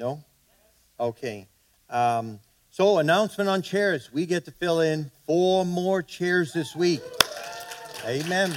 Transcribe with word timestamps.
No? 0.00 0.24
Okay. 0.98 1.46
Um, 1.90 2.40
so, 2.70 2.96
announcement 3.00 3.50
on 3.50 3.60
chairs. 3.60 4.10
We 4.10 4.24
get 4.24 4.46
to 4.46 4.50
fill 4.50 4.80
in 4.80 5.10
four 5.26 5.66
more 5.66 6.02
chairs 6.02 6.54
this 6.54 6.74
week. 6.74 7.02
Amen. 8.06 8.50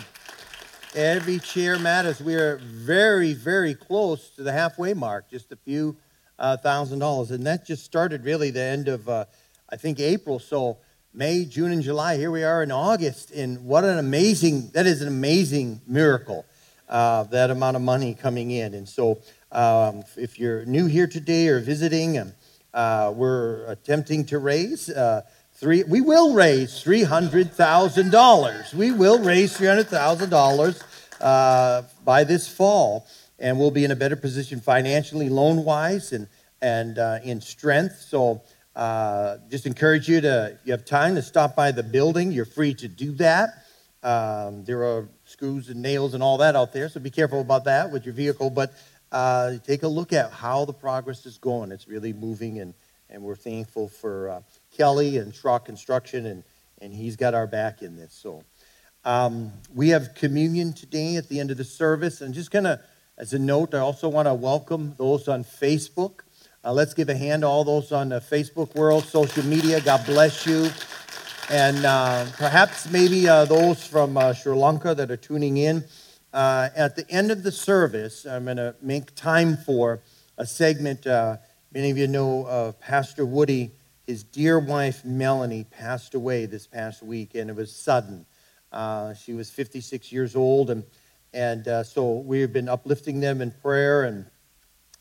Every 0.96 1.40
chair 1.40 1.78
matters. 1.78 2.22
We 2.22 2.36
are 2.36 2.62
very, 2.64 3.34
very 3.34 3.76
close 3.76 4.30
to 4.38 4.44
the 4.44 4.54
halfway 4.54 4.94
mark, 4.94 5.30
just 5.30 5.52
a 5.52 5.58
few 5.58 5.98
uh, 6.40 6.56
thousand 6.56 7.00
dollars. 7.00 7.32
And 7.32 7.46
that 7.46 7.66
just 7.66 7.84
started 7.84 8.24
really 8.24 8.50
the 8.50 8.64
end 8.64 8.88
of, 8.88 9.10
uh, 9.10 9.26
I 9.70 9.76
think, 9.76 10.00
April. 10.00 10.40
So, 10.40 10.78
May, 11.14 11.44
June, 11.44 11.74
and 11.74 11.84
July. 11.84 12.16
Here 12.16 12.32
we 12.32 12.46
are 12.46 12.64
in 12.64 12.72
August. 12.72 13.32
And 13.32 13.66
what 13.66 13.84
an 13.84 14.00
amazing, 14.00 14.70
that 14.76 14.86
is 14.86 15.02
an 15.02 15.10
amazing 15.10 15.82
miracle, 15.86 16.46
uh, 16.88 17.24
that 17.24 17.52
amount 17.52 17.76
of 17.76 17.82
money 17.82 18.14
coming 18.14 18.52
in. 18.52 18.74
And 18.74 18.88
so, 18.88 19.20
um, 19.54 20.04
if 20.18 20.40
you're 20.40 20.66
new 20.66 20.88
here 20.88 21.08
today 21.08 21.48
or 21.48 21.60
visiting, 21.60 22.18
um, 22.18 22.34
uh, 22.74 23.14
we're 23.16 23.66
attempting 23.68 24.26
to 24.26 24.40
raise 24.40 24.90
uh, 24.90 25.22
three. 25.54 25.84
We 25.84 26.02
will 26.02 26.34
raise 26.34 26.82
three 26.82 27.04
hundred 27.04 27.54
thousand 27.54 28.12
dollars. 28.12 28.74
We 28.74 28.92
will 28.92 29.20
raise 29.20 29.56
three 29.56 29.68
hundred 29.68 29.88
thousand 29.88 30.32
dollars 30.32 30.84
uh, 31.22 31.84
by 32.04 32.24
this 32.24 32.48
fall, 32.48 33.06
and 33.40 33.60
we'll 33.60 33.72
be 33.72 33.86
in 33.86 33.92
a 33.92 33.96
better 33.96 34.16
position 34.16 34.60
financially, 34.60 35.30
loan 35.30 35.64
wise, 35.64 36.12
and 36.12 36.28
and 36.62 36.98
uh, 36.98 37.20
in 37.24 37.40
strength. 37.42 38.02
So. 38.02 38.42
Uh, 38.76 39.38
just 39.52 39.68
encourage 39.68 40.10
you 40.10 40.20
to, 40.20 40.58
you 40.66 40.72
have 40.72 40.84
time 40.84 41.14
to 41.14 41.22
stop 41.22 41.56
by 41.56 41.72
the 41.72 41.84
building, 41.84 42.32
you're 42.32 42.44
free 42.44 42.74
to 42.74 42.88
do 42.88 43.12
that. 43.12 43.50
Um, 44.02 44.66
there 44.66 44.84
are 44.84 45.08
screws 45.26 45.70
and 45.70 45.80
nails 45.80 46.16
and 46.16 46.24
all 46.24 46.40
that 46.40 46.56
out 46.56 46.74
there, 46.74 46.90
so 46.90 47.00
be 47.00 47.12
careful 47.12 47.40
about 47.40 47.66
that 47.66 47.92
with 47.92 48.04
your 48.04 48.16
vehicle. 48.16 48.50
But 48.50 48.74
uh, 49.14 49.54
take 49.66 49.84
a 49.84 49.88
look 49.88 50.12
at 50.12 50.32
how 50.32 50.66
the 50.66 50.74
progress 50.74 51.26
is 51.26 51.38
going. 51.38 51.72
It's 51.72 51.88
really 51.88 52.12
moving, 52.12 52.60
and, 52.60 52.74
and 53.10 53.22
we're 53.22 53.36
thankful 53.36 53.88
for 53.88 54.30
uh, 54.30 54.42
Kelly 54.76 55.18
and 55.18 55.32
Schrock 55.32 55.66
Construction, 55.66 56.26
and, 56.26 56.44
and 56.82 56.92
he's 56.92 57.16
got 57.16 57.34
our 57.34 57.48
back 57.48 57.84
in 57.84 57.96
this. 57.96 58.12
So 58.14 58.44
um, 59.06 59.52
we 59.74 59.90
have 59.90 60.16
communion 60.16 60.74
today 60.74 61.18
at 61.18 61.30
the 61.30 61.40
end 61.40 61.52
of 61.52 61.58
the 61.58 61.64
service. 61.64 62.22
And 62.22 62.34
just 62.34 62.52
kind 62.52 62.66
of 62.66 62.80
as 63.18 63.34
a 63.34 63.40
note, 63.40 63.76
I 63.76 63.80
also 63.80 64.10
want 64.10 64.28
to 64.28 64.34
welcome 64.34 64.96
those 64.98 65.28
on 65.28 65.44
Facebook. 65.44 66.22
Uh, 66.66 66.74
let's 66.74 66.94
give 66.94 67.10
a 67.10 67.16
hand 67.16 67.44
to 67.44 67.48
all 67.48 67.64
those 67.64 67.92
on 67.92 68.10
the 68.10 68.20
Facebook 68.20 68.74
world, 68.76 69.04
social 69.04 69.46
media. 69.46 69.80
God 69.82 70.06
bless 70.06 70.48
you. 70.48 70.70
And 71.52 71.86
uh, 71.86 72.26
perhaps 72.38 72.90
maybe 72.90 73.28
uh, 73.28 73.46
those 73.46 73.86
from 73.86 74.18
uh, 74.18 74.34
Sri 74.34 74.56
Lanka 74.56 74.96
that 74.96 75.12
are 75.12 75.18
tuning 75.18 75.58
in. 75.58 75.84
Uh, 76.34 76.70
at 76.76 76.96
the 76.96 77.08
end 77.12 77.30
of 77.30 77.44
the 77.44 77.52
service, 77.52 78.26
I'm 78.26 78.46
going 78.46 78.58
to 78.58 78.76
make 78.82 79.14
time 79.14 79.56
for 79.56 80.02
a 80.36 80.48
segment. 80.48 81.06
Uh, 81.06 81.38
many 81.72 81.92
of 81.92 81.98
you 82.00 82.08
know 82.08 82.48
of 82.48 82.80
Pastor 82.80 83.24
Woody. 83.24 83.70
His 84.08 84.24
dear 84.24 84.58
wife, 84.58 85.06
Melanie, 85.06 85.66
passed 85.66 86.16
away 86.16 86.48
this 86.48 86.66
past 86.66 87.04
week, 87.04 87.36
and 87.36 87.52
it 87.52 87.56
was 87.56 87.74
sudden. 87.74 88.26
Uh, 88.72 89.14
she 89.14 89.34
was 89.34 89.52
56 89.52 90.12
years 90.12 90.36
old, 90.36 90.72
and, 90.72 90.84
and 91.36 91.68
uh, 91.68 91.84
so 91.84 92.14
we've 92.14 92.52
been 92.52 92.68
uplifting 92.68 93.20
them 93.20 93.40
in 93.40 93.52
prayer, 93.52 94.02
and, 94.02 94.26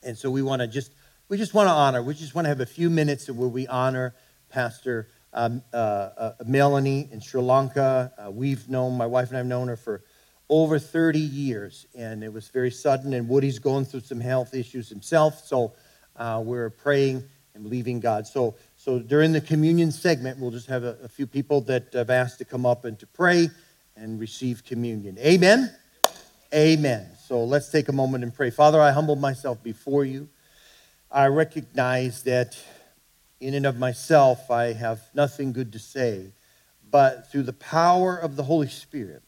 and 0.03 0.19
so 0.19 0.31
we 0.31 0.43
want 0.43 0.61
to 0.61 0.69
just 0.69 0.93
we 1.31 1.39
just 1.39 1.55
want 1.55 1.67
to 1.67 1.73
honor. 1.73 2.03
We 2.03 2.13
just 2.13 2.35
want 2.35 2.45
to 2.45 2.51
have 2.51 2.61
a 2.61 2.67
few 2.67 2.91
minutes 2.91 3.31
where 3.31 3.49
we 3.49 3.67
honor 3.67 4.15
Pastor 4.51 5.09
um, 5.33 5.63
uh, 5.73 6.33
Melanie 6.45 7.09
in 7.11 7.23
Sri 7.23 7.41
Lanka. 7.41 8.13
we've 8.33 8.69
known 8.69 8.99
my 8.99 9.07
wife 9.07 9.31
and 9.31 9.39
I've 9.39 9.47
known 9.47 9.69
her 9.69 9.79
for 9.79 10.03
over 10.53 10.79
30 10.79 11.19
years, 11.19 11.87
and 11.95 12.23
it 12.23 12.31
was 12.31 12.49
very 12.49 12.71
sudden. 12.71 13.15
And 13.15 13.27
Woody's 13.27 13.59
going 13.59 13.87
through 13.87 14.01
some 14.01 14.21
health 14.21 14.53
issues 14.53 14.87
himself, 14.87 15.47
so 15.47 15.73
uh, 16.15 16.43
we're 16.45 16.69
praying 16.69 17.25
and 17.55 17.65
believing 17.65 18.01
God. 18.01 18.27
So, 18.27 18.55
so 18.77 18.99
during 18.99 19.33
the 19.33 19.41
communion 19.41 19.91
segment, 19.91 20.39
we'll 20.39 20.51
just 20.51 20.67
have 20.67 20.85
a, 20.85 20.99
a, 21.05 21.09
few 21.09 21.27
people 21.27 21.63
that 21.63 21.95
have 21.95 22.11
asked 22.11 22.37
to 22.41 22.45
come 22.45 22.67
up 22.67 22.85
and 22.85 22.99
to 22.99 23.07
pray 23.07 23.49
and 23.97 24.21
receive 24.21 24.63
communion. 24.63 25.19
Amen. 25.21 25.75
Amen. 26.55 27.07
So 27.27 27.45
let's 27.45 27.71
take 27.71 27.89
a 27.89 27.93
moment 27.93 28.23
and 28.23 28.35
pray. 28.35 28.51
Father, 28.51 28.79
I 28.79 28.91
humble 28.91 29.17
myself 29.17 29.63
before 29.63 30.05
you. 30.05 30.29
I 31.11 31.29
recognize 31.29 32.25
that 32.25 32.63
in 33.41 33.55
and 33.55 33.65
of 33.65 33.79
myself, 33.79 34.51
I 34.51 34.75
have 34.75 35.01
nothing 35.15 35.55
good 35.55 35.73
to 35.73 35.79
say, 35.79 36.35
but 36.91 37.33
through 37.33 37.45
the 37.45 37.55
power 37.55 38.19
of 38.19 38.37
the 38.37 38.43
Holy 38.43 38.69
Spirit, 38.69 39.23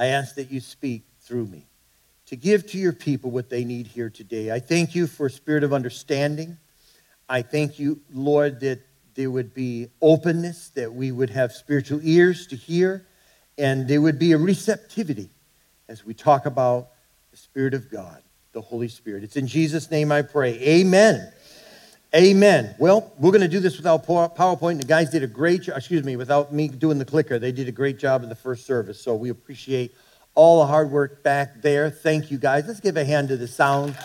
I 0.00 0.06
ask 0.06 0.34
that 0.36 0.50
you 0.50 0.60
speak 0.60 1.02
through 1.20 1.44
me 1.44 1.66
to 2.24 2.34
give 2.34 2.66
to 2.68 2.78
your 2.78 2.94
people 2.94 3.30
what 3.30 3.50
they 3.50 3.66
need 3.66 3.86
here 3.86 4.08
today. 4.08 4.50
I 4.50 4.58
thank 4.58 4.94
you 4.94 5.06
for 5.06 5.26
a 5.26 5.30
spirit 5.30 5.62
of 5.62 5.74
understanding. 5.74 6.56
I 7.28 7.42
thank 7.42 7.78
you, 7.78 8.00
Lord, 8.10 8.60
that 8.60 8.80
there 9.14 9.30
would 9.30 9.52
be 9.52 9.88
openness, 10.00 10.70
that 10.70 10.90
we 10.90 11.12
would 11.12 11.28
have 11.28 11.52
spiritual 11.52 12.00
ears 12.02 12.46
to 12.46 12.56
hear, 12.56 13.06
and 13.58 13.86
there 13.86 14.00
would 14.00 14.18
be 14.18 14.32
a 14.32 14.38
receptivity 14.38 15.28
as 15.86 16.02
we 16.02 16.14
talk 16.14 16.46
about 16.46 16.88
the 17.30 17.36
Spirit 17.36 17.74
of 17.74 17.90
God, 17.90 18.22
the 18.52 18.62
Holy 18.62 18.88
Spirit. 18.88 19.22
It's 19.22 19.36
in 19.36 19.46
Jesus' 19.46 19.90
name 19.90 20.10
I 20.10 20.22
pray. 20.22 20.58
Amen. 20.60 21.30
Amen. 22.14 22.74
Well, 22.78 23.12
we're 23.18 23.30
going 23.30 23.42
to 23.42 23.48
do 23.48 23.60
this 23.60 23.76
without 23.76 24.04
PowerPoint. 24.04 24.80
The 24.80 24.86
guys 24.86 25.10
did 25.10 25.22
a 25.22 25.28
great 25.28 25.62
job, 25.62 25.76
excuse 25.76 26.02
me, 26.02 26.16
without 26.16 26.52
me 26.52 26.66
doing 26.66 26.98
the 26.98 27.04
clicker. 27.04 27.38
They 27.38 27.52
did 27.52 27.68
a 27.68 27.72
great 27.72 28.00
job 28.00 28.24
in 28.24 28.28
the 28.28 28.34
first 28.34 28.66
service. 28.66 29.00
So 29.00 29.14
we 29.14 29.28
appreciate 29.28 29.94
all 30.34 30.58
the 30.58 30.66
hard 30.66 30.90
work 30.90 31.22
back 31.22 31.62
there. 31.62 31.88
Thank 31.88 32.32
you, 32.32 32.38
guys. 32.38 32.66
Let's 32.66 32.80
give 32.80 32.96
a 32.96 33.04
hand 33.04 33.28
to 33.28 33.36
the 33.36 33.46
sound 33.46 33.96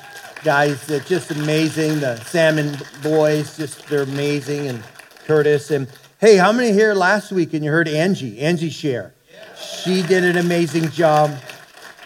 guys. 0.44 0.86
They're 0.86 1.00
just 1.00 1.32
amazing. 1.32 2.00
The 2.00 2.18
Salmon 2.18 2.78
boys, 3.02 3.58
just 3.58 3.88
they're 3.88 4.04
amazing. 4.04 4.68
And 4.68 4.84
Curtis. 5.26 5.72
And 5.72 5.88
hey, 6.20 6.38
how 6.38 6.52
many 6.52 6.74
here 6.74 6.94
last 6.94 7.32
week 7.32 7.54
and 7.54 7.66
you 7.66 7.72
heard 7.72 7.88
Angie? 7.88 8.40
Angie 8.40 8.70
share. 8.70 9.16
She 9.58 10.04
did 10.04 10.24
an 10.24 10.38
amazing 10.38 10.90
job. 10.92 11.36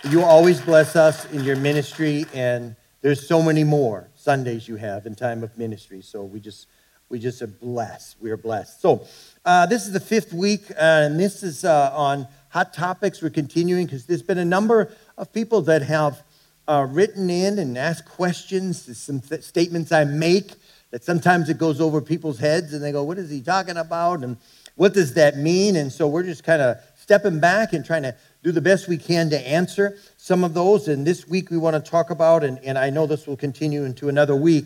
You 0.10 0.24
always 0.24 0.62
bless 0.62 0.96
us 0.96 1.30
in 1.34 1.44
your 1.44 1.58
ministry, 1.58 2.26
and 2.34 2.78
there's 3.02 3.28
so 3.28 3.42
many 3.42 3.66
more. 3.66 4.08
Sundays 4.30 4.68
you 4.68 4.76
have 4.76 5.08
in 5.08 5.16
time 5.16 5.42
of 5.42 5.58
ministry. 5.58 6.04
So 6.04 6.24
we 6.24 6.40
just 6.40 6.68
we 7.10 7.18
just 7.18 7.42
are 7.42 7.48
blessed. 7.48 8.18
We 8.22 8.30
are 8.30 8.38
blessed. 8.38 8.80
So 8.80 9.08
uh, 9.44 9.66
this 9.66 9.88
is 9.88 9.92
the 9.92 10.00
fifth 10.00 10.34
week, 10.34 10.70
uh, 10.70 10.76
and 10.78 11.20
this 11.20 11.42
is 11.42 11.66
uh, 11.66 11.92
on 11.96 12.28
hot 12.50 12.72
topics. 12.72 13.24
We're 13.24 13.32
continuing 13.32 13.88
because 13.88 14.06
there's 14.06 14.22
been 14.22 14.38
a 14.38 14.46
number 14.46 14.92
of 15.18 15.34
people 15.34 15.64
that 15.64 15.82
have 15.82 16.22
uh, 16.68 16.86
written 16.88 17.32
in 17.32 17.58
and 17.58 17.76
asked 17.76 18.06
questions. 18.06 18.86
There's 18.86 19.00
some 19.00 19.20
th- 19.20 19.42
statements 19.42 19.92
I 19.92 20.04
make 20.04 20.54
that 20.92 21.04
sometimes 21.04 21.50
it 21.50 21.58
goes 21.58 21.82
over 21.82 22.00
people's 22.00 22.38
heads, 22.38 22.72
and 22.72 22.84
they 22.84 22.92
go, 22.92 23.04
"What 23.04 23.18
is 23.18 23.32
he 23.32 23.42
talking 23.42 23.78
about?" 23.78 24.22
and 24.22 24.38
what 24.76 24.94
does 24.94 25.16
that 25.16 25.38
mean? 25.38 25.76
And 25.76 25.92
so 25.92 26.08
we're 26.08 26.22
just 26.22 26.44
kind 26.44 26.62
of 26.62 26.78
stepping 26.96 27.40
back 27.40 27.74
and 27.74 27.84
trying 27.84 28.04
to 28.04 28.16
do 28.44 28.52
the 28.52 28.62
best 28.62 28.88
we 28.88 28.98
can 28.98 29.30
to 29.30 29.48
answer 29.48 29.98
some 30.18 30.44
of 30.44 30.54
those. 30.54 30.88
And 30.88 31.06
this 31.06 31.28
week 31.28 31.50
we 31.52 31.58
want 31.58 31.84
to 31.84 31.92
talk 31.92 32.10
about, 32.10 32.44
and, 32.44 32.60
and 32.60 32.78
I 32.78 32.90
know 32.90 33.06
this 33.06 33.28
will 33.28 33.38
continue 33.38 33.84
into 33.84 34.10
another 34.10 34.36
week, 34.36 34.66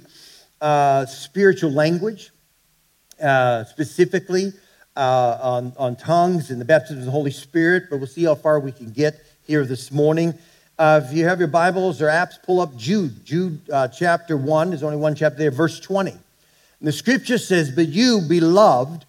uh, 0.61 1.05
spiritual 1.05 1.71
language, 1.71 2.31
uh, 3.21 3.63
specifically 3.65 4.53
uh, 4.95 5.37
on, 5.41 5.73
on 5.77 5.95
tongues 5.95 6.51
and 6.51 6.61
the 6.61 6.65
baptism 6.65 6.99
of 6.99 7.05
the 7.05 7.11
Holy 7.11 7.31
Spirit. 7.31 7.85
But 7.89 7.97
we'll 7.97 8.07
see 8.07 8.25
how 8.25 8.35
far 8.35 8.59
we 8.59 8.71
can 8.71 8.91
get 8.91 9.19
here 9.41 9.65
this 9.65 9.91
morning. 9.91 10.33
Uh, 10.77 11.01
if 11.03 11.13
you 11.15 11.25
have 11.25 11.39
your 11.39 11.47
Bibles 11.47 12.01
or 12.01 12.07
apps, 12.07 12.41
pull 12.41 12.59
up 12.59 12.75
Jude. 12.75 13.25
Jude 13.25 13.59
uh, 13.71 13.87
chapter 13.87 14.37
1, 14.37 14.69
there's 14.69 14.83
only 14.83 14.97
one 14.97 15.15
chapter 15.15 15.37
there, 15.37 15.51
verse 15.51 15.79
20. 15.79 16.11
And 16.11 16.19
the 16.81 16.91
scripture 16.91 17.37
says, 17.37 17.71
But 17.71 17.87
you, 17.87 18.21
beloved, 18.27 19.05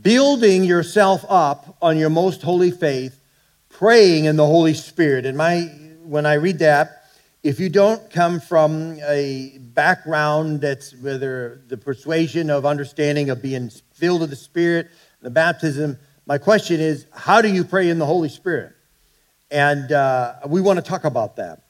building 0.00 0.64
yourself 0.64 1.24
up 1.28 1.76
on 1.80 1.96
your 1.96 2.10
most 2.10 2.42
holy 2.42 2.70
faith, 2.70 3.20
praying 3.74 4.26
in 4.26 4.36
the 4.36 4.46
Holy 4.46 4.72
Spirit. 4.72 5.26
And 5.26 5.36
my, 5.36 5.62
when 6.04 6.26
I 6.26 6.34
read 6.34 6.60
that, 6.60 7.06
if 7.42 7.58
you 7.58 7.68
don't 7.68 8.08
come 8.08 8.38
from 8.38 9.00
a 9.02 9.58
background 9.58 10.60
that's 10.60 10.94
whether 10.94 11.60
the 11.66 11.76
persuasion 11.76 12.50
of 12.50 12.64
understanding 12.64 13.30
of 13.30 13.42
being 13.42 13.70
filled 13.92 14.20
with 14.20 14.30
the 14.30 14.36
Spirit, 14.36 14.90
the 15.22 15.30
baptism, 15.30 15.98
my 16.24 16.38
question 16.38 16.80
is, 16.80 17.06
how 17.12 17.42
do 17.42 17.48
you 17.48 17.64
pray 17.64 17.88
in 17.88 17.98
the 17.98 18.06
Holy 18.06 18.28
Spirit? 18.28 18.74
And 19.50 19.90
uh, 19.90 20.34
we 20.46 20.60
want 20.60 20.78
to 20.78 20.82
talk 20.82 21.04
about 21.04 21.36
that. 21.36 21.62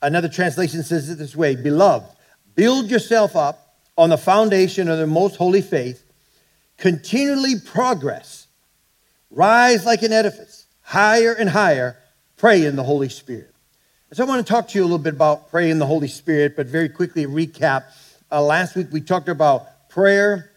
Another 0.00 0.30
translation 0.30 0.82
says 0.82 1.10
it 1.10 1.18
this 1.18 1.36
way 1.36 1.56
Beloved, 1.56 2.08
build 2.54 2.90
yourself 2.90 3.36
up 3.36 3.76
on 3.98 4.08
the 4.08 4.18
foundation 4.18 4.88
of 4.88 4.98
the 4.98 5.06
most 5.06 5.36
holy 5.36 5.60
faith, 5.60 6.04
continually 6.78 7.60
progress, 7.60 8.46
rise 9.30 9.84
like 9.84 10.02
an 10.02 10.12
edifice 10.14 10.49
higher 10.90 11.32
and 11.32 11.48
higher, 11.48 11.96
pray 12.36 12.64
in 12.64 12.74
the 12.74 12.82
Holy 12.82 13.08
Spirit. 13.08 13.54
so 14.12 14.24
I 14.24 14.26
want 14.26 14.44
to 14.44 14.52
talk 14.52 14.66
to 14.68 14.74
you 14.76 14.82
a 14.82 14.86
little 14.86 14.98
bit 14.98 15.14
about 15.14 15.48
praying 15.48 15.70
in 15.70 15.78
the 15.78 15.86
Holy 15.86 16.08
Spirit, 16.08 16.56
but 16.56 16.66
very 16.66 16.88
quickly 16.88 17.26
recap. 17.26 17.84
Uh, 18.28 18.42
last 18.42 18.74
week 18.74 18.88
we 18.90 19.00
talked 19.00 19.28
about 19.28 19.88
prayer, 19.88 20.50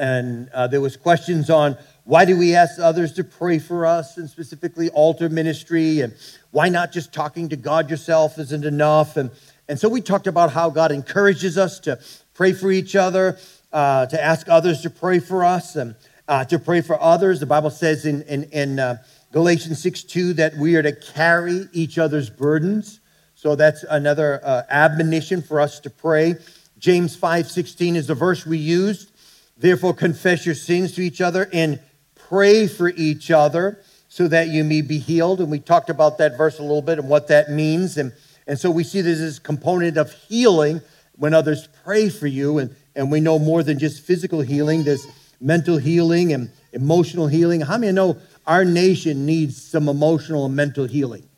and 0.00 0.48
uh, 0.48 0.66
there 0.66 0.80
was 0.80 0.96
questions 0.96 1.48
on 1.48 1.76
why 2.02 2.24
do 2.24 2.36
we 2.36 2.56
ask 2.56 2.80
others 2.80 3.12
to 3.12 3.22
pray 3.22 3.60
for 3.60 3.86
us, 3.86 4.16
and 4.16 4.28
specifically 4.28 4.90
altar 4.90 5.28
ministry, 5.28 6.00
and 6.00 6.12
why 6.50 6.68
not 6.68 6.90
just 6.90 7.12
talking 7.12 7.48
to 7.50 7.56
God 7.56 7.88
yourself 7.88 8.40
isn't 8.40 8.64
enough, 8.64 9.16
and 9.16 9.30
And 9.68 9.78
so 9.78 9.88
we 9.88 10.00
talked 10.00 10.26
about 10.26 10.50
how 10.50 10.70
God 10.70 10.90
encourages 10.90 11.56
us 11.56 11.78
to 11.80 12.00
pray 12.34 12.52
for 12.52 12.72
each 12.72 12.96
other, 12.96 13.38
uh, 13.72 14.06
to 14.06 14.20
ask 14.20 14.48
others 14.48 14.80
to 14.80 14.90
pray 14.90 15.20
for 15.20 15.44
us, 15.44 15.76
and 15.76 15.94
uh, 16.26 16.44
to 16.46 16.58
pray 16.58 16.80
for 16.80 17.00
others. 17.00 17.38
The 17.38 17.46
Bible 17.46 17.70
says 17.70 18.06
in, 18.06 18.22
in, 18.22 18.44
in 18.44 18.78
uh, 18.80 18.96
Galatians 19.32 19.80
6 19.80 20.04
2 20.04 20.34
that 20.34 20.56
we 20.56 20.76
are 20.76 20.82
to 20.82 20.92
carry 20.92 21.66
each 21.72 21.96
other's 21.96 22.28
burdens. 22.28 23.00
So 23.34 23.56
that's 23.56 23.82
another 23.82 24.40
uh, 24.44 24.62
admonition 24.68 25.40
for 25.40 25.58
us 25.58 25.80
to 25.80 25.90
pray. 25.90 26.36
James 26.78 27.16
5 27.16 27.50
16 27.50 27.96
is 27.96 28.06
the 28.06 28.14
verse 28.14 28.44
we 28.46 28.58
used. 28.58 29.10
Therefore, 29.56 29.94
confess 29.94 30.44
your 30.44 30.54
sins 30.54 30.92
to 30.92 31.00
each 31.00 31.22
other 31.22 31.48
and 31.52 31.80
pray 32.14 32.66
for 32.66 32.90
each 32.90 33.30
other 33.30 33.80
so 34.08 34.28
that 34.28 34.48
you 34.48 34.64
may 34.64 34.82
be 34.82 34.98
healed. 34.98 35.40
And 35.40 35.50
we 35.50 35.60
talked 35.60 35.88
about 35.88 36.18
that 36.18 36.36
verse 36.36 36.58
a 36.58 36.62
little 36.62 36.82
bit 36.82 36.98
and 36.98 37.08
what 37.08 37.28
that 37.28 37.50
means. 37.50 37.96
And, 37.96 38.12
and 38.46 38.58
so 38.58 38.70
we 38.70 38.84
see 38.84 39.00
there's 39.00 39.18
this 39.18 39.38
component 39.38 39.96
of 39.96 40.12
healing 40.12 40.82
when 41.16 41.32
others 41.32 41.68
pray 41.84 42.10
for 42.10 42.26
you. 42.26 42.58
And, 42.58 42.76
and 42.94 43.10
we 43.10 43.20
know 43.20 43.38
more 43.38 43.62
than 43.62 43.78
just 43.78 44.04
physical 44.04 44.42
healing, 44.42 44.84
there's 44.84 45.06
mental 45.40 45.78
healing 45.78 46.32
and 46.32 46.50
emotional 46.72 47.26
healing. 47.26 47.60
How 47.60 47.78
many 47.78 47.92
know 47.92 48.18
our 48.46 48.64
nation 48.64 49.26
needs 49.26 49.60
some 49.62 49.88
emotional 49.88 50.46
and 50.46 50.56
mental 50.56 50.86
healing? 50.86 51.28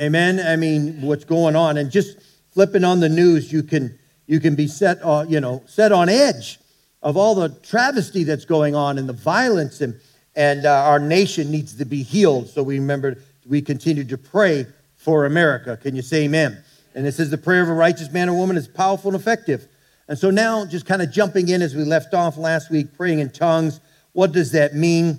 Amen. 0.00 0.40
I 0.40 0.56
mean, 0.56 1.02
what's 1.02 1.24
going 1.24 1.56
on? 1.56 1.76
And 1.76 1.90
just 1.90 2.18
flipping 2.50 2.84
on 2.84 3.00
the 3.00 3.08
news, 3.08 3.52
you 3.52 3.62
can 3.62 3.98
you 4.26 4.40
can 4.40 4.54
be 4.54 4.66
set 4.66 5.02
on, 5.02 5.30
you 5.30 5.40
know, 5.40 5.62
set 5.66 5.90
on 5.90 6.08
edge 6.08 6.58
of 7.02 7.16
all 7.16 7.34
the 7.34 7.48
travesty 7.62 8.24
that's 8.24 8.44
going 8.44 8.74
on 8.74 8.98
and 8.98 9.08
the 9.08 9.14
violence 9.14 9.80
and 9.80 9.98
and 10.36 10.66
uh, 10.66 10.84
our 10.84 11.00
nation 11.00 11.50
needs 11.50 11.74
to 11.76 11.84
be 11.84 12.02
healed. 12.02 12.48
So 12.48 12.62
we 12.62 12.78
remember 12.78 13.16
we 13.46 13.62
continue 13.62 14.04
to 14.04 14.18
pray 14.18 14.66
for 14.96 15.24
America. 15.24 15.76
Can 15.76 15.96
you 15.96 16.02
say 16.02 16.24
amen? 16.24 16.62
And 16.94 17.06
it 17.06 17.14
says 17.14 17.30
the 17.30 17.38
prayer 17.38 17.62
of 17.62 17.68
a 17.68 17.74
righteous 17.74 18.12
man 18.12 18.28
or 18.28 18.36
woman 18.36 18.56
is 18.56 18.68
powerful 18.68 19.12
and 19.12 19.20
effective. 19.20 19.66
And 20.08 20.18
so 20.18 20.30
now, 20.30 20.64
just 20.64 20.86
kind 20.86 21.02
of 21.02 21.10
jumping 21.10 21.48
in 21.48 21.60
as 21.60 21.74
we 21.74 21.84
left 21.84 22.14
off 22.14 22.36
last 22.36 22.70
week, 22.70 22.96
praying 22.96 23.18
in 23.18 23.30
tongues. 23.30 23.80
What 24.12 24.32
does 24.32 24.52
that 24.52 24.74
mean? 24.74 25.18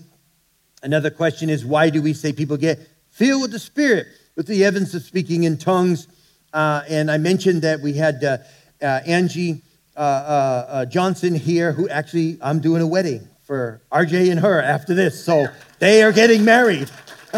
Another 0.82 1.10
question 1.10 1.50
is 1.50 1.66
why 1.66 1.90
do 1.90 2.02
we 2.02 2.14
say 2.14 2.32
people 2.32 2.58
get 2.58 2.80
filled 3.10 3.42
with 3.42 3.52
the 3.52 3.60
Spirit 3.60 4.08
with 4.36 4.48
the 4.48 4.64
evidence 4.64 4.94
of 4.94 5.04
speaking 5.04 5.44
in 5.44 5.58
tongues? 5.58 6.08
Uh, 6.54 6.82
and 6.88 7.12
I 7.12 7.18
mentioned 7.18 7.62
that 7.64 7.82
we 7.82 7.94
had 7.94 8.24
uh, 8.24 8.38
uh, 8.82 9.02
Angie 9.06 9.62
uh, 9.96 10.00
uh, 10.00 10.66
uh, 10.70 10.86
Johnson 10.86 11.36
here, 11.36 11.74
who 11.74 11.90
actually 11.90 12.38
I'm 12.42 12.62
doing 12.62 12.82
a 12.82 12.88
wedding 12.88 13.28
for 13.44 13.82
RJ 13.92 14.32
and 14.32 14.40
her 14.40 14.62
after 14.62 14.94
this. 14.94 15.24
So 15.24 15.48
they 15.80 16.04
are 16.04 16.14
getting 16.14 16.46
married. 16.46 16.90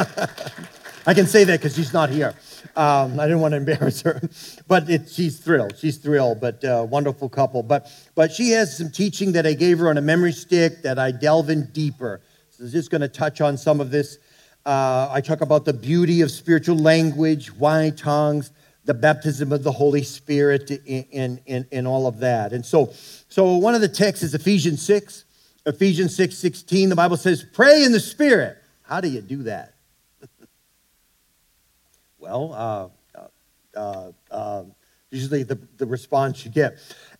I 1.07 1.15
can 1.15 1.25
say 1.25 1.43
that 1.45 1.59
because 1.59 1.75
she's 1.75 1.93
not 1.93 2.11
here. 2.11 2.35
Um, 2.75 3.19
I 3.19 3.25
didn't 3.25 3.41
want 3.41 3.53
to 3.53 3.57
embarrass 3.57 4.01
her, 4.01 4.21
but 4.67 4.89
it, 4.89 5.09
she's 5.09 5.39
thrilled. 5.39 5.77
She's 5.77 5.97
thrilled, 5.97 6.39
but 6.39 6.63
uh, 6.63 6.85
wonderful 6.87 7.27
couple. 7.27 7.63
But 7.63 7.91
but 8.13 8.31
she 8.31 8.51
has 8.51 8.77
some 8.77 8.91
teaching 8.91 9.31
that 9.31 9.47
I 9.47 9.53
gave 9.53 9.79
her 9.79 9.89
on 9.89 9.97
a 9.97 10.01
memory 10.01 10.31
stick 10.31 10.83
that 10.83 10.99
I 10.99 11.11
delve 11.11 11.49
in 11.49 11.65
deeper. 11.71 12.21
I'm 12.61 12.69
just 12.69 12.91
going 12.91 13.01
to 13.01 13.07
touch 13.07 13.41
on 13.41 13.57
some 13.57 13.81
of 13.81 13.89
this. 13.89 14.19
Uh, 14.67 15.09
I 15.11 15.19
talk 15.19 15.41
about 15.41 15.65
the 15.65 15.73
beauty 15.73 16.21
of 16.21 16.29
spiritual 16.29 16.77
language, 16.77 17.51
why 17.51 17.89
tongues, 17.89 18.51
the 18.85 18.93
baptism 18.93 19.51
of 19.51 19.63
the 19.63 19.71
Holy 19.71 20.03
Spirit, 20.03 20.69
in 20.69 21.87
all 21.87 22.05
of 22.05 22.19
that. 22.19 22.53
And 22.53 22.63
so, 22.63 22.93
so 23.29 23.55
one 23.57 23.73
of 23.73 23.81
the 23.81 23.87
texts 23.87 24.23
is 24.23 24.35
Ephesians 24.35 24.83
6. 24.83 25.25
Ephesians 25.65 26.15
6 26.15 26.37
16, 26.37 26.89
the 26.89 26.95
Bible 26.95 27.17
says, 27.17 27.43
Pray 27.51 27.83
in 27.83 27.91
the 27.91 27.99
Spirit. 27.99 28.57
How 28.83 29.01
do 29.01 29.07
you 29.07 29.21
do 29.21 29.43
that? 29.43 29.73
well, 32.19 32.53
uh, 32.53 33.19
uh, 33.19 33.27
uh, 33.75 34.11
uh, 34.29 34.63
usually 35.09 35.41
the, 35.41 35.59
the 35.77 35.87
response 35.87 36.45
you 36.45 36.51
get 36.51 36.77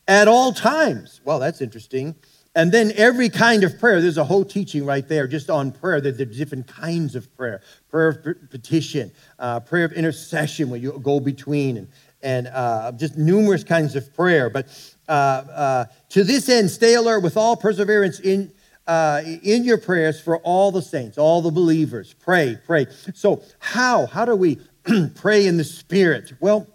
at 0.08 0.28
all 0.28 0.54
times. 0.54 1.20
Well, 1.24 1.40
that's 1.40 1.62
interesting. 1.62 2.16
And 2.54 2.72
then 2.72 2.92
every 2.98 3.30
kind 3.30 3.64
of 3.64 3.80
prayer, 3.80 4.02
there's 4.02 4.18
a 4.18 4.26
whole 4.26 4.44
teaching 4.44 4.86
right 4.86 5.08
there 5.08 5.26
just 5.26 5.50
on 5.50 5.72
prayer. 5.72 6.02
That 6.02 6.18
there's 6.18 6.38
different 6.38 6.68
kinds 6.68 7.16
of 7.16 7.34
prayer 7.36 7.62
prayer 7.90 8.10
of 8.10 8.50
petition, 8.50 9.12
uh, 9.40 9.62
prayer 9.62 9.86
of 9.86 9.94
intercession, 9.94 10.70
where 10.70 10.80
you 10.80 11.00
go 11.02 11.20
between, 11.20 11.78
and, 11.78 11.88
and 12.22 12.48
uh, 12.48 12.92
just 12.94 13.18
numerous 13.18 13.64
kinds 13.64 13.96
of 13.96 14.14
prayer. 14.14 14.50
But 14.50 14.68
uh, 15.08 15.12
uh 15.12 15.86
to 16.10 16.24
this 16.24 16.50
end, 16.50 16.70
stay 16.70 16.96
alert 16.96 17.22
with 17.22 17.38
all 17.38 17.56
perseverance 17.56 18.20
in, 18.20 18.52
uh, 18.86 19.22
in 19.44 19.64
your 19.64 19.78
prayers 19.78 20.20
for 20.20 20.38
all 20.40 20.74
the 20.74 20.82
saints, 20.82 21.18
all 21.18 21.42
the 21.42 21.52
believers. 21.52 22.14
Pray, 22.20 22.60
pray. 22.66 22.88
So, 23.14 23.44
how? 23.60 24.08
How 24.08 24.26
do 24.26 24.36
we 24.36 24.60
pray 25.16 25.48
in 25.48 25.56
the 25.56 25.64
Spirit? 25.64 26.34
Well, 26.42 26.68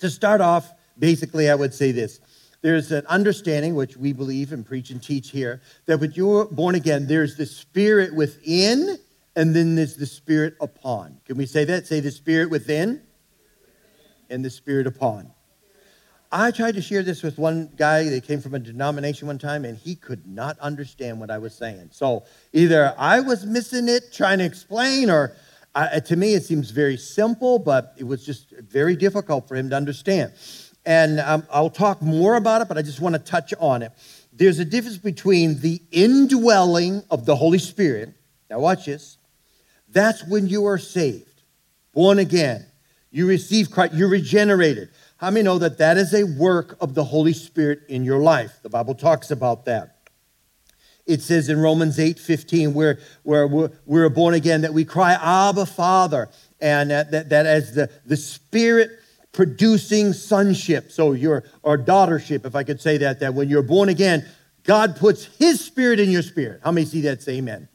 to 0.00 0.10
start 0.10 0.40
off, 0.40 0.72
basically, 0.98 1.48
I 1.48 1.54
would 1.54 1.74
say 1.74 1.92
this 1.92 2.18
there's 2.62 2.92
an 2.92 3.06
understanding, 3.06 3.74
which 3.74 3.96
we 3.96 4.12
believe 4.12 4.52
and 4.52 4.66
preach 4.66 4.90
and 4.90 5.02
teach 5.02 5.30
here, 5.30 5.62
that 5.86 5.98
when 5.98 6.12
you're 6.12 6.44
born 6.46 6.74
again, 6.74 7.06
there's 7.06 7.36
the 7.36 7.46
spirit 7.46 8.14
within 8.14 8.98
and 9.36 9.54
then 9.54 9.76
there's 9.76 9.96
the 9.96 10.06
spirit 10.06 10.54
upon. 10.60 11.20
Can 11.24 11.36
we 11.36 11.46
say 11.46 11.64
that? 11.64 11.86
Say 11.86 12.00
the 12.00 12.10
spirit 12.10 12.50
within 12.50 13.02
and 14.28 14.44
the 14.44 14.50
spirit 14.50 14.86
upon. 14.86 15.32
I 16.32 16.52
tried 16.52 16.74
to 16.74 16.82
share 16.82 17.02
this 17.02 17.22
with 17.22 17.38
one 17.38 17.70
guy 17.76 18.04
that 18.04 18.24
came 18.24 18.40
from 18.40 18.54
a 18.54 18.60
denomination 18.60 19.26
one 19.26 19.38
time, 19.38 19.64
and 19.64 19.76
he 19.76 19.96
could 19.96 20.26
not 20.26 20.58
understand 20.60 21.18
what 21.18 21.28
I 21.28 21.38
was 21.38 21.54
saying. 21.54 21.88
So 21.92 22.24
either 22.52 22.94
I 22.96 23.18
was 23.20 23.44
missing 23.44 23.88
it, 23.88 24.12
trying 24.12 24.38
to 24.38 24.44
explain, 24.44 25.10
or 25.10 25.34
uh, 25.74 25.98
to 25.98 26.16
me 26.16 26.34
it 26.34 26.44
seems 26.44 26.70
very 26.70 26.96
simple, 26.96 27.58
but 27.58 27.94
it 27.96 28.04
was 28.04 28.24
just 28.24 28.52
very 28.52 28.94
difficult 28.94 29.48
for 29.48 29.56
him 29.56 29.70
to 29.70 29.76
understand 29.76 30.32
and 30.84 31.20
um, 31.20 31.46
I'll 31.52 31.70
talk 31.70 32.00
more 32.00 32.36
about 32.36 32.62
it, 32.62 32.68
but 32.68 32.78
I 32.78 32.82
just 32.82 33.00
want 33.00 33.14
to 33.14 33.18
touch 33.18 33.52
on 33.58 33.82
it. 33.82 33.92
There's 34.32 34.58
a 34.58 34.64
difference 34.64 34.98
between 34.98 35.60
the 35.60 35.82
indwelling 35.90 37.02
of 37.10 37.26
the 37.26 37.36
Holy 37.36 37.58
Spirit. 37.58 38.14
Now, 38.48 38.60
watch 38.60 38.86
this. 38.86 39.18
That's 39.88 40.26
when 40.26 40.46
you 40.46 40.66
are 40.66 40.78
saved, 40.78 41.42
born 41.92 42.18
again. 42.18 42.64
You 43.10 43.26
receive 43.26 43.70
Christ, 43.70 43.94
you're 43.94 44.08
regenerated. 44.08 44.90
How 45.16 45.30
many 45.30 45.42
know 45.42 45.58
that 45.58 45.78
that 45.78 45.98
is 45.98 46.14
a 46.14 46.24
work 46.24 46.76
of 46.80 46.94
the 46.94 47.04
Holy 47.04 47.32
Spirit 47.32 47.80
in 47.88 48.04
your 48.04 48.20
life? 48.20 48.60
The 48.62 48.70
Bible 48.70 48.94
talks 48.94 49.30
about 49.30 49.64
that. 49.66 49.96
It 51.06 51.22
says 51.22 51.48
in 51.48 51.58
Romans 51.58 51.98
8 51.98 52.18
15, 52.18 52.72
where, 52.72 53.00
where 53.24 53.46
we're, 53.46 53.70
we're 53.84 54.08
born 54.08 54.34
again, 54.34 54.60
that 54.60 54.72
we 54.72 54.84
cry, 54.84 55.12
Abba, 55.14 55.66
Father, 55.66 56.28
and 56.60 56.90
that, 56.90 57.10
that, 57.10 57.28
that 57.30 57.46
as 57.46 57.74
the, 57.74 57.90
the 58.06 58.16
Spirit 58.16 58.99
producing 59.32 60.12
sonship. 60.12 60.90
So 60.90 61.12
your 61.12 61.44
or 61.62 61.78
daughtership, 61.78 62.44
if 62.44 62.54
I 62.54 62.64
could 62.64 62.80
say 62.80 62.98
that, 62.98 63.20
that 63.20 63.34
when 63.34 63.48
you're 63.48 63.62
born 63.62 63.88
again, 63.88 64.26
God 64.64 64.96
puts 64.96 65.24
his 65.24 65.64
spirit 65.64 66.00
in 66.00 66.10
your 66.10 66.22
spirit. 66.22 66.60
How 66.62 66.72
many 66.72 66.86
see 66.86 67.00
that? 67.02 67.22
Say 67.22 67.38
amen. 67.38 67.68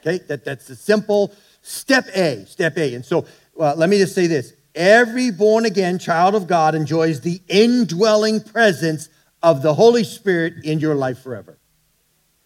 Okay, 0.00 0.18
that, 0.28 0.44
that's 0.44 0.66
the 0.66 0.76
simple 0.76 1.34
step 1.62 2.06
A, 2.14 2.44
step 2.46 2.76
A. 2.76 2.94
And 2.94 3.04
so 3.04 3.26
well, 3.54 3.76
let 3.76 3.88
me 3.88 3.98
just 3.98 4.14
say 4.14 4.26
this. 4.26 4.54
Every 4.74 5.30
born 5.32 5.64
again 5.64 5.98
child 5.98 6.34
of 6.34 6.46
God 6.46 6.74
enjoys 6.74 7.20
the 7.20 7.40
indwelling 7.48 8.40
presence 8.40 9.08
of 9.42 9.62
the 9.62 9.74
Holy 9.74 10.04
Spirit 10.04 10.64
in 10.64 10.78
your 10.78 10.94
life 10.94 11.18
forever. 11.20 11.58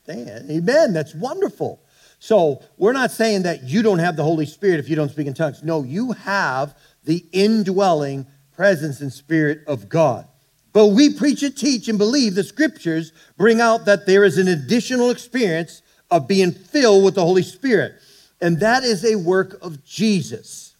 Amen. 0.09 0.93
That's 0.93 1.15
wonderful. 1.15 1.81
So 2.23 2.62
we're 2.76 2.93
not 2.93 3.11
saying 3.11 3.43
that 3.43 3.64
you 3.64 3.83
don't 3.83 3.99
have 3.99 4.14
the 4.14 4.23
Holy 4.23 4.47
Spirit 4.47 4.79
if 4.79 4.88
you 4.88 4.95
don't 4.95 5.11
speak 5.11 5.26
in 5.26 5.35
tongues. 5.35 5.64
No, 5.64 5.83
you 5.83 6.12
have 6.12 6.79
the 7.02 7.26
indwelling 7.33 8.29
presence 8.55 9.00
and 9.00 9.12
spirit 9.12 9.62
of 9.67 9.88
God. 9.88 10.29
But 10.73 10.87
we 10.88 11.12
preach 11.12 11.43
and 11.43 11.57
teach 11.57 11.88
and 11.88 11.99
believe 11.99 12.37
the 12.37 12.45
scriptures 12.45 13.11
bring 13.37 13.61
out 13.61 13.87
that 13.87 14.07
there 14.07 14.23
is 14.23 14.38
an 14.38 14.47
additional 14.47 15.11
experience 15.11 15.83
of 16.12 16.29
being 16.29 16.52
filled 16.52 17.05
with 17.05 17.17
the 17.17 17.25
Holy 17.25 17.43
Spirit. 17.43 17.95
And 18.41 18.61
that 18.61 18.85
is 18.85 19.05
a 19.05 19.17
work 19.17 19.59
of 19.61 19.85
Jesus. 19.85 20.76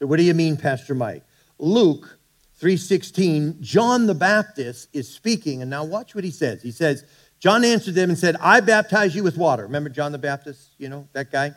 So 0.00 0.06
what 0.06 0.16
do 0.16 0.24
you 0.24 0.34
mean, 0.34 0.56
Pastor 0.56 0.96
Mike? 0.96 1.22
Luke 1.60 2.18
3:16, 2.60 3.60
John 3.60 4.06
the 4.06 4.16
Baptist 4.16 4.88
is 4.92 5.08
speaking, 5.08 5.62
and 5.62 5.70
now 5.70 5.84
watch 5.84 6.16
what 6.16 6.24
he 6.24 6.32
says. 6.32 6.60
He 6.60 6.72
says, 6.72 7.04
John 7.42 7.64
answered 7.64 7.96
them 7.96 8.08
and 8.08 8.16
said, 8.16 8.36
I 8.40 8.60
baptize 8.60 9.16
you 9.16 9.24
with 9.24 9.36
water. 9.36 9.64
Remember 9.64 9.90
John 9.90 10.12
the 10.12 10.18
Baptist? 10.18 10.70
You 10.78 10.88
know, 10.88 11.08
that 11.12 11.32
guy? 11.32 11.50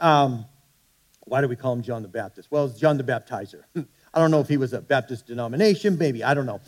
Um, 0.00 0.46
why 1.26 1.42
do 1.42 1.48
we 1.48 1.56
call 1.56 1.74
him 1.74 1.82
John 1.82 2.00
the 2.00 2.08
Baptist? 2.08 2.50
Well, 2.50 2.64
it's 2.64 2.80
John 2.80 2.96
the 2.96 3.04
Baptizer. 3.04 3.60
I 4.14 4.18
don't 4.18 4.30
know 4.30 4.40
if 4.40 4.48
he 4.48 4.56
was 4.56 4.72
a 4.72 4.80
Baptist 4.80 5.26
denomination, 5.26 5.98
maybe, 5.98 6.24
I 6.24 6.32
don't 6.32 6.46
know. 6.46 6.60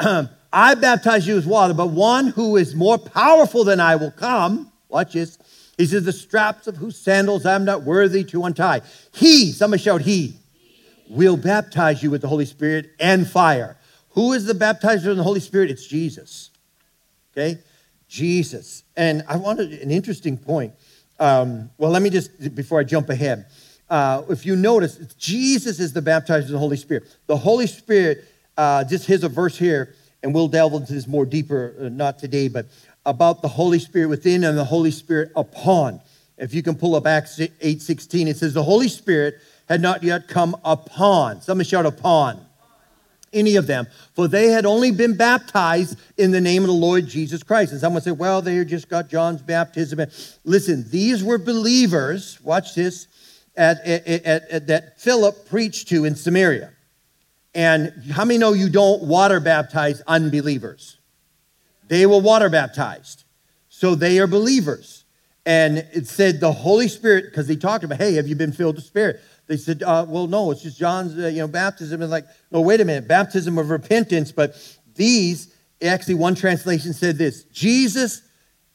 I 0.52 0.74
baptize 0.74 1.24
you 1.24 1.36
with 1.36 1.46
water, 1.46 1.72
but 1.72 1.90
one 1.90 2.26
who 2.26 2.56
is 2.56 2.74
more 2.74 2.98
powerful 2.98 3.62
than 3.62 3.78
I 3.78 3.94
will 3.94 4.10
come. 4.10 4.72
Watch 4.88 5.12
this. 5.12 5.38
He 5.78 5.86
says, 5.86 6.04
The 6.04 6.12
straps 6.12 6.66
of 6.66 6.76
whose 6.78 6.98
sandals 6.98 7.46
I'm 7.46 7.64
not 7.64 7.84
worthy 7.84 8.24
to 8.24 8.42
untie. 8.42 8.80
He, 9.14 9.52
somebody 9.52 9.84
shout, 9.84 10.00
He, 10.00 10.34
will 11.08 11.36
baptize 11.36 12.02
you 12.02 12.10
with 12.10 12.22
the 12.22 12.28
Holy 12.28 12.46
Spirit 12.46 12.90
and 12.98 13.24
fire. 13.24 13.76
Who 14.10 14.32
is 14.32 14.46
the 14.46 14.54
baptizer 14.54 15.12
in 15.12 15.16
the 15.16 15.22
Holy 15.22 15.38
Spirit? 15.38 15.70
It's 15.70 15.86
Jesus. 15.86 16.50
Okay? 17.32 17.60
Jesus. 18.08 18.84
And 18.96 19.24
I 19.28 19.36
wanted 19.36 19.72
an 19.72 19.90
interesting 19.90 20.36
point. 20.36 20.74
Um, 21.18 21.70
well, 21.78 21.90
let 21.90 22.02
me 22.02 22.10
just, 22.10 22.54
before 22.54 22.80
I 22.80 22.84
jump 22.84 23.08
ahead, 23.08 23.46
uh, 23.88 24.22
if 24.28 24.44
you 24.44 24.56
notice, 24.56 24.96
Jesus 25.18 25.80
is 25.80 25.92
the 25.92 26.00
baptizer 26.00 26.44
of 26.44 26.48
the 26.48 26.58
Holy 26.58 26.76
Spirit. 26.76 27.04
The 27.26 27.36
Holy 27.36 27.66
Spirit 27.66 28.24
uh, 28.56 28.84
just 28.84 29.06
here's 29.06 29.24
a 29.24 29.28
verse 29.28 29.56
here, 29.56 29.94
and 30.22 30.34
we'll 30.34 30.48
delve 30.48 30.72
into 30.74 30.92
this 30.92 31.06
more 31.06 31.26
deeper, 31.26 31.74
uh, 31.80 31.88
not 31.88 32.18
today, 32.18 32.48
but 32.48 32.66
about 33.04 33.42
the 33.42 33.48
Holy 33.48 33.78
Spirit 33.78 34.08
within 34.08 34.44
and 34.44 34.56
the 34.56 34.64
Holy 34.64 34.90
Spirit 34.90 35.30
upon. 35.36 36.00
If 36.38 36.54
you 36.54 36.62
can 36.62 36.74
pull 36.74 36.94
up 36.94 37.06
Acts 37.06 37.38
8:16, 37.38 38.28
it 38.28 38.36
says, 38.36 38.54
The 38.54 38.62
Holy 38.62 38.88
Spirit 38.88 39.36
had 39.68 39.80
not 39.80 40.02
yet 40.02 40.28
come 40.28 40.56
upon. 40.64 41.42
Somebody 41.42 41.68
shout 41.68 41.86
upon 41.86 42.45
any 43.32 43.56
of 43.56 43.66
them, 43.66 43.86
for 44.14 44.28
they 44.28 44.48
had 44.48 44.64
only 44.64 44.90
been 44.90 45.16
baptized 45.16 45.98
in 46.16 46.30
the 46.30 46.40
name 46.40 46.62
of 46.62 46.68
the 46.68 46.72
Lord 46.72 47.06
Jesus 47.06 47.42
Christ. 47.42 47.72
And 47.72 47.80
someone 47.80 48.02
said, 48.02 48.18
well, 48.18 48.40
they 48.40 48.64
just 48.64 48.88
got 48.88 49.08
John's 49.08 49.42
baptism. 49.42 50.00
Listen, 50.44 50.84
these 50.90 51.22
were 51.22 51.38
believers, 51.38 52.40
watch 52.42 52.74
this, 52.74 53.08
at, 53.56 53.84
at, 53.86 54.06
at, 54.06 54.50
at 54.50 54.66
that 54.68 55.00
Philip 55.00 55.48
preached 55.48 55.88
to 55.88 56.04
in 56.04 56.14
Samaria. 56.14 56.72
And 57.54 57.92
how 58.12 58.24
many 58.24 58.38
know 58.38 58.52
you 58.52 58.68
don't 58.68 59.02
water 59.04 59.40
baptize 59.40 60.02
unbelievers? 60.06 60.98
They 61.88 62.04
were 62.04 62.20
water 62.20 62.50
baptized. 62.50 63.24
So 63.68 63.94
they 63.94 64.18
are 64.18 64.26
believers. 64.26 65.04
And 65.46 65.78
it 65.92 66.06
said 66.06 66.40
the 66.40 66.52
Holy 66.52 66.88
Spirit, 66.88 67.26
because 67.30 67.46
they 67.46 67.56
talked 67.56 67.84
about, 67.84 67.98
hey, 67.98 68.14
have 68.14 68.26
you 68.26 68.34
been 68.34 68.52
filled 68.52 68.76
with 68.76 68.84
Spirit? 68.84 69.20
They 69.46 69.56
said, 69.56 69.82
uh, 69.82 70.04
well, 70.08 70.26
no, 70.26 70.50
it's 70.50 70.62
just 70.62 70.78
John's, 70.78 71.16
uh, 71.16 71.28
you 71.28 71.38
know, 71.38 71.48
baptism. 71.48 72.02
And 72.02 72.10
like, 72.10 72.26
no, 72.50 72.60
wait 72.60 72.80
a 72.80 72.84
minute, 72.84 73.06
baptism 73.06 73.58
of 73.58 73.70
repentance. 73.70 74.32
But 74.32 74.56
these, 74.94 75.54
actually, 75.82 76.14
one 76.14 76.34
translation 76.34 76.92
said 76.92 77.16
this 77.16 77.44
Jesus 77.44 78.22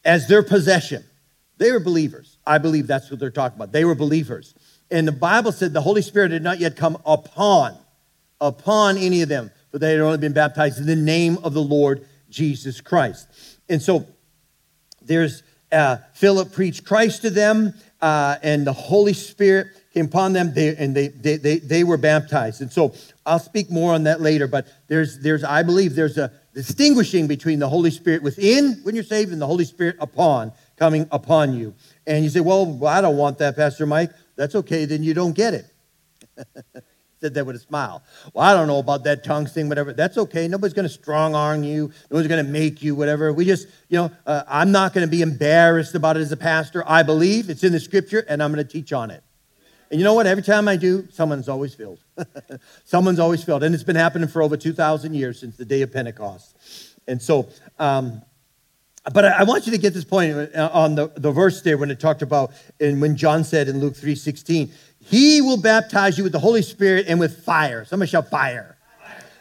as 0.05 0.27
their 0.27 0.43
possession. 0.43 1.03
They 1.57 1.71
were 1.71 1.79
believers. 1.79 2.37
I 2.45 2.57
believe 2.57 2.87
that's 2.87 3.11
what 3.11 3.19
they're 3.19 3.29
talking 3.29 3.57
about. 3.57 3.71
They 3.71 3.85
were 3.85 3.95
believers. 3.95 4.55
And 4.89 5.07
the 5.07 5.11
Bible 5.11 5.51
said 5.51 5.73
the 5.73 5.81
Holy 5.81 6.01
Spirit 6.01 6.31
had 6.31 6.41
not 6.41 6.59
yet 6.59 6.75
come 6.75 6.97
upon, 7.05 7.77
upon 8.39 8.97
any 8.97 9.21
of 9.21 9.29
them, 9.29 9.51
but 9.71 9.79
they 9.79 9.91
had 9.91 10.01
only 10.01 10.17
been 10.17 10.33
baptized 10.33 10.79
in 10.79 10.85
the 10.85 10.95
name 10.95 11.37
of 11.43 11.53
the 11.53 11.61
Lord 11.61 12.07
Jesus 12.29 12.81
Christ. 12.81 13.27
And 13.69 13.81
so 13.81 14.07
there's 15.01 15.43
uh, 15.71 15.97
Philip 16.13 16.51
preached 16.51 16.85
Christ 16.85 17.21
to 17.21 17.29
them, 17.29 17.73
uh, 18.01 18.37
and 18.43 18.65
the 18.65 18.73
Holy 18.73 19.13
Spirit 19.13 19.67
upon 19.95 20.33
them 20.33 20.53
they, 20.53 20.75
and 20.75 20.95
they, 20.95 21.09
they, 21.09 21.37
they, 21.37 21.59
they 21.59 21.83
were 21.83 21.97
baptized. 21.97 22.61
And 22.61 22.71
so 22.71 22.93
I'll 23.25 23.39
speak 23.39 23.69
more 23.69 23.93
on 23.93 24.03
that 24.03 24.21
later, 24.21 24.47
but 24.47 24.67
there's, 24.87 25.19
there's, 25.19 25.43
I 25.43 25.63
believe 25.63 25.95
there's 25.95 26.17
a 26.17 26.31
distinguishing 26.53 27.27
between 27.27 27.59
the 27.59 27.69
Holy 27.69 27.91
Spirit 27.91 28.23
within 28.23 28.79
when 28.83 28.95
you're 28.95 29.03
saved 29.03 29.31
and 29.31 29.41
the 29.41 29.47
Holy 29.47 29.65
Spirit 29.65 29.97
upon, 29.99 30.51
coming 30.77 31.07
upon 31.11 31.53
you. 31.53 31.75
And 32.07 32.23
you 32.23 32.29
say, 32.29 32.39
well, 32.39 32.85
I 32.85 33.01
don't 33.01 33.17
want 33.17 33.37
that, 33.39 33.55
Pastor 33.55 33.85
Mike. 33.85 34.11
That's 34.35 34.55
okay, 34.55 34.85
then 34.85 35.03
you 35.03 35.13
don't 35.13 35.33
get 35.33 35.53
it. 35.53 35.65
Said 37.21 37.35
that 37.35 37.45
with 37.45 37.55
a 37.55 37.59
smile. 37.59 38.01
Well, 38.33 38.43
I 38.43 38.55
don't 38.55 38.65
know 38.65 38.79
about 38.79 39.03
that 39.03 39.23
tongue 39.23 39.45
thing, 39.45 39.69
whatever. 39.69 39.93
That's 39.93 40.17
okay. 40.17 40.47
Nobody's 40.47 40.73
going 40.73 40.87
to 40.87 40.93
strong 40.93 41.35
arm 41.35 41.63
you. 41.63 41.91
Nobody's 42.09 42.27
going 42.27 42.43
to 42.43 42.51
make 42.51 42.81
you, 42.81 42.95
whatever. 42.95 43.31
We 43.31 43.45
just, 43.45 43.67
you 43.89 43.97
know, 43.97 44.11
uh, 44.25 44.41
I'm 44.47 44.71
not 44.71 44.93
going 44.93 45.05
to 45.05 45.11
be 45.11 45.21
embarrassed 45.21 45.93
about 45.93 46.17
it 46.17 46.21
as 46.21 46.31
a 46.31 46.37
pastor. 46.37 46.83
I 46.87 47.03
believe 47.03 47.51
it's 47.51 47.63
in 47.63 47.73
the 47.73 47.79
scripture, 47.79 48.25
and 48.27 48.41
I'm 48.41 48.51
going 48.51 48.65
to 48.65 48.71
teach 48.71 48.91
on 48.91 49.11
it. 49.11 49.23
And 49.91 49.99
you 49.99 50.05
know 50.05 50.13
what? 50.13 50.25
Every 50.25 50.41
time 50.41 50.69
I 50.69 50.77
do, 50.77 51.07
someone's 51.11 51.49
always 51.49 51.75
filled. 51.75 51.99
someone's 52.85 53.19
always 53.19 53.43
filled. 53.43 53.61
And 53.61 53.75
it's 53.75 53.83
been 53.83 53.97
happening 53.97 54.29
for 54.29 54.41
over 54.41 54.55
2,000 54.55 55.13
years 55.13 55.41
since 55.41 55.57
the 55.57 55.65
day 55.65 55.81
of 55.81 55.91
Pentecost. 55.91 56.55
And 57.09 57.21
so, 57.21 57.49
um, 57.77 58.21
but 59.13 59.25
I, 59.25 59.43
want 59.43 59.65
you 59.65 59.73
to 59.73 59.77
get 59.77 59.93
this 59.93 60.05
point 60.05 60.55
uh, 60.55 60.69
on 60.71 60.95
the, 60.95 61.07
the 61.17 61.31
verse 61.31 61.61
there 61.61 61.77
when 61.77 61.91
it 61.91 61.99
talked 61.99 62.21
about, 62.21 62.51
and 62.79 63.01
when 63.01 63.17
John 63.17 63.43
said 63.43 63.67
in 63.67 63.79
Luke 63.79 63.95
3 63.95 64.15
16, 64.15 64.71
He 64.99 65.41
will 65.41 65.57
baptize 65.57 66.17
you 66.17 66.23
with 66.23 66.31
the 66.31 66.39
Holy 66.39 66.61
Spirit 66.61 67.07
and 67.09 67.19
with 67.19 67.43
fire. 67.43 67.83
Somebody 67.83 68.09
shout 68.11 68.29
fire. 68.29 68.77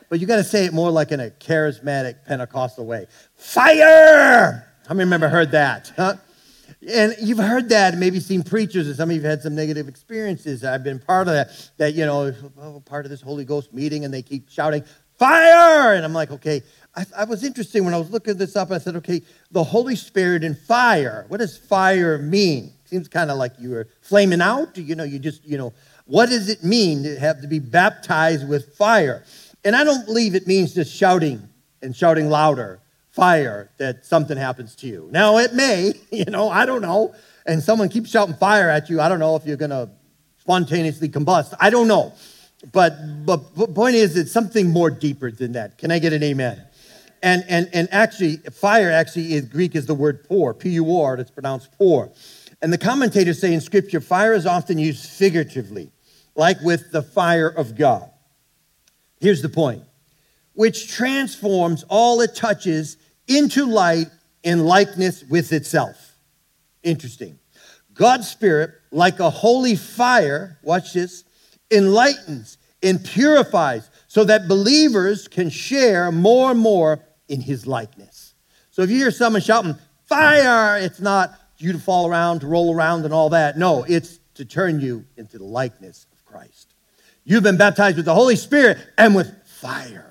But 0.08 0.18
you 0.18 0.26
got 0.26 0.36
to 0.36 0.44
say 0.44 0.64
it 0.64 0.72
more 0.72 0.90
like 0.90 1.12
in 1.12 1.20
a 1.20 1.30
charismatic 1.30 2.24
Pentecostal 2.26 2.86
way. 2.86 3.06
Fire! 3.36 4.66
How 4.88 4.94
many 4.94 5.04
remember 5.04 5.28
heard 5.28 5.52
that? 5.52 5.92
Huh? 5.94 6.14
And 6.88 7.14
you've 7.20 7.38
heard 7.38 7.68
that, 7.68 7.98
maybe 7.98 8.20
seen 8.20 8.42
preachers, 8.42 8.86
and 8.86 8.96
some 8.96 9.10
of 9.10 9.16
you 9.16 9.20
have 9.20 9.30
had 9.30 9.42
some 9.42 9.54
negative 9.54 9.86
experiences. 9.86 10.64
I've 10.64 10.82
been 10.82 10.98
part 10.98 11.28
of 11.28 11.34
that, 11.34 11.70
that, 11.76 11.94
you 11.94 12.06
know, 12.06 12.34
oh, 12.58 12.80
part 12.80 13.04
of 13.04 13.10
this 13.10 13.20
Holy 13.20 13.44
Ghost 13.44 13.74
meeting, 13.74 14.06
and 14.06 14.14
they 14.14 14.22
keep 14.22 14.48
shouting, 14.48 14.82
fire! 15.18 15.94
And 15.94 16.04
I'm 16.04 16.14
like, 16.14 16.30
okay. 16.30 16.62
I, 16.96 17.04
I 17.18 17.24
was 17.24 17.44
interested 17.44 17.84
when 17.84 17.92
I 17.92 17.98
was 17.98 18.10
looking 18.10 18.38
this 18.38 18.56
up. 18.56 18.70
I 18.70 18.78
said, 18.78 18.96
okay, 18.96 19.20
the 19.50 19.62
Holy 19.62 19.94
Spirit 19.94 20.42
and 20.42 20.58
fire. 20.58 21.26
What 21.28 21.38
does 21.38 21.56
fire 21.56 22.16
mean? 22.18 22.72
Seems 22.86 23.08
kind 23.08 23.30
of 23.30 23.36
like 23.36 23.52
you 23.58 23.70
were 23.70 23.88
flaming 24.00 24.40
out. 24.40 24.76
You 24.78 24.96
know, 24.96 25.04
you 25.04 25.18
just, 25.18 25.44
you 25.44 25.58
know, 25.58 25.74
what 26.06 26.30
does 26.30 26.48
it 26.48 26.64
mean 26.64 27.02
to 27.02 27.20
have 27.20 27.42
to 27.42 27.46
be 27.46 27.58
baptized 27.58 28.48
with 28.48 28.74
fire? 28.74 29.22
And 29.64 29.76
I 29.76 29.84
don't 29.84 30.06
believe 30.06 30.34
it 30.34 30.46
means 30.46 30.74
just 30.74 30.92
shouting 30.92 31.46
and 31.82 31.94
shouting 31.94 32.30
louder 32.30 32.80
fire 33.10 33.70
that 33.78 34.06
something 34.06 34.36
happens 34.36 34.74
to 34.76 34.86
you. 34.86 35.08
Now, 35.10 35.38
it 35.38 35.54
may, 35.54 35.92
you 36.10 36.26
know, 36.26 36.48
I 36.48 36.66
don't 36.66 36.82
know. 36.82 37.14
And 37.46 37.62
someone 37.62 37.88
keeps 37.88 38.10
shouting 38.10 38.34
fire 38.34 38.68
at 38.68 38.90
you. 38.90 39.00
I 39.00 39.08
don't 39.08 39.18
know 39.18 39.36
if 39.36 39.46
you're 39.46 39.56
going 39.56 39.70
to 39.70 39.90
spontaneously 40.38 41.08
combust. 41.08 41.54
I 41.58 41.70
don't 41.70 41.88
know. 41.88 42.12
But, 42.72 43.24
but 43.24 43.54
the 43.56 43.66
point 43.68 43.94
is, 43.94 44.16
it's 44.16 44.30
something 44.30 44.68
more 44.68 44.90
deeper 44.90 45.30
than 45.30 45.52
that. 45.52 45.78
Can 45.78 45.90
I 45.90 45.98
get 45.98 46.12
an 46.12 46.22
amen? 46.22 46.62
And, 47.22 47.44
and, 47.48 47.68
and 47.72 47.88
actually, 47.90 48.36
fire 48.36 48.90
actually 48.90 49.36
in 49.36 49.46
Greek 49.46 49.74
is 49.74 49.86
the 49.86 49.94
word 49.94 50.24
pour, 50.24 50.54
P-U-R, 50.54 51.16
it's 51.16 51.30
pronounced 51.30 51.72
pour. 51.72 52.12
And 52.62 52.72
the 52.72 52.78
commentators 52.78 53.40
say 53.40 53.52
in 53.52 53.60
Scripture, 53.60 54.00
fire 54.00 54.34
is 54.34 54.46
often 54.46 54.78
used 54.78 55.08
figuratively, 55.08 55.90
like 56.34 56.60
with 56.60 56.92
the 56.92 57.02
fire 57.02 57.48
of 57.48 57.76
God. 57.76 58.10
Here's 59.20 59.42
the 59.42 59.48
point 59.48 59.84
which 60.60 60.92
transforms 60.92 61.86
all 61.88 62.20
it 62.20 62.34
touches 62.34 62.98
into 63.26 63.64
light 63.64 64.08
in 64.42 64.62
likeness 64.66 65.24
with 65.24 65.54
itself. 65.54 66.18
Interesting. 66.82 67.38
God's 67.94 68.28
Spirit, 68.28 68.72
like 68.90 69.20
a 69.20 69.30
holy 69.30 69.74
fire, 69.74 70.58
watch 70.62 70.92
this, 70.92 71.24
enlightens 71.70 72.58
and 72.82 73.02
purifies 73.02 73.88
so 74.06 74.22
that 74.24 74.48
believers 74.48 75.28
can 75.28 75.48
share 75.48 76.12
more 76.12 76.50
and 76.50 76.60
more 76.60 77.06
in 77.30 77.40
his 77.40 77.66
likeness. 77.66 78.34
So 78.70 78.82
if 78.82 78.90
you 78.90 78.98
hear 78.98 79.10
someone 79.10 79.40
shouting, 79.40 79.76
fire, 80.04 80.76
it's 80.76 81.00
not 81.00 81.40
you 81.56 81.72
to 81.72 81.78
fall 81.78 82.06
around, 82.06 82.40
to 82.40 82.46
roll 82.46 82.74
around, 82.74 83.06
and 83.06 83.14
all 83.14 83.30
that. 83.30 83.56
No, 83.56 83.84
it's 83.84 84.20
to 84.34 84.44
turn 84.44 84.78
you 84.78 85.06
into 85.16 85.38
the 85.38 85.44
likeness 85.44 86.06
of 86.12 86.22
Christ. 86.26 86.74
You've 87.24 87.44
been 87.44 87.56
baptized 87.56 87.96
with 87.96 88.04
the 88.04 88.14
Holy 88.14 88.36
Spirit 88.36 88.76
and 88.98 89.14
with 89.14 89.34
fire 89.46 90.09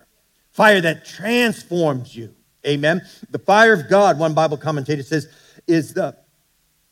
fire 0.59 0.81
that 0.81 1.05
transforms 1.05 2.13
you. 2.13 2.35
Amen. 2.67 3.01
The 3.29 3.39
fire 3.39 3.71
of 3.71 3.87
God, 3.87 4.19
one 4.19 4.33
Bible 4.33 4.57
commentator 4.57 5.03
says, 5.03 5.29
is 5.67 5.93
the 5.93 6.17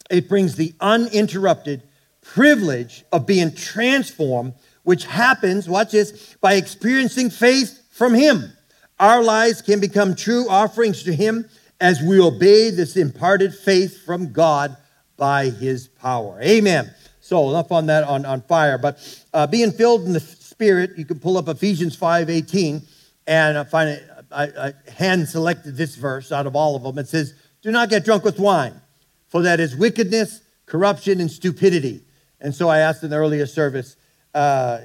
it 0.10 0.30
brings 0.30 0.56
the 0.56 0.74
uninterrupted 0.80 1.84
privilege 2.22 3.04
of 3.12 3.28
being 3.28 3.54
transformed, 3.54 4.54
which 4.84 5.04
happens, 5.04 5.68
watch 5.68 5.92
this, 5.92 6.38
by 6.40 6.54
experiencing 6.54 7.30
faith 7.30 7.84
from 7.92 8.14
Him. 8.14 8.54
Our 9.02 9.22
lives 9.22 9.62
can 9.62 9.82
become 9.82 10.16
true 10.16 10.48
offerings 10.48 11.04
to 11.04 11.14
Him 11.14 11.50
as 11.82 12.02
we 12.02 12.22
obey 12.22 12.70
this 12.70 12.96
imparted 12.96 13.54
faith 13.54 14.02
from 14.06 14.32
God 14.32 14.78
by 15.18 15.50
His 15.50 15.90
power. 15.90 16.40
Amen. 16.42 16.90
So 17.20 17.50
enough 17.50 17.74
on 17.74 17.88
that 17.88 18.06
on, 18.06 18.26
on 18.26 18.44
fire. 18.44 18.78
But 18.78 19.26
uh, 19.34 19.46
being 19.46 19.74
filled 19.74 20.06
in 20.06 20.14
the 20.14 20.22
Spirit, 20.22 20.92
you 20.98 21.04
can 21.04 21.20
pull 21.20 21.38
up 21.38 21.50
Ephesians 21.50 21.98
5 21.98 22.30
18 22.30 22.82
and 23.28 23.58
I 23.58 23.66
find 23.66 23.90
it, 23.90 24.10
I, 24.32 24.44
I 24.44 24.74
hand 24.90 25.28
selected 25.28 25.76
this 25.76 25.96
verse 25.96 26.32
out 26.32 26.48
of 26.48 26.56
all 26.56 26.76
of 26.76 26.84
them. 26.84 26.98
It 26.98 27.08
says, 27.08 27.34
Do 27.62 27.72
not 27.72 27.90
get 27.90 28.06
drunk 28.06 28.24
with 28.24 28.40
wine, 28.40 28.82
for 29.28 29.42
that 29.44 29.60
is 29.60 29.76
wickedness, 29.76 30.42
corruption, 30.66 31.20
and 31.20 31.30
stupidity. 31.30 32.02
And 32.40 32.56
so 32.56 32.70
I 32.70 32.80
asked 32.80 33.04
in 33.04 33.10
the 33.10 33.18
earlier 33.18 33.46
service, 33.46 33.98
uh, 34.34 34.80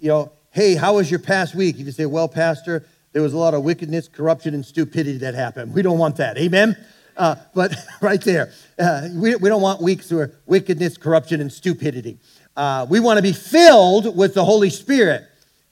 you 0.00 0.08
know, 0.08 0.32
hey, 0.50 0.74
how 0.74 0.96
was 0.96 1.10
your 1.10 1.20
past 1.20 1.54
week? 1.54 1.78
If 1.78 1.86
you 1.86 1.92
say, 1.92 2.06
well, 2.06 2.28
Pastor, 2.28 2.84
there 3.12 3.22
was 3.22 3.32
a 3.32 3.38
lot 3.38 3.54
of 3.54 3.62
wickedness, 3.62 4.08
corruption, 4.08 4.54
and 4.54 4.64
stupidity 4.64 5.18
that 5.18 5.34
happened. 5.34 5.74
We 5.74 5.82
don't 5.82 5.98
want 5.98 6.16
that. 6.16 6.38
Amen? 6.38 6.76
Uh, 7.16 7.36
but 7.54 7.74
right 8.00 8.20
there, 8.22 8.52
uh, 8.78 9.08
we, 9.12 9.36
we 9.36 9.48
don't 9.48 9.62
want 9.62 9.80
weeks 9.80 10.10
where 10.10 10.32
wickedness, 10.46 10.96
corruption, 10.96 11.40
and 11.40 11.52
stupidity. 11.52 12.18
Uh, 12.56 12.86
we 12.88 12.98
want 12.98 13.18
to 13.18 13.22
be 13.22 13.32
filled 13.32 14.16
with 14.16 14.34
the 14.34 14.44
Holy 14.44 14.70
Spirit 14.70 15.29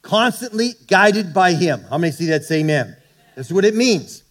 constantly 0.09 0.73
guided 0.87 1.35
by 1.35 1.53
Him. 1.53 1.85
How 1.91 1.99
many 1.99 2.13
see 2.13 2.27
that? 2.27 2.43
Say 2.43 2.61
amen. 2.61 2.97
That's 3.37 3.53
what 3.53 3.67
it 3.67 3.75
means. 3.75 4.25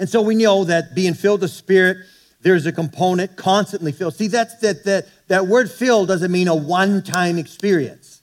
And 0.00 0.08
so 0.08 0.20
we 0.20 0.34
know 0.34 0.64
that 0.64 0.96
being 0.96 1.14
filled 1.14 1.42
with 1.42 1.52
Spirit, 1.52 1.98
there's 2.40 2.66
a 2.66 2.72
component 2.72 3.36
constantly 3.36 3.92
filled. 3.92 4.16
See, 4.16 4.26
that's 4.26 4.58
that 4.58 4.84
that 4.84 5.06
that 5.28 5.46
word 5.46 5.70
filled 5.70 6.08
doesn't 6.08 6.32
mean 6.32 6.48
a 6.48 6.54
one-time 6.56 7.38
experience. 7.38 8.22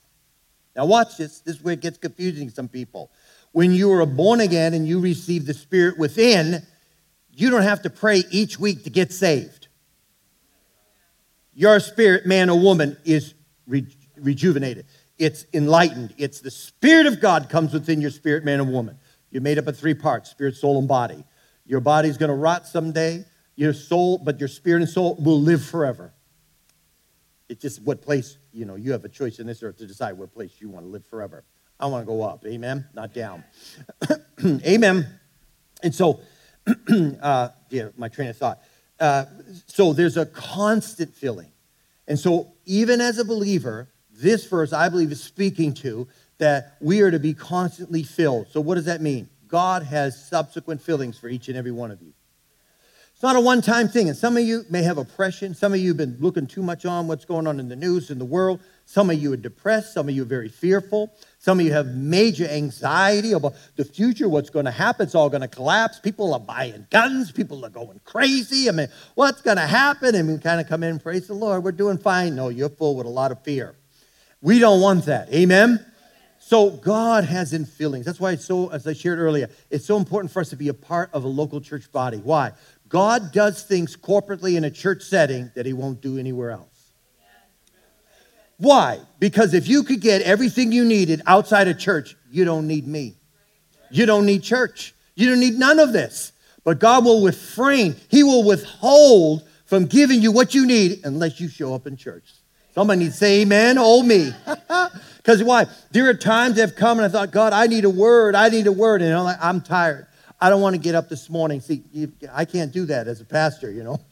Now 0.76 0.86
watch 0.86 1.18
this. 1.18 1.40
This 1.40 1.56
is 1.56 1.64
where 1.64 1.74
it 1.74 1.80
gets 1.80 1.98
confusing 1.98 2.50
to 2.50 2.54
some 2.54 2.68
people. 2.68 3.12
When 3.54 3.72
you 3.72 3.92
are 3.94 4.06
born 4.06 4.42
again 4.42 4.74
and 4.74 4.86
you 4.86 5.00
receive 5.00 5.46
the 5.46 5.54
Spirit 5.54 5.98
within, 5.98 6.66
you 7.32 7.50
don't 7.50 7.64
have 7.64 7.82
to 7.84 7.90
pray 7.90 8.24
each 8.30 8.60
week 8.60 8.84
to 8.84 8.90
get 8.90 9.14
saved. 9.14 9.70
Your 11.54 11.80
spirit, 11.80 12.26
man 12.26 12.50
or 12.50 12.60
woman, 12.60 12.98
is 13.06 13.34
re- 13.68 13.88
rejuvenated 14.18 14.86
it's 15.22 15.46
enlightened. 15.54 16.16
It's 16.18 16.42
the 16.42 16.50
Spirit 16.50 17.06
of 17.06 17.22
God 17.22 17.48
comes 17.48 17.74
within 17.74 18.02
your 18.02 18.10
spirit, 18.10 18.44
man 18.44 18.60
and 18.60 18.74
woman. 18.74 18.98
You're 19.30 19.44
made 19.44 19.60
up 19.60 19.68
of 19.68 19.78
three 19.78 19.94
parts 19.94 20.32
spirit, 20.32 20.56
soul, 20.56 20.80
and 20.80 20.88
body. 20.88 21.24
Your 21.64 21.80
body's 21.80 22.18
going 22.18 22.30
to 22.30 22.36
rot 22.36 22.66
someday, 22.66 23.24
your 23.56 23.72
soul, 23.72 24.18
but 24.18 24.40
your 24.40 24.50
spirit 24.50 24.82
and 24.82 24.90
soul 24.90 25.16
will 25.20 25.40
live 25.40 25.64
forever. 25.64 26.12
It's 27.50 27.62
just 27.62 27.84
what 27.84 28.02
place, 28.02 28.40
you 28.52 28.66
know, 28.66 28.74
you 28.76 28.94
have 28.94 29.06
a 29.06 29.10
choice 29.10 29.38
in 29.38 29.46
this 29.46 29.62
earth 29.62 29.78
to 29.78 29.86
decide 29.86 30.14
what 30.14 30.34
place 30.34 30.56
you 30.60 30.70
want 30.70 30.86
to 30.86 30.90
live 30.90 31.06
forever. 31.06 31.44
I 31.80 31.86
want 31.86 32.02
to 32.02 32.08
go 32.08 32.24
up, 32.24 32.44
amen, 32.48 32.88
not 32.96 33.14
down. 33.14 33.44
amen. 34.44 35.08
And 35.84 35.94
so, 35.94 36.20
uh, 37.22 37.50
yeah, 37.70 37.90
my 37.96 38.08
train 38.08 38.30
of 38.30 38.38
thought. 38.38 38.60
Uh, 39.00 39.26
so 39.68 39.94
there's 39.94 40.18
a 40.18 40.26
constant 40.26 41.14
filling. 41.14 41.52
And 42.08 42.18
so, 42.18 42.54
even 42.66 43.00
as 43.00 43.20
a 43.20 43.26
believer, 43.26 43.91
this 44.22 44.46
verse 44.46 44.74
I 44.74 44.90
believe 44.90 45.12
is 45.12 45.22
speaking 45.22 45.74
to 45.76 46.08
that 46.38 46.78
we 46.80 47.02
are 47.02 47.12
to 47.12 47.20
be 47.20 47.34
constantly 47.34 48.04
filled. 48.04 48.48
So, 48.50 48.62
what 48.62 48.76
does 48.76 48.86
that 48.86 49.02
mean? 49.02 49.30
God 49.48 49.84
has 49.84 50.28
subsequent 50.28 50.82
fillings 50.82 51.18
for 51.18 51.28
each 51.28 51.50
and 51.50 51.58
every 51.58 51.72
one 51.72 51.92
of 51.92 52.02
you. 52.02 52.14
It's 53.22 53.24
not 53.24 53.36
a 53.36 53.40
one 53.40 53.62
time 53.62 53.88
thing. 53.88 54.10
And 54.10 54.18
some 54.18 54.36
of 54.36 54.42
you 54.42 54.66
may 54.68 54.82
have 54.82 54.98
oppression. 54.98 55.54
Some 55.54 55.74
of 55.74 55.80
you 55.80 55.90
have 55.90 55.98
been 55.98 56.18
looking 56.20 56.48
too 56.48 56.64
much 56.64 56.88
on 56.88 57.08
what's 57.08 57.24
going 57.24 57.46
on 57.46 57.60
in 57.60 57.70
the 57.70 57.76
news, 57.76 58.10
in 58.10 58.18
the 58.18 58.26
world. 58.26 58.62
Some 58.88 59.12
of 59.12 59.22
you 59.22 59.32
are 59.32 59.38
depressed. 59.38 59.94
Some 59.94 60.10
of 60.10 60.16
you 60.16 60.24
are 60.24 60.26
very 60.26 60.50
fearful. 60.50 61.14
Some 61.38 61.60
of 61.60 61.66
you 61.68 61.72
have 61.72 61.86
major 61.94 62.48
anxiety 62.48 63.34
about 63.34 63.54
the 63.76 63.86
future, 63.86 64.28
what's 64.28 64.50
going 64.50 64.66
to 64.66 64.72
happen. 64.72 65.06
It's 65.06 65.14
all 65.14 65.30
going 65.30 65.42
to 65.42 65.48
collapse. 65.48 66.00
People 66.00 66.34
are 66.34 66.40
buying 66.40 66.88
guns. 66.90 67.32
People 67.32 67.64
are 67.64 67.70
going 67.70 68.02
crazy. 68.06 68.68
I 68.68 68.72
mean, 68.72 68.88
what's 69.14 69.42
going 69.42 69.58
to 69.58 69.68
happen? 69.68 70.16
And 70.16 70.28
we 70.28 70.40
kind 70.40 70.60
of 70.60 70.68
come 70.68 70.82
in 70.82 70.90
and 70.90 71.04
praise 71.04 71.28
the 71.28 71.36
Lord. 71.36 71.64
We're 71.64 71.74
doing 71.74 72.00
fine. 72.00 72.36
No, 72.36 72.50
you're 72.50 72.70
full 72.70 72.96
with 72.96 73.06
a 73.06 73.10
lot 73.10 73.32
of 73.32 73.44
fear. 73.44 73.76
We 74.42 74.60
don't 74.60 74.82
want 74.82 75.06
that. 75.06 75.32
Amen? 75.34 75.86
So 76.40 76.72
God 76.72 77.24
has 77.24 77.54
in 77.54 77.66
feelings. 77.66 78.06
That's 78.06 78.20
why 78.20 78.32
it's 78.32 78.46
so, 78.46 78.70
as 78.72 78.86
I 78.86 78.94
shared 78.94 79.20
earlier, 79.20 79.50
it's 79.70 79.86
so 79.86 79.98
important 79.98 80.32
for 80.32 80.42
us 80.42 80.50
to 80.50 80.56
be 80.56 80.68
a 80.70 80.74
part 80.74 81.10
of 81.14 81.24
a 81.24 81.28
local 81.28 81.62
church 81.62 81.92
body. 81.92 82.18
Why? 82.18 82.52
God 82.90 83.32
does 83.32 83.64
things 83.64 83.96
corporately 83.96 84.58
in 84.58 84.66
a 84.66 84.72
church 84.72 85.04
setting 85.04 85.52
that 85.56 85.66
he 85.66 85.72
won't 85.72 86.02
do 86.02 86.18
anywhere 86.18 86.52
else. 86.52 86.92
Why? 88.58 89.00
Because 89.18 89.54
if 89.54 89.68
you 89.68 89.84
could 89.84 90.02
get 90.02 90.22
everything 90.24 90.72
you 90.72 90.84
needed 90.84 91.22
outside 91.26 91.68
of 91.68 91.80
church, 91.80 92.16
you 92.30 92.44
don't 92.44 92.68
need 92.68 92.86
me. 92.86 93.16
You 93.90 94.06
don't 94.06 94.26
need 94.26 94.44
church. 94.44 94.94
You 95.16 95.30
don't 95.30 95.40
need 95.40 95.58
none 95.58 95.80
of 95.80 95.94
this. 95.94 96.34
But 96.64 96.80
God 96.80 97.06
will 97.06 97.26
refrain, 97.26 97.96
He 98.10 98.24
will 98.24 98.44
withhold 98.44 99.48
from 99.66 99.86
giving 99.86 100.22
you 100.22 100.32
what 100.32 100.54
you 100.54 100.66
need 100.66 101.00
unless 101.06 101.40
you 101.40 101.48
show 101.48 101.74
up 101.74 101.88
in 101.88 101.96
church. 101.96 102.26
Somebody 102.74 103.00
needs 103.02 103.16
to 103.16 103.20
say 103.20 103.42
amen, 103.42 103.78
oh 103.80 104.04
me. 104.04 104.32
Because 105.22 105.44
why? 105.44 105.68
There 105.92 106.10
are 106.10 106.16
times 106.16 106.60
I've 106.60 106.76
come 106.76 106.98
and 106.98 107.06
I 107.06 107.10
thought, 107.10 107.30
God, 107.32 107.54
I 107.54 107.68
need 107.68 107.86
a 107.86 107.90
word, 107.90 108.34
I 108.34 108.50
need 108.50 108.66
a 108.66 108.72
word. 108.72 109.04
And 109.04 109.14
I'm, 109.14 109.24
like, 109.24 109.38
I'm 109.40 109.62
tired. 109.62 110.08
I 110.40 110.50
don't 110.50 110.62
want 110.62 110.74
to 110.74 110.82
get 110.82 110.96
up 110.96 111.10
this 111.10 111.30
morning. 111.30 111.62
See, 111.62 111.84
you, 111.94 112.12
I 112.34 112.46
can't 112.46 112.72
do 112.72 112.86
that 112.86 113.08
as 113.08 113.22
a 113.22 113.26
pastor, 113.26 113.72
you 113.72 113.84
know. 113.84 114.00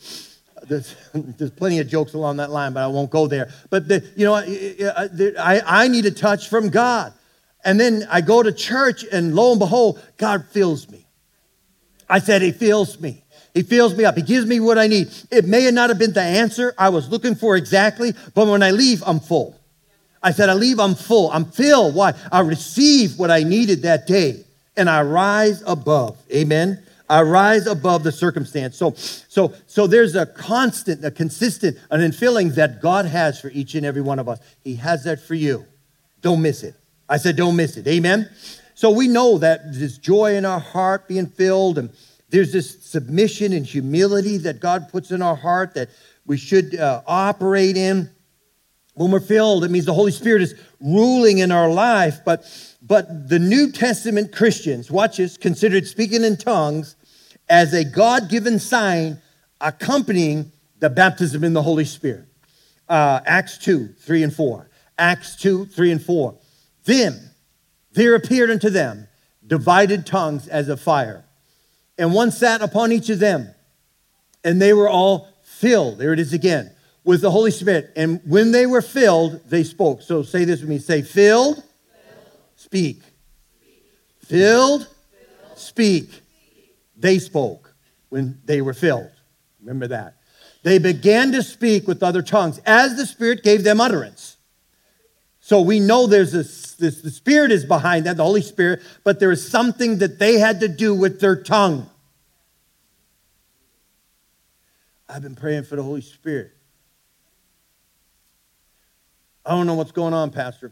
There's, 0.68 0.94
there's 1.14 1.52
plenty 1.52 1.80
of 1.80 1.88
jokes 1.88 2.14
along 2.14 2.38
that 2.38 2.52
line, 2.52 2.74
but 2.74 2.84
I 2.84 2.88
won't 2.88 3.10
go 3.10 3.28
there. 3.28 3.50
But, 3.70 3.88
the, 3.88 4.06
you 4.18 4.26
know, 4.26 4.36
uh, 4.36 5.08
I, 5.40 5.62
I 5.66 5.88
need 5.88 6.06
a 6.06 6.12
touch 6.12 6.50
from 6.50 6.70
God. 6.70 7.14
And 7.64 7.80
then 7.80 8.06
I 8.12 8.20
go 8.20 8.44
to 8.44 8.52
church, 8.52 9.06
and 9.10 9.34
lo 9.34 9.52
and 9.52 9.60
behold, 9.60 10.04
God 10.18 10.46
fills 10.52 10.90
me. 10.90 11.08
I 12.10 12.20
said, 12.20 12.42
He 12.42 12.52
fills 12.52 13.00
me. 13.00 13.24
He 13.54 13.64
fills 13.64 13.96
me 13.96 14.06
up. 14.06 14.16
He 14.16 14.22
gives 14.22 14.46
me 14.46 14.60
what 14.60 14.78
I 14.78 14.88
need. 14.88 15.10
It 15.32 15.46
may 15.46 15.70
not 15.72 15.90
have 15.90 16.00
been 16.00 16.14
the 16.14 16.22
answer 16.22 16.74
I 16.78 16.90
was 16.90 17.10
looking 17.10 17.36
for 17.36 17.56
exactly, 17.56 18.14
but 18.34 18.48
when 18.48 18.64
I 18.64 18.72
leave, 18.72 19.04
I'm 19.06 19.20
full. 19.20 19.60
I 20.22 20.32
said, 20.32 20.50
I 20.50 20.54
leave, 20.54 20.80
I'm 20.80 20.96
full. 20.96 21.32
I'm 21.32 21.46
filled. 21.46 21.96
Why? 21.96 22.14
I 22.32 22.42
receive 22.42 23.18
what 23.18 23.32
I 23.32 23.44
needed 23.44 23.84
that 23.84 24.06
day 24.06 24.44
and 24.76 24.90
I 24.90 25.02
rise 25.04 25.64
above. 25.66 26.18
Amen. 26.34 26.82
I 27.10 27.22
rise 27.24 27.66
above 27.66 28.04
the 28.04 28.12
circumstance. 28.12 28.78
So, 28.78 28.94
so, 28.96 29.54
so 29.66 29.88
there's 29.88 30.16
a 30.16 30.26
constant, 30.26 31.04
a 31.04 31.10
consistent, 31.10 31.78
an 31.90 32.02
infilling 32.02 32.54
that 32.56 32.82
God 32.82 33.06
has 33.06 33.42
for 33.42 33.50
each 33.50 33.74
and 33.76 33.86
every 33.86 34.02
one 34.02 34.20
of 34.20 34.30
us. 34.30 34.40
He 34.64 34.76
has 34.76 35.04
that 35.06 35.20
for 35.20 35.34
you. 35.36 35.66
Don't 36.22 36.42
miss 36.42 36.64
it. 36.64 36.76
I 37.08 37.18
said, 37.18 37.36
don't 37.36 37.56
miss 37.56 37.78
it. 37.78 37.88
Amen. 37.88 38.30
So 38.76 38.92
we 38.92 39.08
know 39.08 39.40
that 39.40 39.74
this 39.74 39.98
joy 39.98 40.36
in 40.36 40.46
our 40.46 40.60
heart 40.60 41.08
being 41.08 41.26
filled, 41.26 41.78
and 41.78 41.90
there's 42.30 42.52
this 42.52 42.84
submission 42.84 43.54
and 43.54 43.66
humility 43.66 44.38
that 44.38 44.60
God 44.60 44.90
puts 44.90 45.12
in 45.12 45.22
our 45.22 45.36
heart 45.36 45.74
that 45.74 45.90
we 46.26 46.38
should 46.38 46.76
uh, 46.76 47.02
operate 47.08 47.76
in. 47.76 48.10
When 48.94 49.12
we're 49.12 49.20
filled, 49.20 49.64
it 49.64 49.72
means 49.72 49.86
the 49.86 49.94
Holy 49.94 50.12
Spirit 50.12 50.42
is 50.42 50.56
ruling 50.80 51.40
in 51.40 51.52
our 51.52 51.70
life. 51.70 52.20
But, 52.26 52.46
but 52.82 53.30
the 53.30 53.40
New 53.40 53.72
Testament 53.72 54.32
Christians, 54.32 54.92
watch 54.92 55.18
this, 55.18 55.38
considered 55.38 55.88
speaking 55.88 56.24
in 56.24 56.38
tongues 56.38 56.96
as 57.48 57.74
a 57.74 57.84
God 57.84 58.30
given 58.30 58.60
sign 58.60 59.22
accompanying 59.62 60.52
the 60.80 60.90
baptism 60.90 61.44
in 61.44 61.54
the 61.54 61.64
Holy 61.64 61.86
Spirit. 61.86 62.26
Uh, 62.88 63.22
Acts 63.26 63.58
2, 63.58 63.88
3 64.00 64.24
and 64.24 64.34
4. 64.34 64.70
Acts 64.98 65.36
2, 65.38 65.66
3 65.66 65.92
and 65.92 66.02
4. 66.02 66.36
Then 66.86 67.32
there 67.92 68.16
appeared 68.16 68.50
unto 68.50 68.70
them 68.70 69.08
divided 69.46 70.06
tongues 70.06 70.48
as 70.48 70.70
of 70.70 70.80
fire, 70.80 71.26
and 72.00 72.14
one 72.14 72.32
sat 72.32 72.62
upon 72.62 72.92
each 72.92 73.10
of 73.10 73.20
them, 73.20 73.54
and 74.44 74.60
they 74.60 74.74
were 74.74 74.90
all 74.90 75.28
filled. 75.44 76.00
There 76.00 76.14
it 76.14 76.20
is 76.20 76.34
again 76.34 76.72
with 77.04 77.22
the 77.22 77.32
Holy 77.32 77.52
Spirit. 77.52 77.92
And 77.96 78.22
when 78.26 78.52
they 78.52 78.66
were 78.66 78.82
filled, 78.82 79.42
they 79.50 79.64
spoke. 79.64 80.02
So 80.02 80.24
say 80.24 80.46
this 80.46 80.62
with 80.62 80.70
me 80.70 80.80
say, 80.80 81.02
filled, 81.02 81.56
filled. 81.56 81.64
Speak. 82.56 83.02
Filled, 84.22 84.88
filled. 84.88 85.58
Speak. 85.58 86.12
speak. 86.12 86.24
They 86.96 87.20
spoke 87.20 87.74
when 88.10 88.40
they 88.46 88.62
were 88.62 88.74
filled. 88.74 89.12
Remember 89.60 89.88
that. 89.88 90.16
They 90.64 90.78
began 90.78 91.32
to 91.34 91.44
speak 91.44 91.88
with 91.88 92.02
other 92.04 92.22
tongues 92.22 92.60
as 92.66 92.96
the 92.96 93.06
Spirit 93.06 93.44
gave 93.44 93.64
them 93.64 93.80
utterance. 93.80 94.38
So 95.50 95.62
we 95.62 95.80
know 95.80 96.06
there's 96.06 96.32
this, 96.32 96.76
the 96.76 96.92
Spirit 96.92 97.52
is 97.52 97.66
behind 97.66 98.06
that, 98.06 98.18
the 98.18 98.24
Holy 98.24 98.44
Spirit, 98.44 98.84
but 99.04 99.20
there 99.20 99.32
is 99.32 99.50
something 99.50 99.98
that 99.98 100.20
they 100.20 100.38
had 100.38 100.60
to 100.60 100.68
do 100.68 100.94
with 100.94 101.20
their 101.20 101.42
tongue. 101.42 101.90
I've 105.10 105.24
been 105.24 105.34
praying 105.34 105.64
for 105.64 105.76
the 105.76 105.82
Holy 105.82 106.02
Spirit. 106.02 106.52
I 109.44 109.50
don't 109.56 109.66
know 109.66 109.74
what's 109.74 109.92
going 109.92 110.14
on, 110.14 110.30
Pastor. 110.30 110.72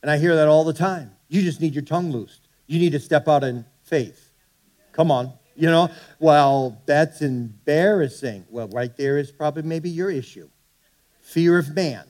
And 0.00 0.10
I 0.10 0.16
hear 0.16 0.34
that 0.36 0.48
all 0.48 0.64
the 0.64 0.72
time. 0.72 1.10
You 1.28 1.42
just 1.42 1.60
need 1.60 1.74
your 1.74 1.84
tongue 1.84 2.10
loosed. 2.10 2.48
You 2.68 2.78
need 2.78 2.92
to 2.92 3.00
step 3.00 3.28
out 3.28 3.44
in 3.44 3.66
faith. 3.82 4.30
Come 4.92 5.10
on. 5.10 5.34
You 5.54 5.66
know, 5.66 5.90
well, 6.20 6.80
that's 6.86 7.20
embarrassing. 7.20 8.46
Well, 8.48 8.68
right 8.68 8.96
there 8.96 9.18
is 9.18 9.30
probably 9.30 9.64
maybe 9.64 9.90
your 9.90 10.10
issue. 10.10 10.48
Fear 11.20 11.58
of 11.58 11.74
man. 11.74 12.07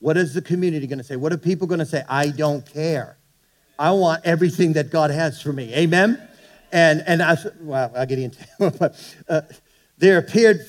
What 0.00 0.16
is 0.16 0.34
the 0.34 0.42
community 0.42 0.86
going 0.86 0.98
to 0.98 1.04
say? 1.04 1.16
What 1.16 1.32
are 1.32 1.38
people 1.38 1.66
going 1.66 1.80
to 1.80 1.86
say? 1.86 2.02
I 2.08 2.28
don't 2.28 2.66
care. 2.70 3.16
I 3.78 3.92
want 3.92 4.24
everything 4.26 4.74
that 4.74 4.90
God 4.90 5.10
has 5.10 5.40
for 5.40 5.52
me. 5.52 5.72
Amen? 5.74 6.20
And, 6.72 7.02
and 7.06 7.22
I, 7.22 7.36
well, 7.60 7.92
I'll 7.96 8.06
get 8.06 8.18
into 8.18 8.44
it. 8.60 8.74
but 8.78 9.16
uh, 9.28 9.42
there 9.98 10.18
appeared 10.18 10.66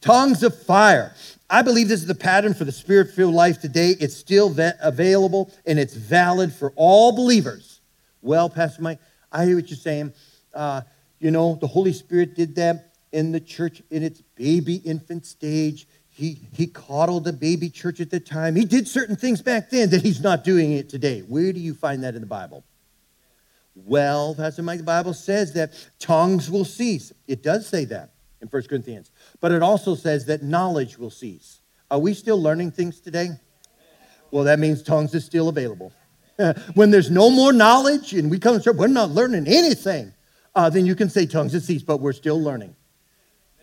tongues 0.00 0.42
of 0.42 0.56
fire 0.62 1.14
I 1.48 1.62
believe 1.62 1.88
this 1.88 2.00
is 2.00 2.06
the 2.06 2.14
pattern 2.14 2.54
for 2.54 2.64
the 2.64 2.72
spirit 2.72 3.10
filled 3.10 3.34
life 3.34 3.60
today. 3.60 3.94
It's 4.00 4.16
still 4.16 4.54
available 4.82 5.52
and 5.64 5.78
it's 5.78 5.94
valid 5.94 6.52
for 6.52 6.72
all 6.74 7.12
believers. 7.12 7.80
Well, 8.20 8.50
Pastor 8.50 8.82
Mike, 8.82 8.98
I 9.30 9.44
hear 9.44 9.54
what 9.54 9.70
you're 9.70 9.76
saying. 9.76 10.12
Uh, 10.52 10.82
you 11.20 11.30
know, 11.30 11.56
the 11.60 11.68
Holy 11.68 11.92
Spirit 11.92 12.34
did 12.34 12.56
that 12.56 12.94
in 13.12 13.30
the 13.30 13.38
church 13.38 13.80
in 13.90 14.02
its 14.02 14.22
baby 14.34 14.76
infant 14.76 15.24
stage. 15.24 15.86
He, 16.16 16.38
he 16.54 16.66
coddled 16.66 17.24
the 17.24 17.32
baby 17.34 17.68
church 17.68 18.00
at 18.00 18.08
the 18.08 18.18
time. 18.18 18.56
He 18.56 18.64
did 18.64 18.88
certain 18.88 19.16
things 19.16 19.42
back 19.42 19.68
then 19.68 19.90
that 19.90 20.00
he's 20.00 20.22
not 20.22 20.44
doing 20.44 20.72
it 20.72 20.88
today. 20.88 21.20
Where 21.20 21.52
do 21.52 21.60
you 21.60 21.74
find 21.74 22.02
that 22.04 22.14
in 22.14 22.22
the 22.22 22.26
Bible? 22.26 22.64
Well, 23.74 24.34
Pastor 24.34 24.62
Mike, 24.62 24.78
the 24.78 24.84
Bible 24.84 25.12
says 25.12 25.52
that 25.52 25.74
tongues 25.98 26.50
will 26.50 26.64
cease. 26.64 27.12
It 27.28 27.42
does 27.42 27.66
say 27.66 27.84
that 27.84 28.14
in 28.40 28.48
1 28.48 28.62
Corinthians. 28.62 29.10
But 29.42 29.52
it 29.52 29.62
also 29.62 29.94
says 29.94 30.24
that 30.24 30.42
knowledge 30.42 30.96
will 30.96 31.10
cease. 31.10 31.60
Are 31.90 31.98
we 31.98 32.14
still 32.14 32.40
learning 32.40 32.70
things 32.70 32.98
today? 32.98 33.32
Well, 34.30 34.44
that 34.44 34.58
means 34.58 34.82
tongues 34.82 35.14
is 35.14 35.22
still 35.22 35.50
available. 35.50 35.92
when 36.74 36.90
there's 36.90 37.10
no 37.10 37.28
more 37.28 37.52
knowledge 37.52 38.14
and 38.14 38.30
we 38.30 38.38
come 38.38 38.56
to 38.56 38.64
church, 38.64 38.76
we're 38.76 38.86
not 38.86 39.10
learning 39.10 39.46
anything, 39.46 40.14
uh, 40.54 40.70
then 40.70 40.86
you 40.86 40.94
can 40.94 41.10
say 41.10 41.26
tongues 41.26 41.52
has 41.52 41.66
ceased, 41.66 41.84
but 41.84 42.00
we're 42.00 42.14
still 42.14 42.42
learning. 42.42 42.74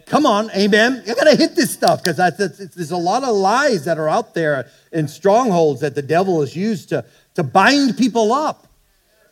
Come 0.06 0.26
on, 0.26 0.52
amen. 0.52 1.04
You 1.06 1.16
gotta 1.16 1.36
hit 1.36 1.56
this 1.56 1.72
stuff 1.72 2.04
because 2.04 2.18
there's 2.18 2.92
a 2.92 2.98
lot 2.98 3.24
of 3.24 3.36
lies 3.36 3.86
that 3.86 3.98
are 3.98 4.10
out 4.10 4.34
there 4.34 4.70
and 4.92 5.10
strongholds 5.10 5.82
that 5.82 5.96
the 5.96 6.02
devil 6.02 6.42
has 6.42 6.56
used 6.56 6.89
to, 6.89 7.06
to 7.36 7.44
bind 7.44 7.98
people 7.98 8.32
up. 8.32 8.68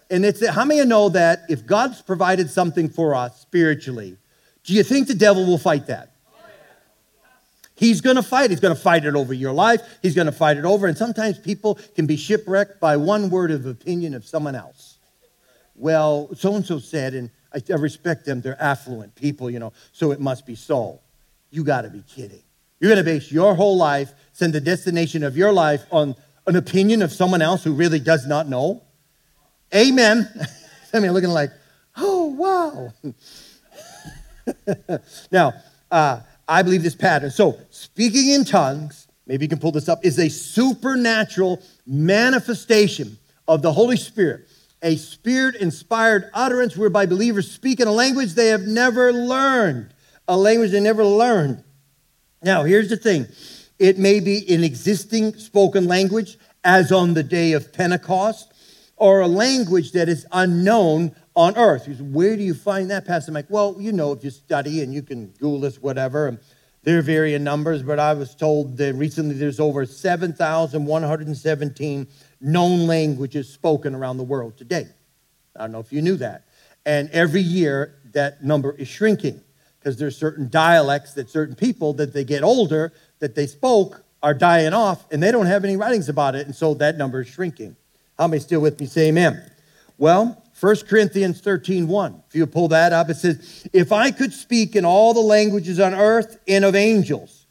And 0.09 0.25
it's 0.25 0.45
how 0.45 0.65
many 0.65 0.79
of 0.79 0.85
you 0.85 0.89
know 0.89 1.09
that 1.09 1.43
if 1.49 1.65
God's 1.65 2.01
provided 2.01 2.49
something 2.49 2.89
for 2.89 3.15
us 3.15 3.39
spiritually, 3.39 4.17
do 4.63 4.73
you 4.73 4.83
think 4.83 5.07
the 5.07 5.15
devil 5.15 5.45
will 5.45 5.57
fight 5.57 5.87
that? 5.87 6.11
He's 7.75 7.99
going 8.01 8.17
to 8.17 8.21
fight. 8.23 8.51
He's 8.51 8.59
going 8.59 8.75
to 8.75 8.79
fight 8.79 9.05
it 9.05 9.15
over 9.15 9.33
your 9.33 9.53
life. 9.53 9.81
He's 10.03 10.13
going 10.13 10.27
to 10.27 10.31
fight 10.31 10.57
it 10.57 10.65
over. 10.65 10.85
And 10.85 10.95
sometimes 10.95 11.39
people 11.39 11.79
can 11.95 12.05
be 12.05 12.15
shipwrecked 12.15 12.79
by 12.79 12.95
one 12.95 13.31
word 13.31 13.49
of 13.49 13.65
opinion 13.65 14.13
of 14.13 14.23
someone 14.23 14.53
else. 14.53 14.99
Well, 15.75 16.29
so 16.35 16.53
and 16.53 16.63
so 16.63 16.77
said, 16.77 17.15
and 17.15 17.31
I, 17.53 17.61
I 17.69 17.75
respect 17.75 18.25
them. 18.25 18.41
They're 18.41 18.61
affluent 18.61 19.15
people, 19.15 19.49
you 19.49 19.59
know, 19.59 19.73
so 19.91 20.11
it 20.11 20.19
must 20.19 20.45
be 20.45 20.55
so. 20.55 20.99
You 21.49 21.63
got 21.63 21.81
to 21.81 21.89
be 21.89 22.03
kidding. 22.03 22.43
You're 22.79 22.89
going 22.89 23.03
to 23.03 23.09
base 23.09 23.31
your 23.31 23.53
whole 23.55 23.77
life, 23.77 24.11
send 24.33 24.53
the 24.53 24.61
destination 24.61 25.23
of 25.23 25.37
your 25.37 25.53
life 25.53 25.85
on 25.91 26.15
an 26.47 26.55
opinion 26.55 27.01
of 27.01 27.11
someone 27.11 27.41
else 27.41 27.63
who 27.63 27.73
really 27.73 27.99
does 27.99 28.25
not 28.25 28.47
know? 28.47 28.81
Amen. 29.73 30.27
I 30.93 30.99
mean, 30.99 31.11
looking 31.11 31.29
like, 31.29 31.51
oh, 31.97 32.91
wow. 33.05 33.13
now, 35.31 35.53
uh, 35.91 36.21
I 36.47 36.63
believe 36.63 36.83
this 36.83 36.95
pattern. 36.95 37.31
So, 37.31 37.59
speaking 37.69 38.29
in 38.31 38.43
tongues, 38.43 39.07
maybe 39.27 39.45
you 39.45 39.49
can 39.49 39.59
pull 39.59 39.71
this 39.71 39.87
up, 39.87 40.03
is 40.03 40.19
a 40.19 40.29
supernatural 40.29 41.61
manifestation 41.85 43.17
of 43.47 43.61
the 43.61 43.71
Holy 43.71 43.97
Spirit, 43.97 44.47
a 44.81 44.95
spirit 44.95 45.55
inspired 45.55 46.29
utterance 46.33 46.75
whereby 46.75 47.05
believers 47.05 47.51
speak 47.51 47.79
in 47.79 47.87
a 47.87 47.91
language 47.91 48.33
they 48.33 48.47
have 48.47 48.63
never 48.63 49.13
learned, 49.13 49.93
a 50.27 50.37
language 50.37 50.71
they 50.71 50.79
never 50.79 51.05
learned. 51.05 51.63
Now, 52.41 52.63
here's 52.63 52.89
the 52.89 52.97
thing 52.97 53.27
it 53.77 53.97
may 53.97 54.19
be 54.19 54.53
an 54.53 54.63
existing 54.63 55.35
spoken 55.35 55.87
language, 55.87 56.37
as 56.63 56.91
on 56.91 57.13
the 57.13 57.23
day 57.23 57.53
of 57.53 57.73
Pentecost, 57.73 58.53
or 58.95 59.21
a 59.21 59.27
language 59.27 59.91
that 59.93 60.09
is 60.09 60.27
unknown 60.31 61.15
on 61.35 61.57
earth. 61.57 61.87
Where 61.99 62.37
do 62.37 62.43
you 62.43 62.53
find 62.53 62.91
that, 62.91 63.05
Pastor 63.05 63.31
Mike? 63.31 63.47
Well, 63.49 63.75
you 63.79 63.91
know, 63.91 64.11
if 64.11 64.23
you 64.23 64.29
study 64.29 64.81
and 64.81 64.93
you 64.93 65.01
can 65.01 65.29
Google 65.39 65.61
this, 65.61 65.81
whatever, 65.81 66.27
and 66.27 66.37
there 66.83 67.01
vary 67.01 67.33
in 67.35 67.43
numbers, 67.43 67.83
but 67.83 67.99
I 67.99 68.13
was 68.13 68.33
told 68.35 68.77
that 68.77 68.95
recently 68.95 69.35
there's 69.35 69.59
over 69.59 69.85
7,117 69.85 72.07
known 72.41 72.87
languages 72.87 73.49
spoken 73.49 73.95
around 73.95 74.17
the 74.17 74.23
world 74.23 74.57
today. 74.57 74.87
I 75.55 75.61
don't 75.61 75.71
know 75.71 75.79
if 75.79 75.93
you 75.93 76.01
knew 76.01 76.17
that. 76.17 76.45
And 76.85 77.09
every 77.11 77.41
year, 77.41 77.95
that 78.13 78.43
number 78.43 78.71
is 78.73 78.87
shrinking 78.87 79.41
because 79.79 79.97
there's 79.97 80.17
certain 80.17 80.49
dialects 80.49 81.13
that 81.13 81.29
certain 81.29 81.55
people, 81.55 81.93
that 81.93 82.13
they 82.13 82.23
get 82.23 82.43
older, 82.43 82.93
that 83.19 83.35
they 83.35 83.47
spoke, 83.47 84.03
are 84.23 84.33
dying 84.33 84.73
off, 84.73 85.05
and 85.11 85.21
they 85.21 85.31
don't 85.31 85.47
have 85.47 85.63
any 85.63 85.75
writings 85.75 86.07
about 86.07 86.35
it, 86.35 86.45
and 86.45 86.55
so 86.55 86.75
that 86.75 86.97
number 86.97 87.21
is 87.21 87.27
shrinking. 87.27 87.75
How 88.17 88.27
many 88.27 88.39
still 88.39 88.61
with 88.61 88.79
me? 88.79 88.85
Say 88.85 89.09
amen. 89.09 89.41
Well, 89.97 90.43
1 90.59 90.75
Corinthians 90.87 91.41
13, 91.41 91.87
1. 91.87 92.23
If 92.27 92.35
you 92.35 92.45
pull 92.45 92.67
that 92.67 92.93
up, 92.93 93.09
it 93.09 93.15
says, 93.15 93.67
If 93.73 93.91
I 93.91 94.11
could 94.11 94.31
speak 94.31 94.75
in 94.75 94.85
all 94.85 95.13
the 95.13 95.19
languages 95.19 95.79
on 95.79 95.95
earth 95.95 96.37
and 96.47 96.63
of 96.63 96.75
angels, 96.75 97.47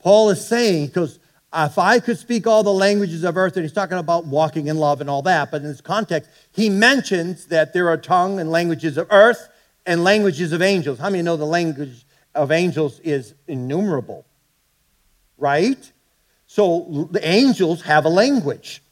Paul 0.00 0.30
is 0.30 0.44
saying, 0.44 0.88
because 0.88 1.20
if 1.54 1.78
I 1.78 1.98
could 2.00 2.18
speak 2.18 2.46
all 2.46 2.62
the 2.62 2.72
languages 2.72 3.24
of 3.24 3.36
earth, 3.36 3.56
and 3.56 3.64
he's 3.64 3.72
talking 3.72 3.98
about 3.98 4.26
walking 4.26 4.66
in 4.66 4.76
love 4.76 5.00
and 5.00 5.08
all 5.08 5.22
that, 5.22 5.50
but 5.50 5.62
in 5.62 5.68
this 5.68 5.80
context, 5.80 6.30
he 6.52 6.68
mentions 6.68 7.46
that 7.46 7.72
there 7.72 7.88
are 7.88 7.96
tongue 7.96 8.38
and 8.38 8.50
languages 8.50 8.98
of 8.98 9.06
earth 9.10 9.48
and 9.86 10.04
languages 10.04 10.52
of 10.52 10.60
angels. 10.60 10.98
How 10.98 11.08
many 11.08 11.22
know 11.22 11.36
the 11.36 11.46
language 11.46 12.04
of 12.34 12.52
angels 12.52 13.00
is 13.00 13.34
innumerable? 13.46 14.26
Right? 15.38 15.92
So 16.46 17.08
the 17.10 17.26
angels 17.26 17.82
have 17.82 18.04
a 18.04 18.10
language. 18.10 18.82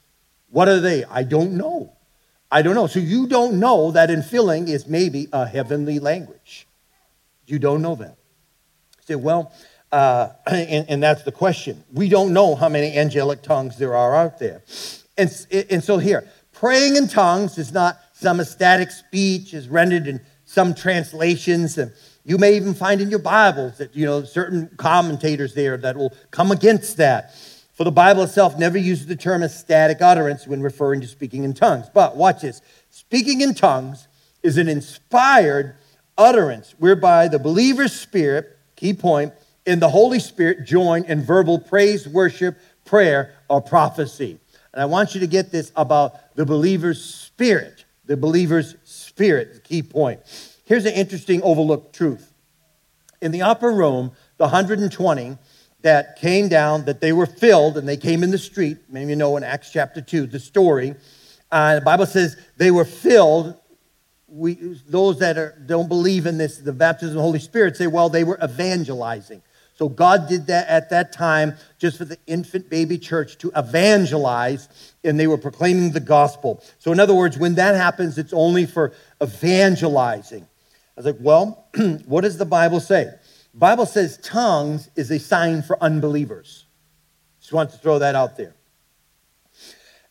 What 0.50 0.68
are 0.68 0.80
they? 0.80 1.04
I 1.04 1.24
don't 1.24 1.52
know. 1.52 1.92
I 2.50 2.62
don't 2.62 2.74
know. 2.74 2.86
So 2.86 3.00
you 3.00 3.26
don't 3.26 3.58
know 3.60 3.90
that 3.90 4.10
in 4.10 4.20
infilling 4.20 4.68
is 4.68 4.86
maybe 4.86 5.28
a 5.32 5.46
heavenly 5.46 5.98
language. 5.98 6.66
You 7.46 7.58
don't 7.58 7.82
know 7.82 7.96
that. 7.96 8.16
You 8.98 9.02
say, 9.04 9.14
well, 9.16 9.52
uh, 9.96 10.32
and, 10.46 10.84
and, 10.90 11.02
that's 11.02 11.22
the 11.22 11.32
question. 11.32 11.82
We 11.90 12.10
don't 12.10 12.34
know 12.34 12.54
how 12.54 12.68
many 12.68 12.98
angelic 12.98 13.40
tongues 13.40 13.78
there 13.78 13.96
are 13.96 14.14
out 14.14 14.38
there. 14.38 14.62
And, 15.16 15.46
and 15.70 15.82
so 15.82 15.96
here, 15.96 16.28
praying 16.52 16.96
in 16.96 17.08
tongues 17.08 17.56
is 17.56 17.72
not 17.72 17.98
some 18.12 18.38
ecstatic 18.38 18.90
speech 18.90 19.54
is 19.54 19.68
rendered 19.68 20.06
in 20.06 20.20
some 20.44 20.74
translations. 20.74 21.78
And 21.78 21.92
you 22.26 22.36
may 22.36 22.56
even 22.56 22.74
find 22.74 23.00
in 23.00 23.08
your 23.08 23.20
Bibles 23.20 23.78
that, 23.78 23.96
you 23.96 24.04
know, 24.04 24.22
certain 24.24 24.68
commentators 24.76 25.54
there 25.54 25.78
that 25.78 25.96
will 25.96 26.12
come 26.30 26.50
against 26.50 26.98
that. 26.98 27.34
For 27.72 27.84
the 27.84 27.90
Bible 27.90 28.22
itself 28.22 28.58
never 28.58 28.76
uses 28.76 29.06
the 29.06 29.16
term 29.16 29.42
ecstatic 29.42 30.02
utterance 30.02 30.46
when 30.46 30.60
referring 30.60 31.00
to 31.00 31.06
speaking 31.06 31.44
in 31.44 31.54
tongues. 31.54 31.86
But 31.92 32.16
watch 32.16 32.42
this 32.42 32.60
speaking 32.90 33.40
in 33.40 33.54
tongues 33.54 34.08
is 34.42 34.58
an 34.58 34.68
inspired 34.68 35.74
utterance 36.18 36.74
whereby 36.78 37.28
the 37.28 37.38
believer's 37.38 37.98
spirit, 37.98 38.58
key 38.76 38.92
point, 38.92 39.32
and 39.66 39.82
the 39.82 39.88
Holy 39.88 40.20
Spirit 40.20 40.64
join 40.64 41.04
in 41.04 41.22
verbal 41.22 41.58
praise, 41.58 42.08
worship, 42.08 42.58
prayer, 42.84 43.34
or 43.48 43.60
prophecy. 43.60 44.38
And 44.72 44.82
I 44.82 44.86
want 44.86 45.14
you 45.14 45.20
to 45.20 45.26
get 45.26 45.50
this 45.50 45.72
about 45.74 46.36
the 46.36 46.46
believer's 46.46 47.02
spirit. 47.02 47.84
The 48.04 48.16
believer's 48.16 48.76
spirit, 48.84 49.54
the 49.54 49.60
key 49.60 49.82
point. 49.82 50.20
Here's 50.64 50.84
an 50.84 50.94
interesting 50.94 51.42
overlooked 51.42 51.94
truth. 51.94 52.32
In 53.20 53.32
the 53.32 53.42
upper 53.42 53.72
room, 53.72 54.12
the 54.36 54.44
120, 54.44 55.38
that 55.82 56.16
came 56.16 56.48
down, 56.48 56.84
that 56.84 57.00
they 57.00 57.12
were 57.12 57.26
filled, 57.26 57.78
and 57.78 57.88
they 57.88 57.96
came 57.96 58.22
in 58.22 58.30
the 58.30 58.38
street. 58.38 58.78
Many 58.88 59.04
of 59.04 59.10
you 59.10 59.16
know 59.16 59.36
in 59.36 59.44
Acts 59.44 59.70
chapter 59.70 60.00
2, 60.00 60.26
the 60.26 60.40
story. 60.40 60.94
Uh, 61.50 61.76
the 61.76 61.80
Bible 61.80 62.06
says 62.06 62.36
they 62.56 62.70
were 62.70 62.84
filled. 62.84 63.56
We, 64.28 64.54
those 64.88 65.20
that 65.20 65.38
are, 65.38 65.56
don't 65.64 65.88
believe 65.88 66.26
in 66.26 66.38
this, 66.38 66.58
the 66.58 66.72
baptism 66.72 67.10
of 67.10 67.14
the 67.14 67.22
Holy 67.22 67.38
Spirit, 67.38 67.76
say, 67.76 67.86
well, 67.86 68.08
they 68.08 68.24
were 68.24 68.38
evangelizing. 68.42 69.42
So 69.76 69.90
God 69.90 70.26
did 70.28 70.46
that 70.46 70.68
at 70.68 70.88
that 70.90 71.12
time 71.12 71.54
just 71.78 71.98
for 71.98 72.06
the 72.06 72.16
infant 72.26 72.70
baby 72.70 72.98
church 72.98 73.36
to 73.38 73.52
evangelize, 73.54 74.68
and 75.04 75.20
they 75.20 75.26
were 75.26 75.36
proclaiming 75.36 75.92
the 75.92 76.00
gospel. 76.00 76.64
So, 76.78 76.92
in 76.92 76.98
other 76.98 77.14
words, 77.14 77.36
when 77.36 77.56
that 77.56 77.74
happens, 77.74 78.16
it's 78.16 78.32
only 78.32 78.64
for 78.64 78.94
evangelizing. 79.22 80.42
I 80.42 80.46
was 80.96 81.06
like, 81.06 81.18
well, 81.20 81.68
what 82.06 82.22
does 82.22 82.38
the 82.38 82.46
Bible 82.46 82.80
say? 82.80 83.10
Bible 83.52 83.84
says 83.84 84.18
tongues 84.18 84.88
is 84.96 85.10
a 85.10 85.18
sign 85.18 85.62
for 85.62 85.82
unbelievers. 85.82 86.64
Just 87.40 87.52
want 87.52 87.70
to 87.70 87.78
throw 87.78 87.98
that 87.98 88.14
out 88.14 88.36
there. 88.36 88.54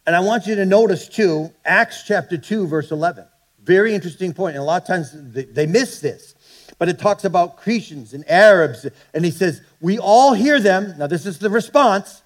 And 0.06 0.16
I 0.16 0.20
want 0.20 0.46
you 0.46 0.56
to 0.56 0.66
notice 0.66 1.08
too, 1.08 1.52
Acts 1.66 2.04
chapter 2.04 2.38
2, 2.38 2.68
verse 2.68 2.92
11. 2.92 3.26
Very 3.64 3.96
interesting 3.96 4.32
point. 4.34 4.56
And 4.56 4.62
a 4.62 4.66
lot 4.66 4.84
of 4.84 4.88
times 4.88 5.10
they 5.12 5.66
miss 5.66 6.02
this. 6.02 6.35
But 6.78 6.90
it 6.90 7.00
talks 7.00 7.24
about 7.24 7.58
Cretans 7.58 8.14
and 8.14 8.30
Arabs. 8.30 8.86
And 9.14 9.24
he 9.24 9.32
says, 9.32 9.62
We 9.82 9.98
all 9.98 10.34
hear 10.34 10.60
them. 10.60 10.94
Now, 10.98 11.08
this 11.08 11.26
is 11.26 11.40
the 11.40 11.50
response. 11.50 12.22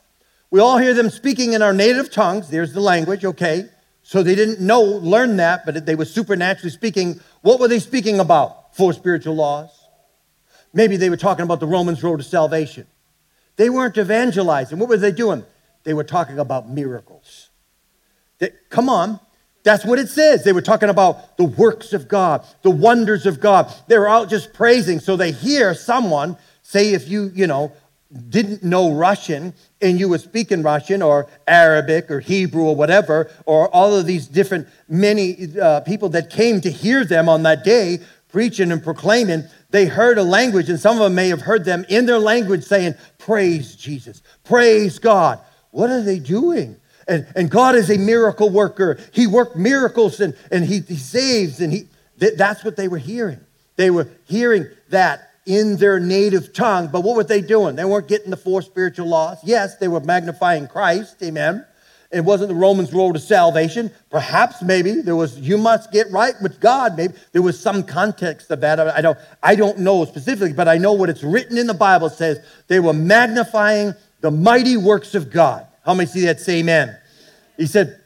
We 0.52 0.60
all 0.60 0.78
hear 0.78 0.94
them 0.94 1.10
speaking 1.10 1.54
in 1.54 1.62
our 1.62 1.74
native 1.74 2.12
tongues. 2.12 2.50
There's 2.50 2.74
the 2.74 2.80
language, 2.80 3.24
okay. 3.24 3.70
So 4.02 4.24
they 4.24 4.34
didn't 4.34 4.60
know, 4.60 4.82
learn 4.82 5.38
that, 5.38 5.66
but 5.66 5.86
they 5.86 5.94
were 5.94 6.06
supernaturally 6.06 6.72
speaking. 6.72 7.20
What 7.42 7.60
were 7.60 7.68
they 7.68 7.80
speaking 7.80 8.20
about? 8.20 8.76
Four 8.76 8.94
spiritual 8.94 9.36
laws 9.36 9.80
Maybe 10.74 10.98
they 10.98 11.10
were 11.10 11.18
talking 11.18 11.44
about 11.44 11.60
the 11.60 11.68
Romans 11.68 12.04
road 12.04 12.18
to 12.18 12.24
salvation. 12.24 12.86
They 13.56 13.70
weren't 13.70 13.98
evangelizing. 13.98 14.78
What 14.80 14.90
were 14.90 14.98
they 14.98 15.12
doing? 15.12 15.44
They 15.84 15.94
were 15.94 16.04
talking 16.04 16.40
about 16.40 16.70
miracles. 16.70 17.50
They, 18.38 18.52
come 18.70 18.90
on. 18.90 19.20
That's 19.70 19.86
what 19.86 20.00
it 20.00 20.10
says. 20.10 20.44
They 20.44 20.52
were 20.52 20.64
talking 20.64 20.90
about 20.90 21.38
the 21.38 21.44
works 21.44 21.94
of 21.94 22.08
God, 22.08 22.44
the 22.64 22.72
wonders 22.72 23.28
of 23.28 23.40
God. 23.40 23.72
They 23.86 24.00
were 24.00 24.10
out 24.10 24.28
just 24.28 24.52
praising. 24.52 25.00
So 25.00 25.16
they 25.16 25.32
hear 25.32 25.76
someone 25.76 26.38
say, 26.64 26.96
if 26.96 27.08
you, 27.08 27.32
you 27.36 27.46
know, 27.46 27.72
didn't 28.30 28.64
know 28.64 28.92
Russian 28.92 29.54
and 29.80 30.00
you 30.00 30.10
were 30.10 30.18
speaking 30.18 30.64
Russian 30.64 31.04
or 31.04 31.28
Arabic 31.48 32.10
or 32.10 32.20
Hebrew 32.20 32.64
or 32.64 32.76
whatever, 32.76 33.30
or 33.46 33.68
all 33.68 33.96
of 33.96 34.08
these 34.08 34.26
different, 34.26 34.68
many 34.88 35.56
uh, 35.62 35.82
people 35.82 36.10
that 36.10 36.32
came 36.32 36.62
to 36.62 36.72
hear 36.72 37.06
them 37.06 37.30
on 37.30 37.44
that 37.44 37.64
day 37.64 38.00
preaching 38.28 38.72
and 38.72 38.84
proclaiming, 38.84 39.44
they 39.70 39.86
heard 39.86 40.18
a 40.18 40.24
language, 40.24 40.68
and 40.70 40.80
some 40.80 40.98
of 40.98 41.04
them 41.04 41.14
may 41.14 41.28
have 41.28 41.42
heard 41.42 41.64
them 41.64 41.86
in 41.90 42.08
their 42.08 42.18
language 42.18 42.64
saying, 42.64 42.96
Praise 43.20 43.76
Jesus, 43.76 44.24
praise 44.44 44.98
God. 44.98 45.40
What 45.70 45.92
are 45.92 46.02
they 46.02 46.18
doing? 46.18 46.78
And, 47.10 47.26
and 47.36 47.50
God 47.50 47.76
is 47.76 47.90
a 47.90 47.98
miracle 47.98 48.50
worker. 48.50 49.00
He 49.12 49.26
worked 49.26 49.56
miracles 49.56 50.20
and, 50.20 50.36
and 50.52 50.64
he, 50.64 50.82
he 50.82 50.96
saves, 50.96 51.60
and 51.60 51.74
he, 51.74 51.88
th- 52.20 52.36
that's 52.38 52.64
what 52.64 52.76
they 52.78 52.88
were 52.88 53.00
hearing. 53.00 53.40
They 53.76 53.90
were 53.90 54.08
hearing 54.28 54.68
that 54.90 55.32
in 55.46 55.78
their 55.78 56.00
native 56.00 56.54
tongue, 56.54 56.90
but 56.92 57.02
what 57.02 57.16
were 57.16 57.24
they 57.24 57.42
doing? 57.42 57.76
They 57.76 57.86
weren't 57.86 58.08
getting 58.08 58.30
the 58.30 58.38
four 58.38 58.62
spiritual 58.62 59.08
laws. 59.08 59.40
Yes, 59.44 59.78
they 59.78 59.88
were 59.88 60.00
magnifying 60.00 60.68
Christ, 60.68 61.16
amen. 61.24 61.66
It 62.12 62.22
wasn't 62.22 62.50
the 62.50 62.56
Romans' 62.56 62.94
road 62.94 63.14
to 63.14 63.20
salvation. 63.20 63.92
Perhaps 64.12 64.62
maybe 64.62 65.02
there 65.02 65.16
was, 65.16 65.40
you 65.40 65.58
must 65.58 65.92
get 65.92 66.12
right 66.12 66.34
with 66.42 66.60
God. 66.60 66.98
Maybe 66.98 67.14
there 67.32 67.42
was 67.42 67.60
some 67.60 67.84
context 67.84 68.52
of 68.52 68.62
that. 68.62 68.80
I 68.80 69.02
don't, 69.02 69.18
I 69.42 69.56
don't 69.56 69.80
know 69.80 70.06
specifically, 70.06 70.54
but 70.54 70.68
I 70.68 70.78
know 70.78 70.94
what 70.94 71.10
it's 71.10 71.24
written 71.24 71.58
in 71.58 71.66
the 71.66 71.74
Bible 71.74 72.10
says 72.10 72.40
they 72.68 72.80
were 72.80 72.94
magnifying 72.94 73.94
the 74.22 74.32
mighty 74.32 74.76
works 74.76 75.16
of 75.16 75.32
God. 75.32 75.66
How 75.86 75.94
many 75.94 76.08
see 76.08 76.22
that? 76.26 76.40
Say 76.40 76.60
amen. 76.60 76.98
He 77.58 77.66
said, 77.66 78.00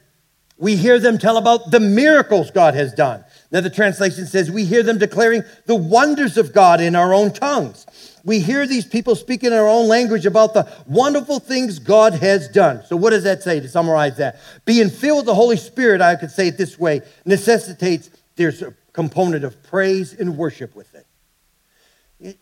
we 0.56 0.76
hear 0.76 1.00
them 1.00 1.18
tell 1.18 1.36
about 1.36 1.70
the 1.70 1.80
miracles 1.80 2.50
God 2.50 2.74
has 2.74 2.92
done. 2.92 3.24
Another 3.50 3.70
translation 3.70 4.26
says, 4.26 4.50
We 4.50 4.64
hear 4.64 4.82
them 4.82 4.98
declaring 4.98 5.42
the 5.66 5.74
wonders 5.74 6.38
of 6.38 6.52
God 6.52 6.80
in 6.80 6.94
our 6.94 7.12
own 7.12 7.32
tongues. 7.32 7.86
We 8.24 8.38
hear 8.38 8.66
these 8.66 8.86
people 8.86 9.16
speak 9.16 9.44
in 9.44 9.52
our 9.52 9.68
own 9.68 9.88
language 9.88 10.26
about 10.26 10.54
the 10.54 10.66
wonderful 10.86 11.40
things 11.40 11.78
God 11.78 12.14
has 12.14 12.48
done. 12.48 12.84
So, 12.86 12.96
what 12.96 13.10
does 13.10 13.24
that 13.24 13.42
say 13.42 13.60
to 13.60 13.68
summarize 13.68 14.16
that? 14.18 14.40
Being 14.64 14.90
filled 14.90 15.18
with 15.18 15.26
the 15.26 15.34
Holy 15.34 15.56
Spirit, 15.56 16.00
I 16.00 16.14
could 16.16 16.30
say 16.30 16.48
it 16.48 16.56
this 16.56 16.78
way, 16.78 17.02
necessitates 17.24 18.10
there's 18.36 18.62
a 18.62 18.74
component 18.92 19.44
of 19.44 19.60
praise 19.64 20.12
and 20.12 20.38
worship 20.38 20.74
with 20.74 20.94
it. 20.94 22.38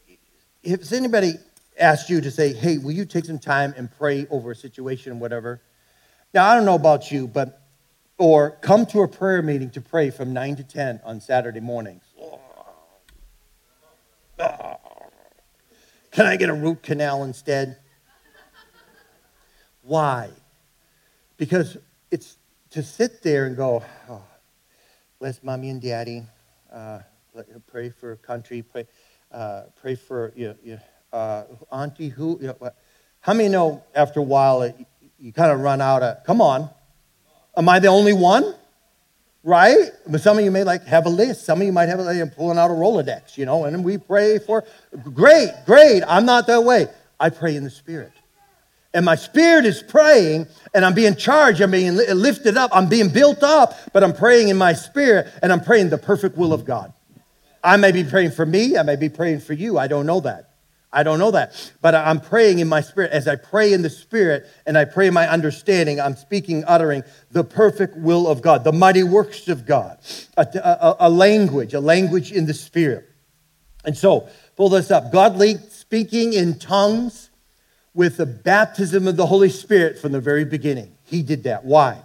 If 0.62 0.92
anybody 0.92 1.34
asked 1.78 2.10
you 2.10 2.20
to 2.20 2.30
say, 2.30 2.52
hey, 2.52 2.78
will 2.78 2.92
you 2.92 3.04
take 3.04 3.24
some 3.24 3.38
time 3.38 3.74
and 3.76 3.90
pray 3.90 4.26
over 4.30 4.50
a 4.50 4.56
situation, 4.56 5.18
whatever? 5.18 5.60
Now, 6.34 6.46
I 6.46 6.54
don't 6.54 6.64
know 6.64 6.74
about 6.74 7.10
you, 7.10 7.26
but, 7.26 7.62
or 8.18 8.52
come 8.62 8.86
to 8.86 9.00
a 9.00 9.08
prayer 9.08 9.42
meeting 9.42 9.70
to 9.70 9.80
pray 9.80 10.10
from 10.10 10.32
9 10.32 10.56
to 10.56 10.64
10 10.64 11.00
on 11.04 11.20
Saturday 11.20 11.60
mornings. 11.60 12.04
Can 14.38 16.26
I 16.26 16.36
get 16.36 16.50
a 16.50 16.54
root 16.54 16.82
canal 16.82 17.24
instead? 17.24 17.78
Why? 19.82 20.30
Because 21.36 21.76
it's 22.10 22.36
to 22.70 22.82
sit 22.82 23.22
there 23.22 23.46
and 23.46 23.56
go, 23.56 23.82
oh, 24.08 24.22
bless 25.18 25.42
mommy 25.42 25.70
and 25.70 25.80
daddy, 25.80 26.22
uh, 26.72 27.00
pray 27.66 27.90
for 27.90 28.16
country, 28.16 28.62
pray, 28.62 28.86
uh, 29.30 29.62
pray 29.80 29.94
for 29.94 30.32
you, 30.36 30.54
you 30.62 30.78
uh, 31.12 31.44
auntie 31.70 32.08
who. 32.08 32.38
You 32.40 32.48
know, 32.48 32.70
how 33.20 33.34
many 33.34 33.48
know 33.48 33.82
after 33.94 34.20
a 34.20 34.22
while 34.22 34.62
it, 34.62 34.76
you 35.18 35.32
kind 35.32 35.52
of 35.52 35.60
run 35.60 35.80
out 35.80 36.02
of, 36.02 36.24
come 36.24 36.40
on, 36.40 36.68
am 37.56 37.68
I 37.68 37.78
the 37.78 37.88
only 37.88 38.12
one? 38.12 38.54
Right? 39.44 39.90
But 40.06 40.20
some 40.20 40.38
of 40.38 40.44
you 40.44 40.50
may 40.50 40.64
like 40.64 40.84
have 40.84 41.06
a 41.06 41.10
list. 41.10 41.44
Some 41.44 41.60
of 41.60 41.66
you 41.66 41.72
might 41.72 41.88
have 41.88 41.98
a 41.98 42.02
like, 42.02 42.36
pulling 42.36 42.58
out 42.58 42.70
a 42.70 42.74
Rolodex, 42.74 43.36
you 43.36 43.44
know, 43.44 43.64
and 43.64 43.84
we 43.84 43.98
pray 43.98 44.38
for, 44.38 44.64
great, 45.14 45.50
great. 45.66 46.02
I'm 46.06 46.26
not 46.26 46.46
that 46.46 46.62
way. 46.64 46.86
I 47.18 47.30
pray 47.30 47.56
in 47.56 47.64
the 47.64 47.70
Spirit. 47.70 48.12
And 48.94 49.06
my 49.06 49.14
spirit 49.14 49.64
is 49.64 49.82
praying, 49.82 50.46
and 50.74 50.84
I'm 50.84 50.92
being 50.92 51.16
charged, 51.16 51.62
I'm 51.62 51.70
being 51.70 51.94
lifted 51.94 52.58
up, 52.58 52.70
I'm 52.74 52.88
being 52.88 53.08
built 53.08 53.42
up, 53.42 53.74
but 53.94 54.04
I'm 54.04 54.12
praying 54.12 54.48
in 54.48 54.58
my 54.58 54.74
spirit, 54.74 55.32
and 55.42 55.50
I'm 55.50 55.62
praying 55.62 55.88
the 55.88 55.96
perfect 55.96 56.36
will 56.36 56.52
of 56.52 56.66
God. 56.66 56.92
I 57.64 57.78
may 57.78 57.92
be 57.92 58.04
praying 58.04 58.32
for 58.32 58.44
me, 58.44 58.76
I 58.76 58.82
may 58.82 58.96
be 58.96 59.08
praying 59.08 59.40
for 59.40 59.54
you. 59.54 59.78
I 59.78 59.86
don't 59.86 60.04
know 60.04 60.20
that. 60.20 60.51
I 60.92 61.02
don't 61.02 61.18
know 61.18 61.30
that. 61.30 61.72
But 61.80 61.94
I'm 61.94 62.20
praying 62.20 62.58
in 62.58 62.68
my 62.68 62.82
spirit. 62.82 63.12
As 63.12 63.26
I 63.26 63.36
pray 63.36 63.72
in 63.72 63.82
the 63.82 63.90
spirit 63.90 64.46
and 64.66 64.76
I 64.76 64.84
pray 64.84 65.08
my 65.10 65.26
understanding, 65.26 66.00
I'm 66.00 66.16
speaking, 66.16 66.64
uttering 66.66 67.02
the 67.30 67.44
perfect 67.44 67.96
will 67.96 68.28
of 68.28 68.42
God, 68.42 68.64
the 68.64 68.72
mighty 68.72 69.02
works 69.02 69.48
of 69.48 69.64
God, 69.64 69.98
a, 70.36 70.46
a, 70.54 70.96
a 71.00 71.10
language, 71.10 71.72
a 71.72 71.80
language 71.80 72.30
in 72.30 72.46
the 72.46 72.54
spirit. 72.54 73.08
And 73.84 73.96
so, 73.96 74.28
pull 74.56 74.68
this 74.68 74.90
up. 74.90 75.10
God 75.10 75.40
speaking 75.70 76.34
in 76.34 76.58
tongues 76.58 77.30
with 77.94 78.18
the 78.18 78.26
baptism 78.26 79.08
of 79.08 79.16
the 79.16 79.26
Holy 79.26 79.48
Spirit 79.48 79.98
from 79.98 80.12
the 80.12 80.20
very 80.20 80.44
beginning. 80.44 80.96
He 81.04 81.22
did 81.22 81.44
that. 81.44 81.64
Why? 81.64 82.02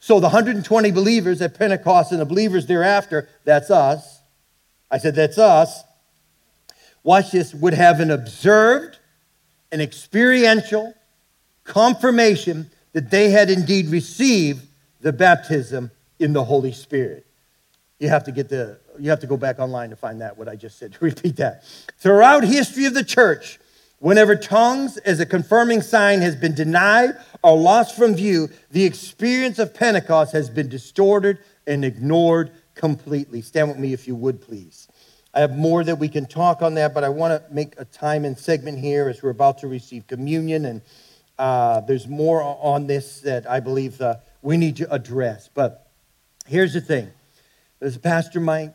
So 0.00 0.20
the 0.20 0.28
120 0.28 0.90
believers 0.92 1.42
at 1.42 1.58
Pentecost 1.58 2.12
and 2.12 2.20
the 2.20 2.24
believers 2.24 2.66
thereafter, 2.66 3.28
that's 3.44 3.70
us. 3.70 4.22
I 4.90 4.98
said, 4.98 5.16
that's 5.16 5.38
us 5.38 5.82
watch 7.08 7.30
this, 7.30 7.54
would 7.54 7.72
have 7.72 8.00
an 8.00 8.10
observed, 8.10 8.98
an 9.72 9.80
experiential 9.80 10.92
confirmation 11.64 12.70
that 12.92 13.10
they 13.10 13.30
had 13.30 13.48
indeed 13.48 13.86
received 13.86 14.66
the 15.00 15.10
baptism 15.10 15.90
in 16.18 16.34
the 16.34 16.44
Holy 16.44 16.70
Spirit. 16.70 17.24
You 17.98 18.10
have 18.10 18.24
to 18.24 18.32
get 18.32 18.50
the 18.50 18.78
you 18.98 19.08
have 19.08 19.20
to 19.20 19.26
go 19.26 19.38
back 19.38 19.58
online 19.58 19.90
to 19.90 19.96
find 19.96 20.20
that 20.20 20.36
what 20.36 20.48
I 20.48 20.56
just 20.56 20.78
said. 20.78 20.92
To 20.98 20.98
repeat 21.00 21.36
that. 21.36 21.64
Throughout 21.98 22.44
history 22.44 22.84
of 22.84 22.92
the 22.92 23.04
church, 23.04 23.58
whenever 24.00 24.36
tongues 24.36 24.98
as 24.98 25.18
a 25.18 25.26
confirming 25.26 25.80
sign 25.80 26.20
has 26.20 26.36
been 26.36 26.54
denied 26.54 27.16
or 27.42 27.56
lost 27.56 27.96
from 27.96 28.16
view, 28.16 28.50
the 28.70 28.84
experience 28.84 29.58
of 29.58 29.72
Pentecost 29.72 30.32
has 30.32 30.50
been 30.50 30.68
distorted 30.68 31.38
and 31.66 31.86
ignored 31.86 32.50
completely. 32.74 33.40
Stand 33.40 33.68
with 33.68 33.78
me 33.78 33.94
if 33.94 34.06
you 34.06 34.14
would 34.14 34.42
please. 34.42 34.87
I 35.34 35.40
have 35.40 35.56
more 35.56 35.84
that 35.84 35.98
we 35.98 36.08
can 36.08 36.26
talk 36.26 36.62
on 36.62 36.74
that, 36.74 36.94
but 36.94 37.04
I 37.04 37.10
want 37.10 37.32
to 37.32 37.54
make 37.54 37.74
a 37.78 37.84
time 37.84 38.24
and 38.24 38.38
segment 38.38 38.78
here 38.78 39.08
as 39.08 39.22
we're 39.22 39.30
about 39.30 39.58
to 39.58 39.68
receive 39.68 40.06
communion. 40.06 40.64
And 40.64 40.82
uh, 41.38 41.80
there's 41.80 42.08
more 42.08 42.42
on 42.42 42.86
this 42.86 43.20
that 43.20 43.48
I 43.48 43.60
believe 43.60 44.00
uh, 44.00 44.16
we 44.42 44.56
need 44.56 44.76
to 44.76 44.92
address. 44.92 45.48
But 45.52 45.86
here's 46.46 46.72
the 46.72 46.80
thing 46.80 47.10
as 47.80 47.96
a 47.96 48.00
pastor, 48.00 48.40
Mike, 48.40 48.74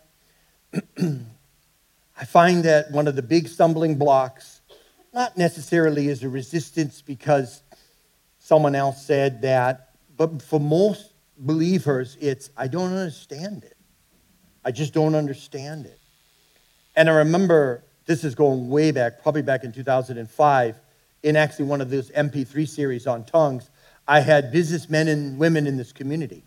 I 0.97 2.25
find 2.25 2.63
that 2.63 2.91
one 2.91 3.07
of 3.07 3.15
the 3.15 3.21
big 3.21 3.47
stumbling 3.47 3.95
blocks, 3.95 4.61
not 5.13 5.37
necessarily 5.37 6.07
is 6.07 6.23
a 6.23 6.29
resistance 6.29 7.01
because 7.01 7.63
someone 8.39 8.75
else 8.75 9.05
said 9.05 9.41
that, 9.41 9.89
but 10.15 10.41
for 10.41 10.59
most 10.59 11.13
believers, 11.37 12.17
it's 12.21 12.49
I 12.55 12.67
don't 12.67 12.93
understand 12.93 13.63
it. 13.63 13.75
I 14.63 14.71
just 14.71 14.93
don't 14.93 15.15
understand 15.15 15.85
it. 15.85 15.99
And 16.95 17.10
I 17.10 17.13
remember 17.13 17.84
this 18.06 18.23
is 18.23 18.36
going 18.36 18.69
way 18.69 18.91
back, 18.91 19.21
probably 19.21 19.41
back 19.41 19.63
in 19.63 19.71
2005, 19.71 20.79
in 21.23 21.36
actually 21.36 21.65
one 21.65 21.82
of 21.82 21.89
those 21.89 22.12
MP3 22.12 22.67
series 22.67 23.08
on 23.08 23.23
tongues. 23.23 23.69
I 24.08 24.19
had 24.19 24.51
businessmen 24.51 25.08
and 25.08 25.38
women 25.38 25.65
in 25.65 25.77
this 25.77 25.91
community 25.91 26.43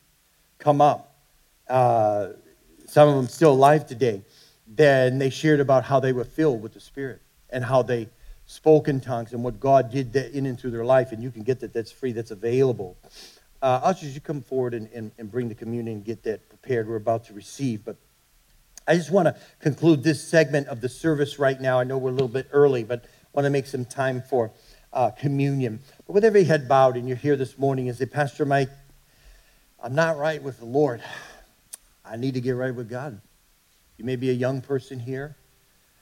come 0.59 0.81
up. 0.81 1.15
Uh, 1.69 2.29
some 2.87 3.09
of 3.09 3.17
them 3.17 3.29
still 3.29 3.53
alive 3.53 3.87
today. 3.87 4.23
Then 4.67 5.19
they 5.19 5.31
shared 5.31 5.61
about 5.61 5.85
how 5.85 6.01
they 6.01 6.13
were 6.13 6.25
filled 6.25 6.63
with 6.63 6.75
the 6.75 6.81
Spirit 6.81 7.23
and 7.51 7.65
how 7.65 7.83
they 7.83 8.09
spoke 8.47 8.89
in 8.89 9.01
tongues 9.01 9.33
and 9.33 9.43
what 9.43 9.59
God 9.59 9.91
did 9.91 10.15
in 10.15 10.47
and 10.47 10.59
through 10.59 10.71
their 10.73 10.85
life. 10.85 11.13
And 11.13 11.23
you 11.23 11.31
can 11.31 11.43
get 11.43 11.61
that. 11.61 11.73
That's 11.73 11.91
free. 11.91 12.13
That's 12.13 12.31
available. 12.31 12.97
Uh, 13.63 13.81
ushers, 13.83 14.15
you 14.15 14.21
come 14.21 14.43
forward 14.43 14.75
and, 14.75 14.89
and, 14.93 15.11
and 15.19 15.31
bring 15.31 15.49
the 15.49 15.55
communion 15.55 15.97
and 15.97 16.05
get 16.05 16.23
that 16.25 16.49
prepared. 16.49 16.89
We're 16.89 16.97
about 16.97 17.25
to 17.27 17.33
receive. 17.33 17.85
But 17.85 17.97
I 18.89 18.95
just 18.95 19.11
want 19.11 19.27
to 19.27 19.37
conclude 19.61 20.03
this 20.03 20.23
segment 20.23 20.69
of 20.69 20.81
the 20.81 20.89
service 20.89 21.39
right 21.39 21.61
now. 21.61 21.81
I 21.81 21.85
know 21.85 21.99
we're 21.99 22.11
a 22.11 22.13
little 22.13 22.29
bit 22.29 22.49
early, 22.53 22.85
but 22.85 23.05
want 23.33 23.45
to 23.45 23.51
make 23.51 23.67
some 23.67 23.85
time 23.85 24.23
for 24.23 24.53
uh, 24.93 25.11
communion. 25.11 25.81
But 26.07 26.15
with 26.15 26.25
every 26.25 26.45
head 26.45 26.69
bowed, 26.69 26.97
and 26.97 27.07
you're 27.07 27.17
here 27.17 27.37
this 27.37 27.59
morning 27.59 27.89
and 27.89 27.97
say, 27.97 28.07
Pastor 28.07 28.47
Mike, 28.47 28.71
I'm 29.83 29.95
not 29.95 30.17
right 30.17 30.43
with 30.43 30.59
the 30.59 30.65
Lord. 30.65 31.03
I 32.05 32.17
need 32.17 32.35
to 32.35 32.41
get 32.41 32.53
right 32.53 32.75
with 32.75 32.89
God. 32.89 33.21
You 33.99 34.05
may 34.05 34.17
be 34.17 34.31
a 34.31 34.35
young 34.35 34.61
person 34.61 34.99
here. 34.99 35.37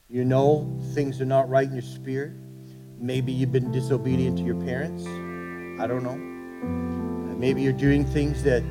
You 0.08 0.24
know 0.24 0.78
things 0.92 1.20
are 1.20 1.26
not 1.26 1.48
right 1.48 1.66
in 1.66 1.72
your 1.72 1.82
spirit. 1.82 2.32
Maybe 2.98 3.32
you've 3.32 3.52
been 3.52 3.72
disobedient 3.72 4.38
to 4.38 4.44
your 4.44 4.60
parents. 4.62 5.04
I 5.82 5.86
don't 5.86 6.02
know. 6.02 6.16
Maybe 7.36 7.62
you're 7.62 7.72
doing 7.72 8.04
things 8.04 8.42
that 8.44 8.62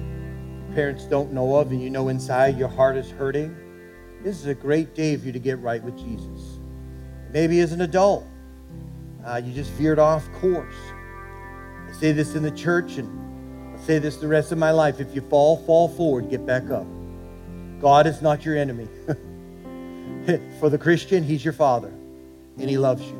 parents 0.74 1.06
don't 1.06 1.34
know 1.34 1.56
of, 1.56 1.72
and 1.72 1.82
you 1.82 1.90
know 1.90 2.08
inside 2.08 2.58
your 2.58 2.70
heart 2.70 2.96
is 2.96 3.10
hurting. 3.10 3.56
This 4.24 4.40
is 4.40 4.46
a 4.46 4.56
great 4.56 4.96
day 4.96 5.18
for 5.18 5.26
you 5.26 5.34
to 5.34 5.40
get 5.40 5.60
right 5.60 5.84
with 5.84 5.98
Jesus. 5.98 6.60
Maybe 7.34 7.60
as 7.60 7.74
an 7.74 7.82
adult, 7.82 8.26
uh, 9.26 9.42
you 9.44 9.52
just 9.52 9.70
veered 9.72 10.00
off 10.00 10.32
course. 10.40 10.76
I 11.90 11.92
say 11.92 12.14
this 12.14 12.34
in 12.34 12.42
the 12.42 12.52
church, 12.52 12.96
and 12.96 13.76
I'll 13.76 13.84
say 13.84 14.00
this 14.00 14.16
the 14.16 14.30
rest 14.30 14.54
of 14.54 14.58
my 14.58 14.72
life. 14.72 15.02
If 15.02 15.14
you 15.14 15.20
fall, 15.20 15.58
fall 15.66 15.90
forward, 15.90 16.30
get 16.30 16.46
back 16.46 16.70
up. 16.70 16.88
God 17.82 18.08
is 18.08 18.22
not 18.22 18.46
your 18.46 18.56
enemy. 18.56 18.88
For 20.62 20.70
the 20.70 20.78
Christian, 20.78 21.22
He's 21.22 21.44
your 21.44 21.54
Father, 21.54 21.90
and 21.90 22.70
He 22.70 22.78
loves 22.78 23.04
you. 23.04 23.18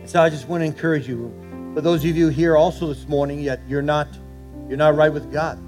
And 0.00 0.10
so 0.10 0.20
I 0.20 0.28
just 0.28 0.48
want 0.48 0.60
to 0.60 0.66
encourage 0.66 1.08
you. 1.08 1.32
For 1.72 1.80
those 1.80 2.04
of 2.04 2.14
you 2.14 2.28
here 2.28 2.58
also 2.58 2.88
this 2.88 3.08
morning, 3.08 3.40
yet 3.40 3.62
you're 3.66 3.80
not, 3.80 4.08
you're 4.68 4.76
not 4.76 4.96
right 4.96 5.10
with 5.10 5.32
God. 5.32 5.58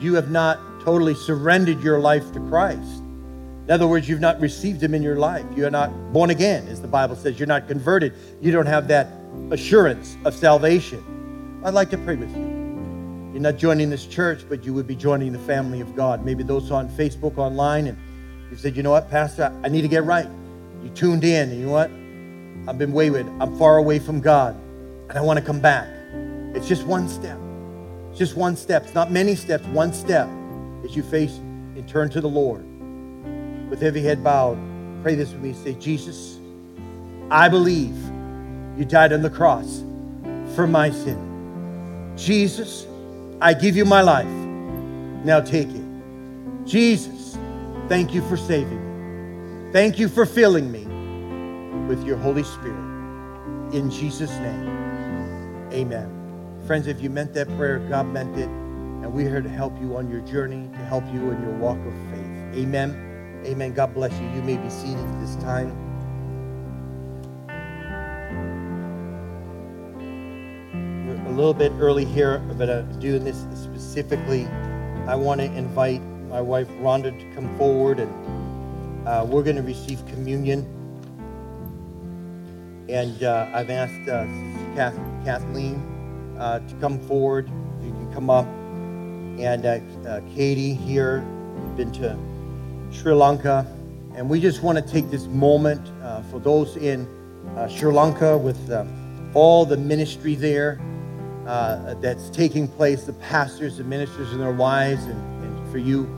You 0.00 0.14
have 0.14 0.30
not 0.30 0.58
totally 0.86 1.16
surrendered 1.16 1.82
your 1.82 1.98
life 1.98 2.32
to 2.32 2.38
Christ. 2.48 3.02
In 3.64 3.72
other 3.72 3.88
words, 3.88 4.08
you've 4.08 4.20
not 4.20 4.40
received 4.40 4.80
Him 4.80 4.94
in 4.94 5.02
your 5.02 5.16
life. 5.16 5.44
You're 5.56 5.68
not 5.68 5.90
born 6.12 6.30
again, 6.30 6.68
as 6.68 6.80
the 6.80 6.86
Bible 6.86 7.16
says. 7.16 7.40
You're 7.40 7.48
not 7.48 7.66
converted. 7.66 8.14
You 8.40 8.52
don't 8.52 8.66
have 8.66 8.86
that 8.86 9.08
assurance 9.50 10.16
of 10.24 10.32
salvation. 10.32 11.60
I'd 11.64 11.74
like 11.74 11.90
to 11.90 11.98
pray 11.98 12.14
with 12.14 12.30
you. 12.36 12.44
You're 13.32 13.42
not 13.42 13.56
joining 13.56 13.90
this 13.90 14.06
church, 14.06 14.44
but 14.48 14.64
you 14.64 14.72
would 14.74 14.86
be 14.86 14.94
joining 14.94 15.32
the 15.32 15.40
family 15.40 15.80
of 15.80 15.96
God. 15.96 16.24
Maybe 16.24 16.44
those 16.44 16.70
on 16.70 16.88
Facebook, 16.90 17.36
online, 17.36 17.88
and 17.88 17.98
you 18.48 18.56
said, 18.56 18.76
you 18.76 18.84
know 18.84 18.92
what, 18.92 19.10
Pastor, 19.10 19.52
I 19.64 19.68
need 19.68 19.82
to 19.82 19.88
get 19.88 20.04
right. 20.04 20.28
You 20.84 20.90
tuned 20.90 21.24
in, 21.24 21.50
and 21.50 21.58
you 21.58 21.66
know 21.66 21.72
what? 21.72 21.90
I've 22.70 22.78
been 22.78 22.92
wayward. 22.92 23.26
I'm 23.40 23.58
far 23.58 23.78
away 23.78 23.98
from 23.98 24.20
God, 24.20 24.54
and 25.08 25.18
I 25.18 25.20
want 25.20 25.40
to 25.40 25.44
come 25.44 25.58
back. 25.58 25.88
It's 26.54 26.68
just 26.68 26.86
one 26.86 27.08
step. 27.08 27.40
It's 28.10 28.20
just 28.20 28.36
one 28.36 28.54
step. 28.54 28.84
It's 28.84 28.94
not 28.94 29.10
many 29.10 29.34
steps, 29.34 29.66
one 29.66 29.92
step 29.92 30.28
as 30.86 30.96
you 30.96 31.02
face 31.02 31.36
and 31.36 31.86
turn 31.88 32.08
to 32.10 32.20
the 32.20 32.28
Lord. 32.28 32.64
With 33.68 33.82
every 33.82 34.00
head 34.00 34.24
bowed, 34.24 34.58
pray 35.02 35.14
this 35.14 35.32
with 35.32 35.42
me. 35.42 35.52
Say, 35.52 35.74
Jesus, 35.74 36.38
I 37.30 37.48
believe 37.48 37.96
you 38.78 38.84
died 38.84 39.12
on 39.12 39.20
the 39.20 39.30
cross 39.30 39.82
for 40.54 40.66
my 40.66 40.90
sin. 40.90 42.14
Jesus, 42.16 42.86
I 43.40 43.52
give 43.52 43.76
you 43.76 43.84
my 43.84 44.00
life. 44.00 44.26
Now 45.24 45.40
take 45.40 45.68
it. 45.68 45.84
Jesus, 46.64 47.26
Thank 47.88 48.14
you 48.14 48.20
for 48.28 48.36
saving 48.36 48.80
me. 49.66 49.72
Thank 49.72 50.00
you 50.00 50.08
for 50.08 50.26
filling 50.26 50.72
me 50.72 50.84
with 51.86 52.04
your 52.04 52.16
Holy 52.16 52.42
Spirit. 52.42 52.82
In 53.72 53.90
Jesus' 53.90 54.32
name, 54.38 55.70
amen. 55.72 56.10
Friends, 56.66 56.88
if 56.88 57.00
you 57.00 57.10
meant 57.10 57.32
that 57.34 57.46
prayer, 57.56 57.78
God 57.88 58.06
meant 58.08 58.36
it. 58.36 58.50
And 59.06 59.14
we're 59.14 59.30
here 59.30 59.40
to 59.40 59.48
help 59.48 59.80
you 59.80 59.96
on 59.96 60.10
your 60.10 60.18
journey, 60.22 60.68
to 60.72 60.78
help 60.78 61.04
you 61.14 61.30
in 61.30 61.40
your 61.40 61.52
walk 61.52 61.78
of 61.78 61.94
faith. 62.10 62.60
Amen. 62.60 63.40
Amen. 63.46 63.72
God 63.72 63.94
bless 63.94 64.12
you. 64.18 64.28
You 64.30 64.42
may 64.42 64.56
be 64.56 64.68
seated 64.68 64.98
at 64.98 65.20
this 65.20 65.36
time. 65.36 65.70
We're 71.06 71.24
a 71.24 71.36
little 71.36 71.54
bit 71.54 71.70
early 71.78 72.04
here, 72.04 72.38
but 72.58 72.68
I'm 72.68 72.98
doing 72.98 73.22
this 73.22 73.46
specifically. 73.54 74.48
I 75.06 75.14
want 75.14 75.40
to 75.40 75.46
invite 75.52 76.02
my 76.28 76.40
wife 76.40 76.66
Rhonda 76.80 77.16
to 77.16 77.32
come 77.36 77.56
forward, 77.56 78.00
and 78.00 79.06
uh, 79.06 79.24
we're 79.24 79.44
going 79.44 79.54
to 79.54 79.62
receive 79.62 80.04
communion. 80.06 80.66
And 82.88 83.22
uh, 83.22 83.50
I've 83.54 83.70
asked 83.70 84.08
uh, 84.08 84.26
Kathleen 85.24 85.76
uh, 86.40 86.58
to 86.58 86.74
come 86.80 86.98
forward. 86.98 87.48
You 87.80 87.92
can 87.92 88.12
come 88.12 88.30
up. 88.30 88.48
And 89.38 89.66
uh, 89.66 89.78
uh, 90.08 90.20
Katie 90.34 90.74
here, 90.74 91.20
been 91.76 91.92
to 91.92 92.18
Sri 92.90 93.12
Lanka. 93.12 93.66
And 94.14 94.30
we 94.30 94.40
just 94.40 94.62
want 94.62 94.78
to 94.78 94.92
take 94.92 95.10
this 95.10 95.26
moment 95.26 95.86
uh, 96.02 96.22
for 96.22 96.38
those 96.38 96.76
in 96.76 97.06
Sri 97.68 97.92
Lanka 97.92 98.36
with 98.36 98.70
all 99.34 99.66
the 99.66 99.76
ministry 99.76 100.34
there 100.34 100.80
that's 101.44 102.30
taking 102.30 102.66
place, 102.66 103.04
the 103.04 103.12
pastors, 103.14 103.76
the 103.76 103.84
ministers, 103.84 104.32
and 104.32 104.40
their 104.40 104.52
wives, 104.52 105.04
and, 105.04 105.44
and 105.44 105.70
for 105.70 105.78
you, 105.78 106.08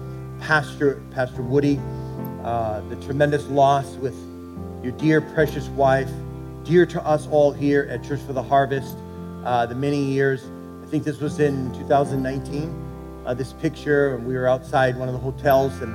Pastor, 0.41 1.03
Pastor 1.11 1.43
Woody, 1.43 1.81
the 2.43 2.99
tremendous 3.05 3.47
loss 3.49 3.97
with 3.97 4.17
your 4.83 4.93
dear, 4.93 5.21
precious 5.21 5.67
wife 5.71 6.11
dear 6.69 6.85
to 6.85 7.03
us 7.07 7.27
all 7.29 7.51
here 7.51 7.89
at 7.91 8.05
Church 8.05 8.21
for 8.21 8.35
the 8.35 8.43
Harvest, 8.43 8.95
uh, 9.45 9.65
the 9.65 9.75
many 9.75 10.03
years. 10.03 10.45
I 10.83 10.87
think 10.87 11.03
this 11.03 11.19
was 11.19 11.41
in 11.41 11.73
2019, 11.73 12.88
uh, 13.29 13.35
this 13.35 13.53
picture, 13.53 14.14
and 14.14 14.27
we 14.27 14.35
were 14.35 14.49
outside 14.49 14.97
one 14.97 15.07
of 15.07 15.12
the 15.12 15.21
hotels, 15.21 15.83
and 15.83 15.95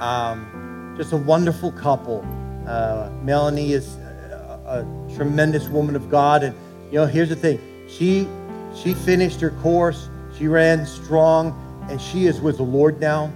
um, 0.00 0.92
just 0.96 1.12
a 1.12 1.16
wonderful 1.16 1.70
couple. 1.70 2.26
Uh, 2.66 3.10
Melanie 3.22 3.72
is 3.72 3.94
a, 3.96 4.60
a, 4.66 5.14
tremendous 5.14 5.68
woman 5.68 5.94
of 5.94 6.10
God, 6.10 6.42
and 6.42 6.52
you 6.86 6.98
know, 6.98 7.06
here's 7.06 7.28
the 7.28 7.36
thing: 7.36 7.60
she 7.88 8.26
she 8.74 8.92
finished 8.92 9.40
her 9.40 9.50
course, 9.50 10.08
she 10.36 10.48
ran 10.48 10.84
strong, 10.84 11.54
and 11.88 12.00
she 12.00 12.26
is 12.26 12.40
with 12.40 12.56
the 12.56 12.64
Lord 12.64 13.00
now. 13.00 13.32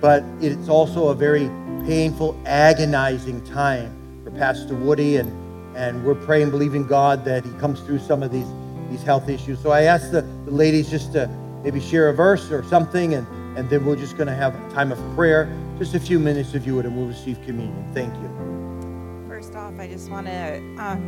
But 0.00 0.22
it's 0.40 0.68
also 0.68 1.08
a 1.08 1.14
very 1.14 1.50
painful, 1.86 2.40
agonizing 2.46 3.44
time 3.46 4.22
for 4.22 4.30
Pastor 4.30 4.76
Woody 4.76 5.16
and 5.16 5.32
and 5.76 6.04
we're 6.04 6.14
praying, 6.14 6.50
believing 6.50 6.86
God 6.86 7.24
that 7.24 7.44
He 7.44 7.50
comes 7.54 7.80
through 7.80 7.98
some 7.98 8.22
of 8.22 8.30
these 8.30 8.46
these 8.90 9.02
health 9.02 9.28
issues. 9.28 9.58
So 9.58 9.72
I 9.72 9.82
asked 9.82 10.12
the, 10.12 10.22
the 10.44 10.52
ladies 10.52 10.88
just 10.88 11.12
to 11.14 11.28
maybe 11.66 11.80
share 11.80 12.08
a 12.10 12.14
verse 12.14 12.52
or 12.52 12.62
something, 12.62 13.14
and, 13.14 13.26
and 13.58 13.68
then 13.68 13.84
we're 13.84 13.96
just 13.96 14.16
going 14.16 14.28
to 14.28 14.34
have 14.34 14.54
a 14.54 14.70
time 14.72 14.92
of 14.92 14.98
prayer, 15.16 15.52
just 15.80 15.96
a 15.96 16.00
few 16.00 16.16
minutes 16.16 16.54
if 16.54 16.64
you 16.64 16.76
would, 16.76 16.86
and 16.86 16.96
we'll 16.96 17.08
receive 17.08 17.42
communion. 17.42 17.84
Thank 17.92 18.14
you. 18.14 19.26
First 19.28 19.56
off, 19.56 19.76
I 19.80 19.88
just 19.88 20.08
want 20.08 20.28
to 20.28 20.58
um, 20.78 21.00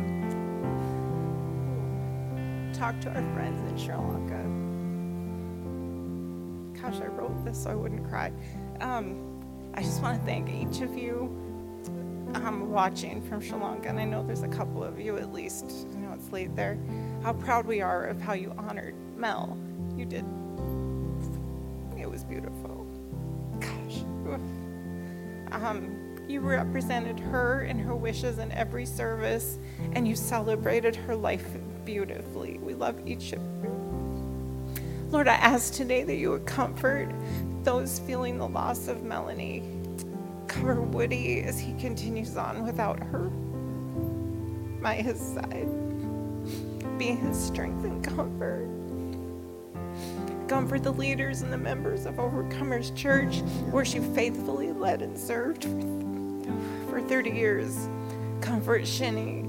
talk 2.73 2.99
to 2.99 3.07
our 3.07 3.33
friends 3.33 3.71
in 3.71 3.77
Sri 3.77 3.95
Lanka. 3.95 4.43
Gosh, 6.81 6.99
I 7.01 7.07
wrote 7.07 7.45
this 7.45 7.63
so 7.63 7.69
I 7.69 7.75
wouldn't 7.75 8.05
cry. 8.09 8.33
Um, 8.81 9.15
I 9.75 9.81
just 9.81 10.01
want 10.01 10.19
to 10.19 10.25
thank 10.25 10.49
each 10.49 10.81
of 10.81 10.97
you 10.97 11.33
um, 12.33 12.69
watching 12.69 13.21
from 13.21 13.39
Sri 13.39 13.57
Lanka, 13.57 13.87
and 13.87 13.97
I 13.97 14.03
know 14.03 14.27
there's 14.27 14.43
a 14.43 14.49
couple 14.49 14.83
of 14.83 14.99
you 14.99 15.15
at 15.15 15.31
least. 15.31 15.87
I 15.95 15.99
know 15.99 16.11
it's 16.11 16.33
late 16.33 16.53
there. 16.57 16.77
How 17.23 17.31
proud 17.31 17.65
we 17.65 17.79
are 17.79 18.07
of 18.07 18.19
how 18.19 18.33
you 18.33 18.53
honored 18.57 18.95
Mel. 19.15 19.57
You 19.95 20.03
did. 20.03 20.25
Was 22.19 22.25
beautiful. 22.25 22.85
Gosh. 23.61 24.01
Um, 25.53 26.17
you 26.27 26.41
represented 26.41 27.17
her 27.17 27.61
and 27.61 27.79
her 27.79 27.95
wishes 27.95 28.39
in 28.39 28.51
every 28.51 28.85
service, 28.85 29.57
and 29.93 30.05
you 30.05 30.17
celebrated 30.17 30.97
her 30.97 31.15
life 31.15 31.45
beautifully. 31.85 32.57
We 32.57 32.73
love 32.73 33.07
each 33.07 33.31
of 33.31 33.39
you. 33.63 34.75
Lord, 35.09 35.29
I 35.29 35.35
ask 35.35 35.73
today 35.73 36.03
that 36.03 36.15
you 36.15 36.31
would 36.31 36.45
comfort 36.45 37.09
those 37.63 37.99
feeling 37.99 38.37
the 38.37 38.49
loss 38.49 38.89
of 38.89 39.01
Melanie 39.03 39.63
cover 40.47 40.81
Woody 40.81 41.43
as 41.43 41.57
he 41.57 41.71
continues 41.79 42.35
on 42.35 42.65
without 42.65 42.99
her 42.99 43.29
by 44.81 44.95
his 44.95 45.21
side. 45.21 45.69
Be 46.97 47.11
his 47.11 47.41
strength 47.41 47.85
and 47.85 48.03
comfort. 48.03 48.78
Comfort 50.49 50.83
the 50.83 50.91
leaders 50.91 51.43
and 51.43 51.53
the 51.53 51.57
members 51.57 52.05
of 52.07 52.15
Overcomers 52.15 52.93
Church, 52.95 53.41
where 53.71 53.85
she 53.85 53.99
faithfully 53.99 54.71
led 54.71 55.03
and 55.03 55.17
served 55.17 55.63
for 56.89 56.99
30 57.01 57.29
years. 57.29 57.87
Comfort 58.41 58.87
Shinny 58.87 59.45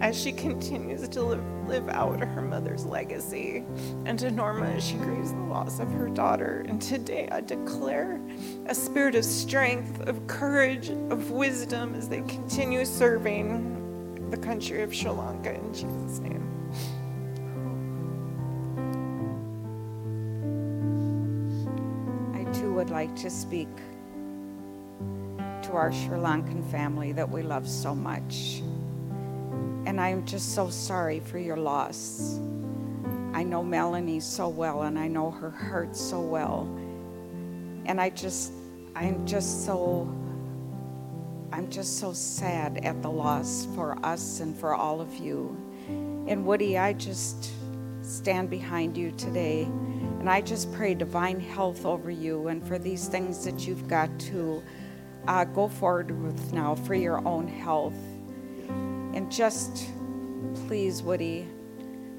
as 0.00 0.20
she 0.20 0.32
continues 0.32 1.06
to 1.08 1.22
live, 1.22 1.44
live 1.66 1.88
out 1.88 2.20
her 2.20 2.42
mother's 2.42 2.84
legacy, 2.84 3.64
and 4.06 4.18
to 4.18 4.30
Norma 4.30 4.66
as 4.66 4.84
she 4.84 4.96
grieves 4.96 5.32
the 5.32 5.40
loss 5.40 5.78
of 5.78 5.90
her 5.92 6.08
daughter. 6.08 6.64
And 6.68 6.80
today 6.80 7.28
I 7.30 7.40
declare 7.42 8.20
a 8.66 8.74
spirit 8.74 9.14
of 9.14 9.24
strength, 9.24 10.06
of 10.08 10.26
courage, 10.26 10.88
of 10.88 11.30
wisdom 11.30 11.94
as 11.94 12.08
they 12.08 12.22
continue 12.22 12.84
serving 12.84 14.30
the 14.30 14.36
country 14.36 14.82
of 14.82 14.94
Sri 14.94 15.10
Lanka 15.10 15.54
in 15.54 15.72
Jesus' 15.72 16.18
name. 16.18 16.43
Like 22.94 23.16
to 23.16 23.28
speak 23.28 23.66
to 25.62 25.72
our 25.72 25.90
Sri 25.92 26.16
Lankan 26.16 26.64
family 26.70 27.10
that 27.10 27.28
we 27.28 27.42
love 27.42 27.68
so 27.68 27.92
much. 27.92 28.62
And 29.84 30.00
I'm 30.00 30.24
just 30.24 30.54
so 30.54 30.70
sorry 30.70 31.18
for 31.18 31.38
your 31.40 31.56
loss. 31.56 32.38
I 33.32 33.42
know 33.42 33.64
Melanie 33.64 34.20
so 34.20 34.48
well, 34.48 34.82
and 34.82 34.96
I 34.96 35.08
know 35.08 35.32
her 35.32 35.50
heart 35.50 35.96
so 35.96 36.20
well. 36.20 36.68
And 37.84 38.00
I 38.00 38.10
just, 38.10 38.52
I'm 38.94 39.26
just 39.26 39.66
so, 39.66 40.02
I'm 41.50 41.68
just 41.70 41.98
so 41.98 42.12
sad 42.12 42.84
at 42.84 43.02
the 43.02 43.10
loss 43.10 43.66
for 43.74 43.98
us 44.06 44.38
and 44.38 44.56
for 44.56 44.72
all 44.72 45.00
of 45.00 45.12
you. 45.16 45.56
And 46.28 46.46
Woody, 46.46 46.78
I 46.78 46.92
just 46.92 47.50
stand 48.02 48.50
behind 48.50 48.96
you 48.96 49.10
today. 49.10 49.66
And 50.24 50.30
I 50.30 50.40
just 50.40 50.72
pray 50.72 50.94
divine 50.94 51.38
health 51.38 51.84
over 51.84 52.10
you 52.10 52.48
and 52.48 52.66
for 52.66 52.78
these 52.78 53.08
things 53.08 53.44
that 53.44 53.66
you've 53.66 53.86
got 53.86 54.08
to 54.20 54.62
uh, 55.28 55.44
go 55.44 55.68
forward 55.68 56.18
with 56.22 56.50
now 56.50 56.76
for 56.76 56.94
your 56.94 57.22
own 57.28 57.46
health. 57.46 57.92
And 58.70 59.30
just 59.30 59.86
please, 60.66 61.02
Woody, 61.02 61.46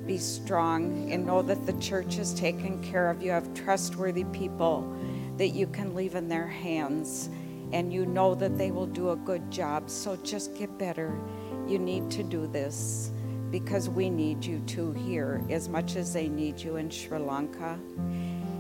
be 0.06 0.20
strong 0.20 1.12
and 1.12 1.26
know 1.26 1.42
that 1.42 1.66
the 1.66 1.74
church 1.80 2.20
is 2.20 2.36
taking 2.36 2.80
care 2.84 3.10
of 3.10 3.24
you. 3.24 3.32
Have 3.32 3.52
trustworthy 3.56 4.26
people 4.26 4.96
that 5.38 5.56
you 5.56 5.66
can 5.66 5.96
leave 5.96 6.14
in 6.14 6.28
their 6.28 6.46
hands, 6.46 7.32
and 7.74 7.92
you 7.92 8.06
know 8.06 8.36
that 8.36 8.56
they 8.56 8.70
will 8.70 8.86
do 8.86 9.10
a 9.10 9.16
good 9.16 9.50
job. 9.50 9.90
So 9.90 10.16
just 10.18 10.56
get 10.56 10.78
better. 10.78 11.20
You 11.68 11.80
need 11.80 12.12
to 12.12 12.22
do 12.22 12.46
this 12.46 13.10
because 13.52 13.90
we 13.90 14.10
need 14.10 14.44
you 14.44 14.60
too 14.62 14.92
here 14.94 15.42
as 15.50 15.70
much 15.70 15.96
as 15.96 16.14
they 16.14 16.28
need 16.28 16.60
you 16.60 16.76
in 16.78 16.90
Sri 16.90 17.20
Lanka. 17.20 17.80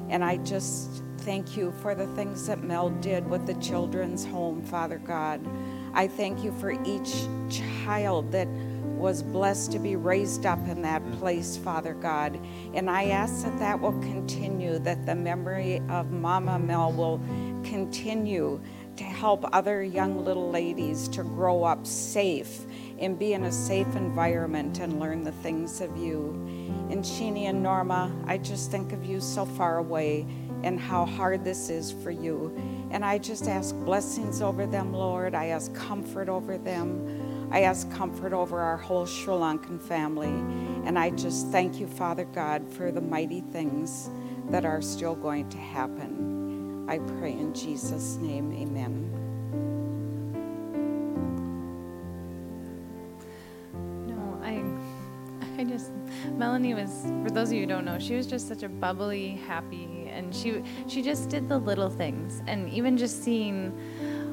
And 0.09 0.23
I 0.23 0.37
just 0.37 1.03
thank 1.19 1.57
you 1.57 1.73
for 1.81 1.95
the 1.95 2.07
things 2.15 2.47
that 2.47 2.63
Mel 2.63 2.89
did 2.89 3.27
with 3.27 3.47
the 3.47 3.55
children's 3.55 4.23
home, 4.25 4.61
Father 4.61 4.99
God. 4.99 5.41
I 5.93 6.07
thank 6.07 6.43
you 6.43 6.51
for 6.59 6.71
each 6.85 7.15
child 7.49 8.31
that 8.31 8.47
was 8.95 9.21
blessed 9.21 9.71
to 9.71 9.79
be 9.79 9.95
raised 9.95 10.45
up 10.45 10.59
in 10.67 10.81
that 10.83 11.01
place, 11.13 11.57
Father 11.57 11.93
God. 11.93 12.39
And 12.73 12.89
I 12.89 13.05
ask 13.05 13.43
that 13.43 13.59
that 13.59 13.79
will 13.79 13.99
continue, 13.99 14.79
that 14.79 15.05
the 15.05 15.15
memory 15.15 15.81
of 15.89 16.11
Mama 16.11 16.59
Mel 16.59 16.91
will 16.91 17.19
continue 17.63 18.61
to 18.97 19.03
help 19.03 19.45
other 19.53 19.83
young 19.83 20.23
little 20.23 20.49
ladies 20.49 21.07
to 21.09 21.23
grow 21.23 21.63
up 21.63 21.85
safe 21.85 22.65
and 22.99 23.19
be 23.19 23.33
in 23.33 23.43
a 23.43 23.51
safe 23.51 23.95
environment 23.95 24.79
and 24.79 24.99
learn 24.99 25.23
the 25.23 25.31
things 25.31 25.81
of 25.81 25.95
you. 25.97 26.29
And 26.89 27.05
Sheenie 27.05 27.47
and 27.47 27.61
Norma, 27.61 28.11
I 28.25 28.37
just 28.37 28.71
think 28.71 28.93
of 28.93 29.05
you 29.05 29.19
so 29.19 29.45
far 29.45 29.77
away 29.77 30.25
and 30.63 30.79
how 30.79 31.05
hard 31.05 31.43
this 31.43 31.69
is 31.69 31.91
for 31.91 32.11
you. 32.11 32.55
And 32.91 33.03
I 33.03 33.17
just 33.17 33.47
ask 33.47 33.75
blessings 33.75 34.41
over 34.41 34.65
them, 34.65 34.93
Lord. 34.93 35.35
I 35.35 35.47
ask 35.47 35.73
comfort 35.73 36.29
over 36.29 36.57
them. 36.57 37.49
I 37.51 37.61
ask 37.61 37.89
comfort 37.91 38.33
over 38.33 38.59
our 38.59 38.77
whole 38.77 39.05
Sri 39.05 39.33
Lankan 39.33 39.81
family. 39.81 40.27
And 40.87 40.97
I 40.97 41.09
just 41.11 41.51
thank 41.51 41.79
you, 41.79 41.87
Father 41.87 42.25
God, 42.25 42.67
for 42.67 42.91
the 42.91 43.01
mighty 43.01 43.41
things 43.41 44.09
that 44.49 44.65
are 44.65 44.81
still 44.81 45.15
going 45.15 45.49
to 45.49 45.57
happen. 45.57 46.85
I 46.87 46.99
pray 46.99 47.31
in 47.31 47.53
Jesus' 47.53 48.15
name, 48.17 48.53
amen. 48.53 49.14
Melanie 56.33 56.73
was, 56.73 57.05
for 57.23 57.31
those 57.31 57.49
of 57.49 57.53
you 57.55 57.61
who 57.61 57.67
don't 57.67 57.85
know, 57.85 57.99
she 57.99 58.15
was 58.15 58.27
just 58.27 58.47
such 58.47 58.63
a 58.63 58.69
bubbly, 58.69 59.39
happy, 59.47 60.09
and 60.09 60.33
she, 60.35 60.63
she 60.87 61.01
just 61.01 61.29
did 61.29 61.47
the 61.49 61.57
little 61.57 61.89
things. 61.89 62.41
And 62.47 62.69
even 62.69 62.97
just 62.97 63.23
seeing 63.23 63.73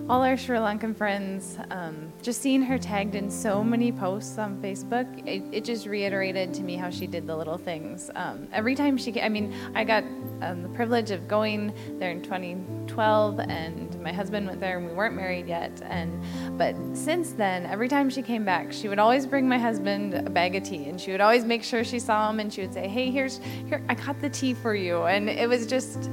all 0.09 0.22
our 0.22 0.36
Sri 0.36 0.59
Lankan 0.59 0.97
friends, 0.97 1.59
um, 1.70 2.12
just 2.22 2.43
seeing 2.43 2.62
her 2.62 2.78
tagged 2.78 3.14
in 3.14 3.30
so 3.30 3.62
many 3.62 3.93
posts 3.93 4.36
on 4.38 4.61
Facebook, 4.61 5.07
it, 5.26 5.43
it 5.53 5.64
just 5.64 5.86
reiterated 5.86 6.53
to 6.55 6.62
me 6.62 6.76
how 6.76 6.90
she 6.90 7.07
did 7.07 7.26
the 7.26 7.36
little 7.36 7.59
things. 7.59 8.11
Um, 8.14 8.49
every 8.53 8.74
time 8.74 8.97
she, 8.97 9.20
I 9.20 9.28
mean, 9.28 9.55
I 9.74 9.84
got 9.84 10.05
um, 10.43 10.62
the 10.62 10.68
privilege 10.70 11.11
of 11.11 11.28
going 11.28 11.72
there 11.99 12.11
in 12.11 12.22
2012, 12.22 13.40
and 13.40 13.91
my 14.03 14.12
husband 14.12 14.46
went 14.46 14.61
there, 14.61 14.78
and 14.78 14.86
we 14.86 14.92
weren't 14.92 15.14
married 15.14 15.46
yet. 15.46 15.80
And 15.84 16.22
but 16.59 16.74
since 16.94 17.32
then, 17.32 17.66
every 17.66 17.88
time 17.88 18.11
she 18.11 18.22
came 18.22 18.44
back, 18.44 18.72
she 18.72 18.88
would 18.88 18.98
always 18.98 19.26
bring 19.26 19.48
my 19.48 19.59
husband 19.59 20.14
a 20.14 20.30
bag 20.30 20.57
of 20.57 20.64
tea, 20.64 20.88
and 20.88 21.00
she 21.00 21.12
would 21.12 21.20
always 21.20 21.44
make 21.44 21.62
sure 21.62 21.84
she 21.84 21.98
saw 21.98 22.30
him, 22.30 22.40
and 22.40 22.53
she 22.53 22.61
would 22.62 22.74
say, 22.74 22.88
"Hey, 22.88 23.11
here's 23.11 23.38
here, 23.66 23.82
I 23.88 23.94
got 23.94 24.20
the 24.20 24.30
tea 24.30 24.55
for 24.55 24.74
you," 24.74 25.05
and 25.05 25.28
it 25.28 25.48
was 25.48 25.66
just. 25.66 26.11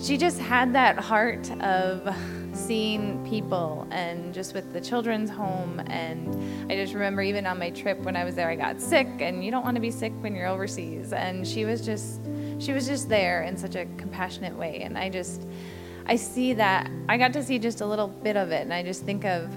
She 0.00 0.16
just 0.16 0.38
had 0.38 0.72
that 0.74 0.96
heart 0.96 1.50
of 1.60 2.08
seeing 2.52 3.24
people 3.28 3.84
and 3.90 4.32
just 4.32 4.54
with 4.54 4.72
the 4.72 4.80
children's 4.80 5.28
home. 5.28 5.80
And 5.88 6.70
I 6.70 6.76
just 6.76 6.94
remember 6.94 7.20
even 7.22 7.46
on 7.46 7.58
my 7.58 7.70
trip 7.70 7.98
when 8.02 8.14
I 8.14 8.24
was 8.24 8.36
there, 8.36 8.48
I 8.48 8.54
got 8.54 8.80
sick, 8.80 9.08
and 9.18 9.44
you 9.44 9.50
don't 9.50 9.64
want 9.64 9.74
to 9.74 9.80
be 9.80 9.90
sick 9.90 10.12
when 10.20 10.36
you're 10.36 10.46
overseas. 10.46 11.12
And 11.12 11.44
she 11.44 11.64
was 11.64 11.84
just, 11.84 12.20
she 12.60 12.72
was 12.72 12.86
just 12.86 13.08
there 13.08 13.42
in 13.42 13.56
such 13.56 13.74
a 13.74 13.86
compassionate 13.96 14.56
way. 14.56 14.82
And 14.82 14.96
I 14.96 15.08
just, 15.08 15.48
I 16.08 16.16
see 16.16 16.54
that, 16.54 16.90
I 17.08 17.18
got 17.18 17.34
to 17.34 17.42
see 17.42 17.58
just 17.58 17.82
a 17.82 17.86
little 17.86 18.08
bit 18.08 18.36
of 18.36 18.50
it. 18.50 18.62
And 18.62 18.72
I 18.72 18.82
just 18.82 19.04
think 19.04 19.24
of 19.26 19.50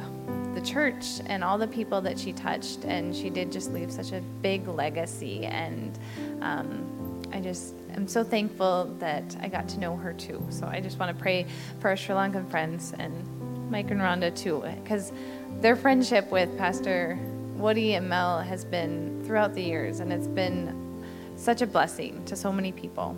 the 0.54 0.62
church 0.62 1.06
and 1.28 1.46
all 1.46 1.58
the 1.58 1.68
people 1.68 2.02
that 2.02 2.20
she 2.20 2.34
touched. 2.34 2.84
And 2.84 3.16
she 3.16 3.30
did 3.30 3.52
just 3.52 3.72
leave 3.72 3.92
such 3.92 4.12
a 4.12 4.20
big 4.42 4.68
legacy. 4.68 5.46
And, 5.46 5.98
um, 6.42 6.88
I 7.34 7.40
just 7.40 7.74
am 7.96 8.08
so 8.08 8.24
thankful 8.24 8.94
that 9.00 9.38
I 9.42 9.48
got 9.48 9.70
to 9.70 9.80
know 9.80 9.96
her 9.96 10.12
too. 10.12 10.46
So 10.50 10.68
I 10.68 10.82
just 10.82 11.00
want 11.00 11.16
to 11.16 11.22
pray 11.22 11.46
for 11.80 11.90
our 11.90 11.96
Sri 11.96 12.14
Lankan 12.14 12.50
friends 12.52 12.94
and 13.00 13.72
Mike 13.72 13.90
and 13.90 14.02
Rhonda 14.02 14.36
too, 14.36 14.64
because 14.84 15.14
their 15.62 15.78
friendship 15.78 16.30
with 16.30 16.58
Pastor 16.58 17.18
Woody 17.56 17.94
and 17.94 18.10
Mel 18.10 18.40
has 18.40 18.66
been 18.66 19.24
throughout 19.24 19.54
the 19.54 19.64
years, 19.64 20.02
and 20.02 20.12
it's 20.12 20.28
been 20.28 21.06
such 21.38 21.62
a 21.62 21.68
blessing 21.68 22.26
to 22.26 22.36
so 22.36 22.52
many 22.52 22.74
people. 22.74 23.16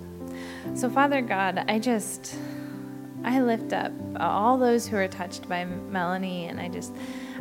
So, 0.75 0.89
Father 0.89 1.21
God, 1.21 1.65
I 1.67 1.79
just. 1.79 2.35
I 3.23 3.41
lift 3.41 3.71
up 3.71 3.91
all 4.19 4.57
those 4.57 4.87
who 4.87 4.97
are 4.97 5.07
touched 5.07 5.47
by 5.47 5.63
Melanie, 5.65 6.47
and 6.47 6.59
I 6.59 6.67
just, 6.67 6.93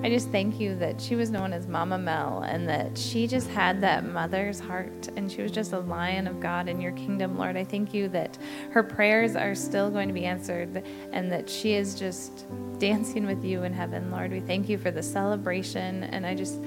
I 0.03 0.09
just 0.09 0.30
thank 0.30 0.61
you 0.61 0.76
that 0.76 1.01
she 1.01 1.16
was 1.16 1.30
known 1.30 1.53
as 1.53 1.66
Mama 1.66 1.99
Mel, 1.99 2.45
and 2.47 2.68
that 2.68 2.97
she 2.97 3.26
just 3.26 3.49
had 3.49 3.80
that 3.80 4.05
mother's 4.05 4.61
heart, 4.61 5.09
and 5.16 5.30
she 5.30 5.43
was 5.43 5.51
just 5.51 5.72
a 5.72 5.80
lion 5.80 6.26
of 6.28 6.41
God 6.41 6.68
in 6.68 6.80
your 6.80 6.93
kingdom, 6.93 7.37
Lord. 7.37 7.57
I 7.57 7.64
thank 7.64 7.93
you 7.93 8.09
that 8.11 8.39
her 8.70 8.83
prayers 8.83 9.35
are 9.35 9.55
still 9.55 9.91
going 9.91 10.09
to 10.09 10.14
be 10.14 10.24
answered, 10.24 10.85
and 11.12 11.30
that 11.33 11.51
she 11.51 11.74
is 11.74 11.97
just 11.97 12.47
dancing 12.78 13.26
with 13.26 13.45
you 13.45 13.64
in 13.64 13.72
heaven, 13.72 14.11
Lord. 14.11 14.30
We 14.30 14.41
thank 14.41 14.68
you 14.68 14.78
for 14.78 14.91
the 14.91 15.03
celebration, 15.03 16.05
and 16.05 16.24
I 16.24 16.35
just. 16.35 16.61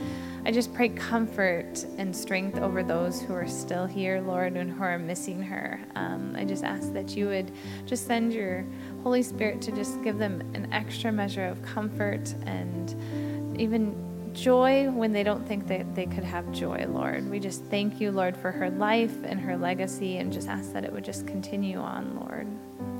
I 0.47 0.51
just 0.51 0.76
pray 0.76 0.89
comfort 0.89 1.84
and 1.97 2.16
strength 2.16 2.59
over 2.59 2.84
those 2.84 3.20
who 3.20 3.34
are 3.34 3.47
still 3.47 3.88
here, 3.88 4.22
Lord, 4.22 4.55
and 4.55 4.70
who 4.70 4.84
are 4.84 4.99
missing 4.99 5.41
her. 5.41 5.82
Um, 5.95 6.36
I 6.38 6.45
just 6.45 6.63
ask 6.63 6.93
that 6.93 7.18
you 7.18 7.26
would 7.26 7.51
just 7.88 8.05
send 8.05 8.32
your 8.32 8.63
Holy 9.05 9.21
Spirit 9.21 9.61
to 9.61 9.71
just 9.71 10.01
give 10.01 10.17
them 10.17 10.41
an 10.55 10.67
extra 10.73 11.11
measure 11.11 11.45
of 11.45 11.61
comfort 11.61 12.33
and 12.47 13.55
even 13.61 13.95
joy 14.33 14.89
when 14.89 15.13
they 15.13 15.21
don't 15.21 15.47
think 15.47 15.67
that 15.67 15.93
they 15.93 16.07
could 16.07 16.23
have 16.23 16.51
joy, 16.51 16.87
Lord. 16.89 17.29
We 17.29 17.39
just 17.39 17.63
thank 17.65 18.01
you, 18.01 18.09
Lord, 18.09 18.35
for 18.35 18.51
her 18.51 18.71
life 18.71 19.15
and 19.23 19.39
her 19.39 19.57
legacy 19.57 20.17
and 20.17 20.33
just 20.33 20.47
ask 20.47 20.73
that 20.73 20.83
it 20.83 20.91
would 20.91 21.05
just 21.05 21.27
continue 21.27 21.77
on, 21.77 22.15
Lord. 22.15 22.47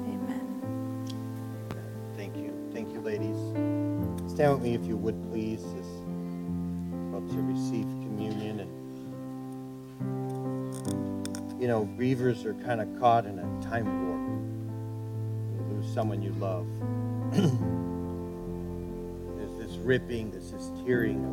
Amen. 0.03 1.07
Thank 2.15 2.35
you. 2.35 2.53
Thank 2.71 2.93
you, 2.93 3.01
ladies. 3.01 3.35
Stand 4.31 4.53
with 4.53 4.61
me 4.61 4.75
if 4.75 4.85
you 4.85 4.97
would, 4.97 5.19
please. 5.31 5.63
As 5.79 5.87
about 7.09 7.27
to 7.31 7.41
receive 7.41 7.85
communion 8.05 8.59
and 8.59 8.69
you 11.59 11.67
know, 11.67 11.89
grievers 11.97 12.45
are 12.45 12.53
kind 12.63 12.79
of 12.79 12.99
caught 12.99 13.25
in 13.25 13.39
a 13.39 13.61
time 13.63 14.07
warp. 14.07 14.34
Lose 15.86 15.93
someone 15.93 16.21
you 16.21 16.31
love. 16.33 16.65
there's 19.38 19.57
this 19.57 19.77
ripping, 19.77 20.31
there's 20.31 20.51
this 20.51 20.71
tearing 20.86 21.25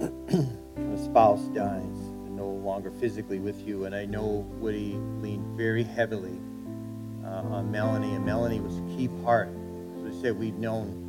of 0.00 0.08
a 0.94 1.04
spouse 1.04 1.42
dies 1.54 1.82
and 1.82 2.36
no 2.36 2.48
longer 2.48 2.90
physically 2.90 3.38
with 3.38 3.66
you. 3.66 3.84
And 3.84 3.94
I 3.94 4.04
know 4.04 4.46
Woody 4.58 4.94
leaned 5.20 5.56
very 5.56 5.82
heavily 5.82 6.38
uh, 7.24 7.42
on 7.54 7.70
Melanie, 7.70 8.14
and 8.14 8.24
Melanie 8.24 8.60
was 8.60 8.76
a 8.78 8.96
key 8.96 9.08
part. 9.24 9.48
As 9.98 10.16
I 10.16 10.22
said, 10.22 10.38
we'd 10.38 10.58
known 10.58 11.04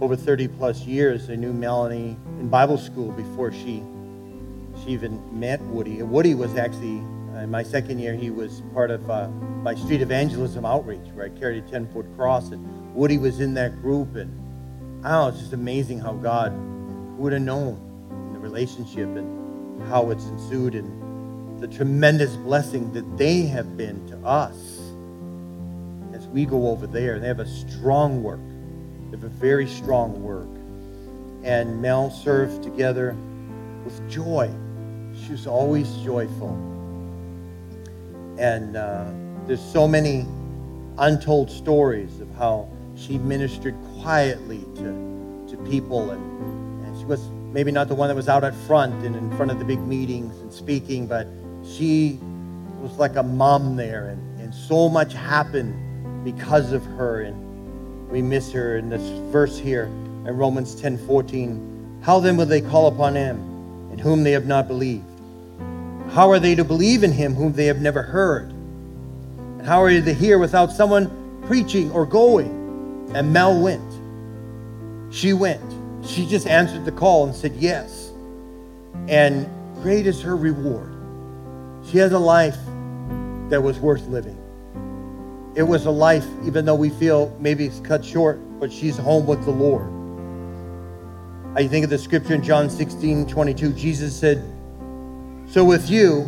over 0.00 0.16
30 0.16 0.48
plus 0.48 0.82
years. 0.82 1.30
I 1.30 1.36
knew 1.36 1.52
Melanie 1.52 2.16
in 2.40 2.48
Bible 2.48 2.78
school 2.78 3.12
before 3.12 3.52
she 3.52 3.82
she 4.84 4.90
even 4.90 5.20
met 5.38 5.60
Woody. 5.62 6.02
Woody 6.02 6.34
was 6.34 6.56
actually 6.56 7.02
in 7.42 7.50
my 7.50 7.62
second 7.62 7.98
year. 7.98 8.14
He 8.14 8.30
was 8.30 8.62
part 8.72 8.90
of 8.90 9.08
uh, 9.10 9.28
my 9.28 9.74
street 9.74 10.00
evangelism 10.00 10.64
outreach, 10.64 11.06
where 11.14 11.26
I 11.26 11.28
carried 11.38 11.62
a 11.62 11.68
10 11.68 11.92
foot 11.92 12.06
cross, 12.16 12.50
and 12.50 12.94
Woody 12.94 13.18
was 13.18 13.40
in 13.40 13.54
that 13.54 13.80
group. 13.82 14.16
And 14.16 15.04
I 15.04 15.10
know, 15.10 15.28
it's 15.28 15.38
just 15.38 15.52
amazing 15.52 16.00
how 16.00 16.12
God 16.12 16.52
would 17.18 17.32
have 17.32 17.42
known 17.42 18.30
the 18.32 18.38
relationship 18.38 19.08
and 19.16 19.86
how 19.88 20.10
it's 20.10 20.24
ensued, 20.24 20.74
and 20.74 21.60
the 21.60 21.68
tremendous 21.68 22.36
blessing 22.36 22.92
that 22.92 23.16
they 23.16 23.42
have 23.42 23.76
been 23.76 24.06
to 24.08 24.18
us 24.18 24.56
as 26.12 26.26
we 26.28 26.44
go 26.44 26.68
over 26.68 26.86
there. 26.86 27.18
They 27.18 27.28
have 27.28 27.40
a 27.40 27.48
strong 27.48 28.22
work. 28.22 28.40
They 29.10 29.16
have 29.16 29.24
a 29.24 29.28
very 29.28 29.66
strong 29.66 30.22
work. 30.22 30.48
And 31.44 31.80
Mel 31.80 32.10
served 32.10 32.62
together 32.62 33.16
with 33.84 34.10
joy. 34.10 34.50
She 35.24 35.32
was 35.32 35.46
always 35.46 35.90
joyful. 35.98 36.75
And 38.38 38.76
uh, 38.76 39.10
there's 39.46 39.64
so 39.72 39.86
many 39.88 40.26
untold 40.98 41.50
stories 41.50 42.20
of 42.20 42.32
how 42.36 42.68
she 42.96 43.18
ministered 43.18 43.74
quietly 44.00 44.64
to, 44.76 45.46
to 45.50 45.56
people. 45.68 46.10
And, 46.10 46.86
and 46.86 46.98
she 46.98 47.04
was 47.04 47.28
maybe 47.52 47.70
not 47.70 47.88
the 47.88 47.94
one 47.94 48.08
that 48.08 48.14
was 48.14 48.28
out 48.28 48.44
at 48.44 48.54
front 48.66 49.04
and 49.04 49.14
in 49.16 49.34
front 49.36 49.50
of 49.50 49.58
the 49.58 49.64
big 49.64 49.80
meetings 49.80 50.38
and 50.40 50.52
speaking, 50.52 51.06
but 51.06 51.26
she 51.64 52.18
was 52.80 52.92
like 52.98 53.16
a 53.16 53.22
mom 53.22 53.76
there. 53.76 54.08
And, 54.08 54.40
and 54.40 54.54
so 54.54 54.88
much 54.88 55.12
happened 55.12 56.24
because 56.24 56.72
of 56.72 56.84
her. 56.84 57.22
And 57.22 58.08
we 58.10 58.22
miss 58.22 58.52
her 58.52 58.76
in 58.76 58.88
this 58.88 59.02
verse 59.32 59.58
here 59.58 59.84
in 59.84 60.36
Romans 60.36 60.74
10 60.74 60.98
14. 61.06 62.00
How 62.02 62.20
then 62.20 62.36
will 62.36 62.46
they 62.46 62.60
call 62.60 62.88
upon 62.88 63.14
him 63.14 63.36
in 63.92 63.98
whom 63.98 64.22
they 64.22 64.32
have 64.32 64.46
not 64.46 64.68
believed? 64.68 65.04
How 66.16 66.30
are 66.30 66.38
they 66.38 66.54
to 66.54 66.64
believe 66.64 67.04
in 67.04 67.12
him 67.12 67.34
whom 67.34 67.52
they 67.52 67.66
have 67.66 67.82
never 67.82 68.00
heard? 68.00 68.48
And 68.48 69.66
how 69.66 69.82
are 69.82 69.92
they 69.92 70.00
to 70.00 70.14
hear 70.18 70.38
without 70.38 70.72
someone 70.72 71.42
preaching 71.46 71.90
or 71.90 72.06
going? 72.06 73.10
And 73.14 73.34
Mel 73.34 73.60
went. 73.60 73.84
She 75.12 75.34
went. 75.34 75.60
She 76.02 76.26
just 76.26 76.46
answered 76.46 76.86
the 76.86 76.92
call 76.92 77.26
and 77.26 77.34
said 77.34 77.52
yes. 77.56 78.12
And 79.08 79.46
great 79.82 80.06
is 80.06 80.22
her 80.22 80.34
reward. 80.36 80.90
She 81.84 81.98
has 81.98 82.12
a 82.12 82.18
life 82.18 82.56
that 83.50 83.62
was 83.62 83.78
worth 83.78 84.06
living. 84.06 84.38
It 85.54 85.64
was 85.64 85.84
a 85.84 85.90
life, 85.90 86.26
even 86.46 86.64
though 86.64 86.76
we 86.76 86.88
feel 86.88 87.36
maybe 87.38 87.66
it's 87.66 87.80
cut 87.80 88.02
short, 88.02 88.40
but 88.58 88.72
she's 88.72 88.96
home 88.96 89.26
with 89.26 89.44
the 89.44 89.50
Lord. 89.50 89.92
I 91.54 91.68
think 91.68 91.84
of 91.84 91.90
the 91.90 91.98
scripture 91.98 92.32
in 92.32 92.42
John 92.42 92.70
16 92.70 93.26
22. 93.26 93.74
Jesus 93.74 94.18
said, 94.18 94.55
So 95.48 95.64
with 95.64 95.88
you, 95.88 96.24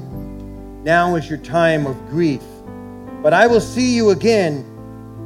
now 0.84 1.16
is 1.16 1.28
your 1.28 1.38
time 1.38 1.86
of 1.86 2.08
grief, 2.08 2.40
but 3.20 3.34
I 3.34 3.48
will 3.48 3.60
see 3.60 3.94
you 3.94 4.10
again, 4.10 4.64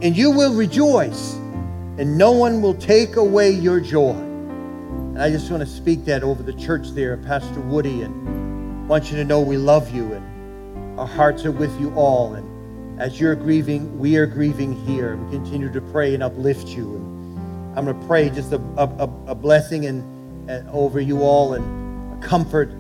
and 0.00 0.16
you 0.16 0.30
will 0.30 0.54
rejoice, 0.54 1.34
and 1.34 2.16
no 2.16 2.32
one 2.32 2.62
will 2.62 2.74
take 2.74 3.16
away 3.16 3.50
your 3.50 3.80
joy. 3.80 4.12
And 4.12 5.20
I 5.20 5.30
just 5.30 5.50
want 5.50 5.62
to 5.62 5.68
speak 5.68 6.06
that 6.06 6.22
over 6.22 6.42
the 6.42 6.54
church 6.54 6.88
there, 6.92 7.18
Pastor 7.18 7.60
Woody, 7.60 8.00
and 8.00 8.88
want 8.88 9.10
you 9.10 9.16
to 9.18 9.24
know 9.24 9.42
we 9.42 9.58
love 9.58 9.94
you, 9.94 10.14
and 10.14 10.98
our 10.98 11.06
hearts 11.06 11.44
are 11.44 11.52
with 11.52 11.78
you 11.78 11.92
all. 11.94 12.32
And 12.34 12.98
as 12.98 13.20
you're 13.20 13.34
grieving, 13.34 13.98
we 13.98 14.16
are 14.16 14.26
grieving 14.26 14.72
here. 14.86 15.16
We 15.16 15.36
continue 15.36 15.70
to 15.70 15.80
pray 15.82 16.14
and 16.14 16.22
uplift 16.22 16.68
you. 16.68 16.96
And 16.96 17.78
I'm 17.78 17.84
going 17.84 18.00
to 18.00 18.06
pray 18.06 18.30
just 18.30 18.52
a, 18.52 18.60
a, 18.78 19.10
a 19.26 19.34
blessing 19.34 19.84
and, 19.84 20.50
and 20.50 20.68
over 20.70 20.98
you 20.98 21.20
all 21.20 21.52
and 21.52 22.24
a 22.24 22.26
comfort 22.26 22.70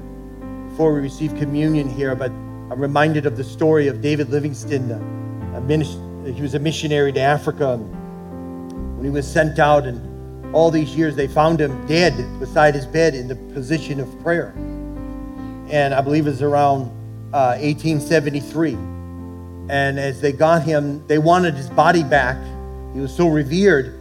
before 0.72 0.94
we 0.94 1.00
receive 1.00 1.36
communion 1.36 1.86
here. 1.86 2.14
But 2.14 2.30
I'm 2.30 2.80
reminded 2.80 3.26
of 3.26 3.36
the 3.36 3.44
story 3.44 3.88
of 3.88 4.00
David 4.00 4.30
Livingstone, 4.30 4.88
minister, 5.66 6.00
he 6.32 6.40
was 6.40 6.54
a 6.54 6.58
missionary 6.58 7.12
to 7.12 7.20
Africa. 7.20 7.76
When 7.76 9.04
he 9.04 9.10
was 9.10 9.30
sent 9.30 9.58
out, 9.58 9.84
and 9.84 10.54
all 10.54 10.70
these 10.70 10.96
years, 10.96 11.14
they 11.14 11.28
found 11.28 11.60
him 11.60 11.86
dead 11.86 12.14
beside 12.40 12.74
his 12.74 12.86
bed 12.86 13.14
in 13.14 13.28
the 13.28 13.36
position 13.52 14.00
of 14.00 14.22
prayer. 14.22 14.54
And 15.68 15.92
I 15.92 16.00
believe 16.00 16.26
it 16.26 16.30
was 16.30 16.40
around 16.40 16.84
uh, 17.34 17.58
1873. 17.60 18.72
And 19.68 19.98
as 19.98 20.22
they 20.22 20.32
got 20.32 20.62
him, 20.62 21.06
they 21.06 21.18
wanted 21.18 21.52
his 21.52 21.68
body 21.68 22.02
back. 22.02 22.38
He 22.94 23.00
was 23.00 23.14
so 23.14 23.28
revered, 23.28 23.98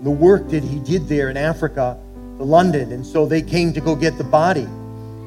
the 0.00 0.10
work 0.10 0.50
that 0.50 0.62
he 0.62 0.80
did 0.80 1.08
there 1.08 1.30
in 1.30 1.38
Africa, 1.38 1.98
to 2.36 2.44
London. 2.44 2.92
And 2.92 3.06
so 3.06 3.24
they 3.24 3.40
came 3.40 3.72
to 3.72 3.80
go 3.80 3.96
get 3.96 4.18
the 4.18 4.24
body. 4.24 4.68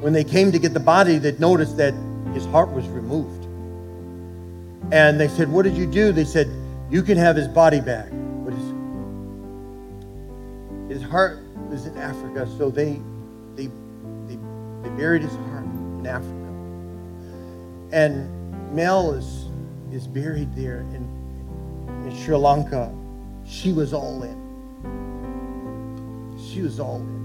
When 0.03 0.11
they 0.11 0.25
came 0.25 0.51
to 0.51 0.59
get 0.59 0.73
the 0.73 0.81
body, 0.81 1.17
they 1.17 1.31
noticed 1.37 1.77
that 1.77 1.93
his 2.33 2.45
heart 2.47 2.69
was 2.73 2.85
removed. 2.89 3.45
And 4.91 5.17
they 5.17 5.29
said, 5.29 5.47
What 5.47 5.63
did 5.63 5.77
you 5.77 5.87
do? 5.87 6.11
They 6.11 6.25
said, 6.25 6.49
You 6.89 7.03
can 7.03 7.17
have 7.17 7.37
his 7.37 7.47
body 7.47 7.79
back. 7.79 8.09
But 8.43 8.53
his, 8.53 8.73
his 10.99 11.09
heart 11.09 11.39
was 11.69 11.85
in 11.85 11.97
Africa, 11.97 12.45
so 12.57 12.69
they, 12.69 12.99
they, 13.55 13.67
they, 14.27 14.37
they 14.81 14.89
buried 14.97 15.21
his 15.21 15.31
heart 15.31 15.63
in 15.63 16.05
Africa. 16.05 16.49
And 17.93 18.75
Mel 18.75 19.13
is, 19.13 19.45
is 19.93 20.05
buried 20.05 20.53
there 20.53 20.81
in, 20.81 21.07
in 22.05 22.13
Sri 22.25 22.35
Lanka. 22.35 22.93
She 23.47 23.71
was 23.71 23.93
all 23.93 24.21
in. 24.23 24.37
She 26.51 26.61
was 26.61 26.81
all 26.81 26.97
in. 26.97 27.23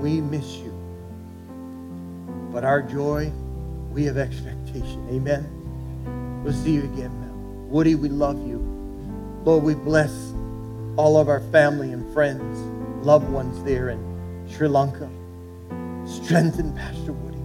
We 0.00 0.20
miss 0.20 0.56
you. 0.56 0.69
But 2.52 2.64
our 2.64 2.82
joy, 2.82 3.30
we 3.92 4.04
have 4.04 4.16
expectation. 4.16 5.06
Amen. 5.10 6.42
We'll 6.42 6.52
see 6.52 6.72
you 6.72 6.82
again, 6.82 7.12
Mel. 7.20 7.34
Woody, 7.68 7.94
we 7.94 8.08
love 8.08 8.36
you. 8.46 8.58
Lord, 9.44 9.62
we 9.62 9.74
bless 9.74 10.10
all 10.96 11.16
of 11.16 11.28
our 11.28 11.40
family 11.52 11.92
and 11.92 12.12
friends, 12.12 12.58
loved 13.06 13.28
ones 13.28 13.62
there 13.62 13.90
in 13.90 14.46
Sri 14.50 14.66
Lanka. 14.66 15.08
Strengthen 16.06 16.74
Pastor 16.74 17.12
Woody. 17.12 17.38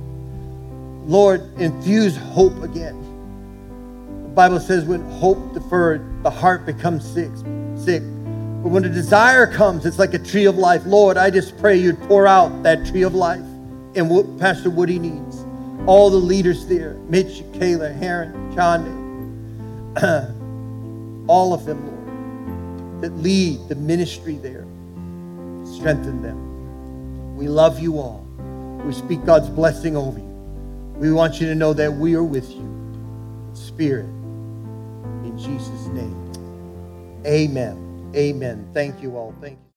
Lord, 1.08 1.42
infuse 1.60 2.18
hope 2.18 2.64
again. 2.64 3.00
The 4.24 4.30
Bible 4.30 4.60
says 4.60 4.86
when 4.86 5.02
hope 5.12 5.54
deferred, 5.54 6.24
the 6.24 6.32
heart 6.32 6.66
becomes 6.66 7.06
sick. 7.06 7.32
sick. 7.78 8.02
But 8.64 8.72
when 8.72 8.84
a 8.86 8.90
desire 8.90 9.46
comes, 9.46 9.86
it's 9.86 10.00
like 10.00 10.16
a 10.16 10.20
tree 10.20 10.46
of 10.46 10.58
life. 10.58 10.82
Lord, 10.86 11.16
I 11.18 11.30
just 11.30 11.56
pray 11.60 11.78
you'd 11.78 12.00
pour 12.08 12.26
out 12.26 12.64
that 12.64 12.88
tree 12.88 13.04
of 13.04 13.14
life 13.14 13.46
and 13.96 14.10
what 14.10 14.38
Pastor 14.40 14.70
Woody 14.70 15.00
needs. 15.00 15.46
All 15.88 16.10
the 16.10 16.18
leaders 16.18 16.66
there, 16.68 16.96
Mitch, 17.10 17.44
Kayla, 17.54 17.96
Heron, 17.96 18.54
Chande, 18.56 19.04
all 21.28 21.54
of 21.54 21.66
them, 21.66 21.86
Lord, 21.86 23.02
that 23.04 23.16
lead 23.22 23.68
the 23.70 23.76
ministry 23.76 24.36
there. 24.38 24.66
Strengthen 25.66 26.22
them. 26.22 27.36
We 27.36 27.48
love 27.48 27.80
you 27.80 27.98
all. 27.98 28.26
We 28.84 28.94
speak 28.94 29.26
God's 29.26 29.50
blessing 29.50 29.96
over 29.96 30.20
you. 30.20 30.26
We 30.98 31.12
want 31.12 31.42
you 31.42 31.48
to 31.48 31.56
know 31.56 31.74
that 31.74 31.94
we 31.94 32.16
are 32.16 32.24
with 32.24 32.50
you. 32.50 33.52
Spirit. 33.54 34.06
In 35.24 35.38
Jesus' 35.38 35.88
name. 35.88 37.24
Amen. 37.26 38.12
Amen. 38.16 38.70
Thank 38.74 39.02
you 39.02 39.18
all. 39.18 39.36
Thank 39.42 39.60
you. 39.60 39.65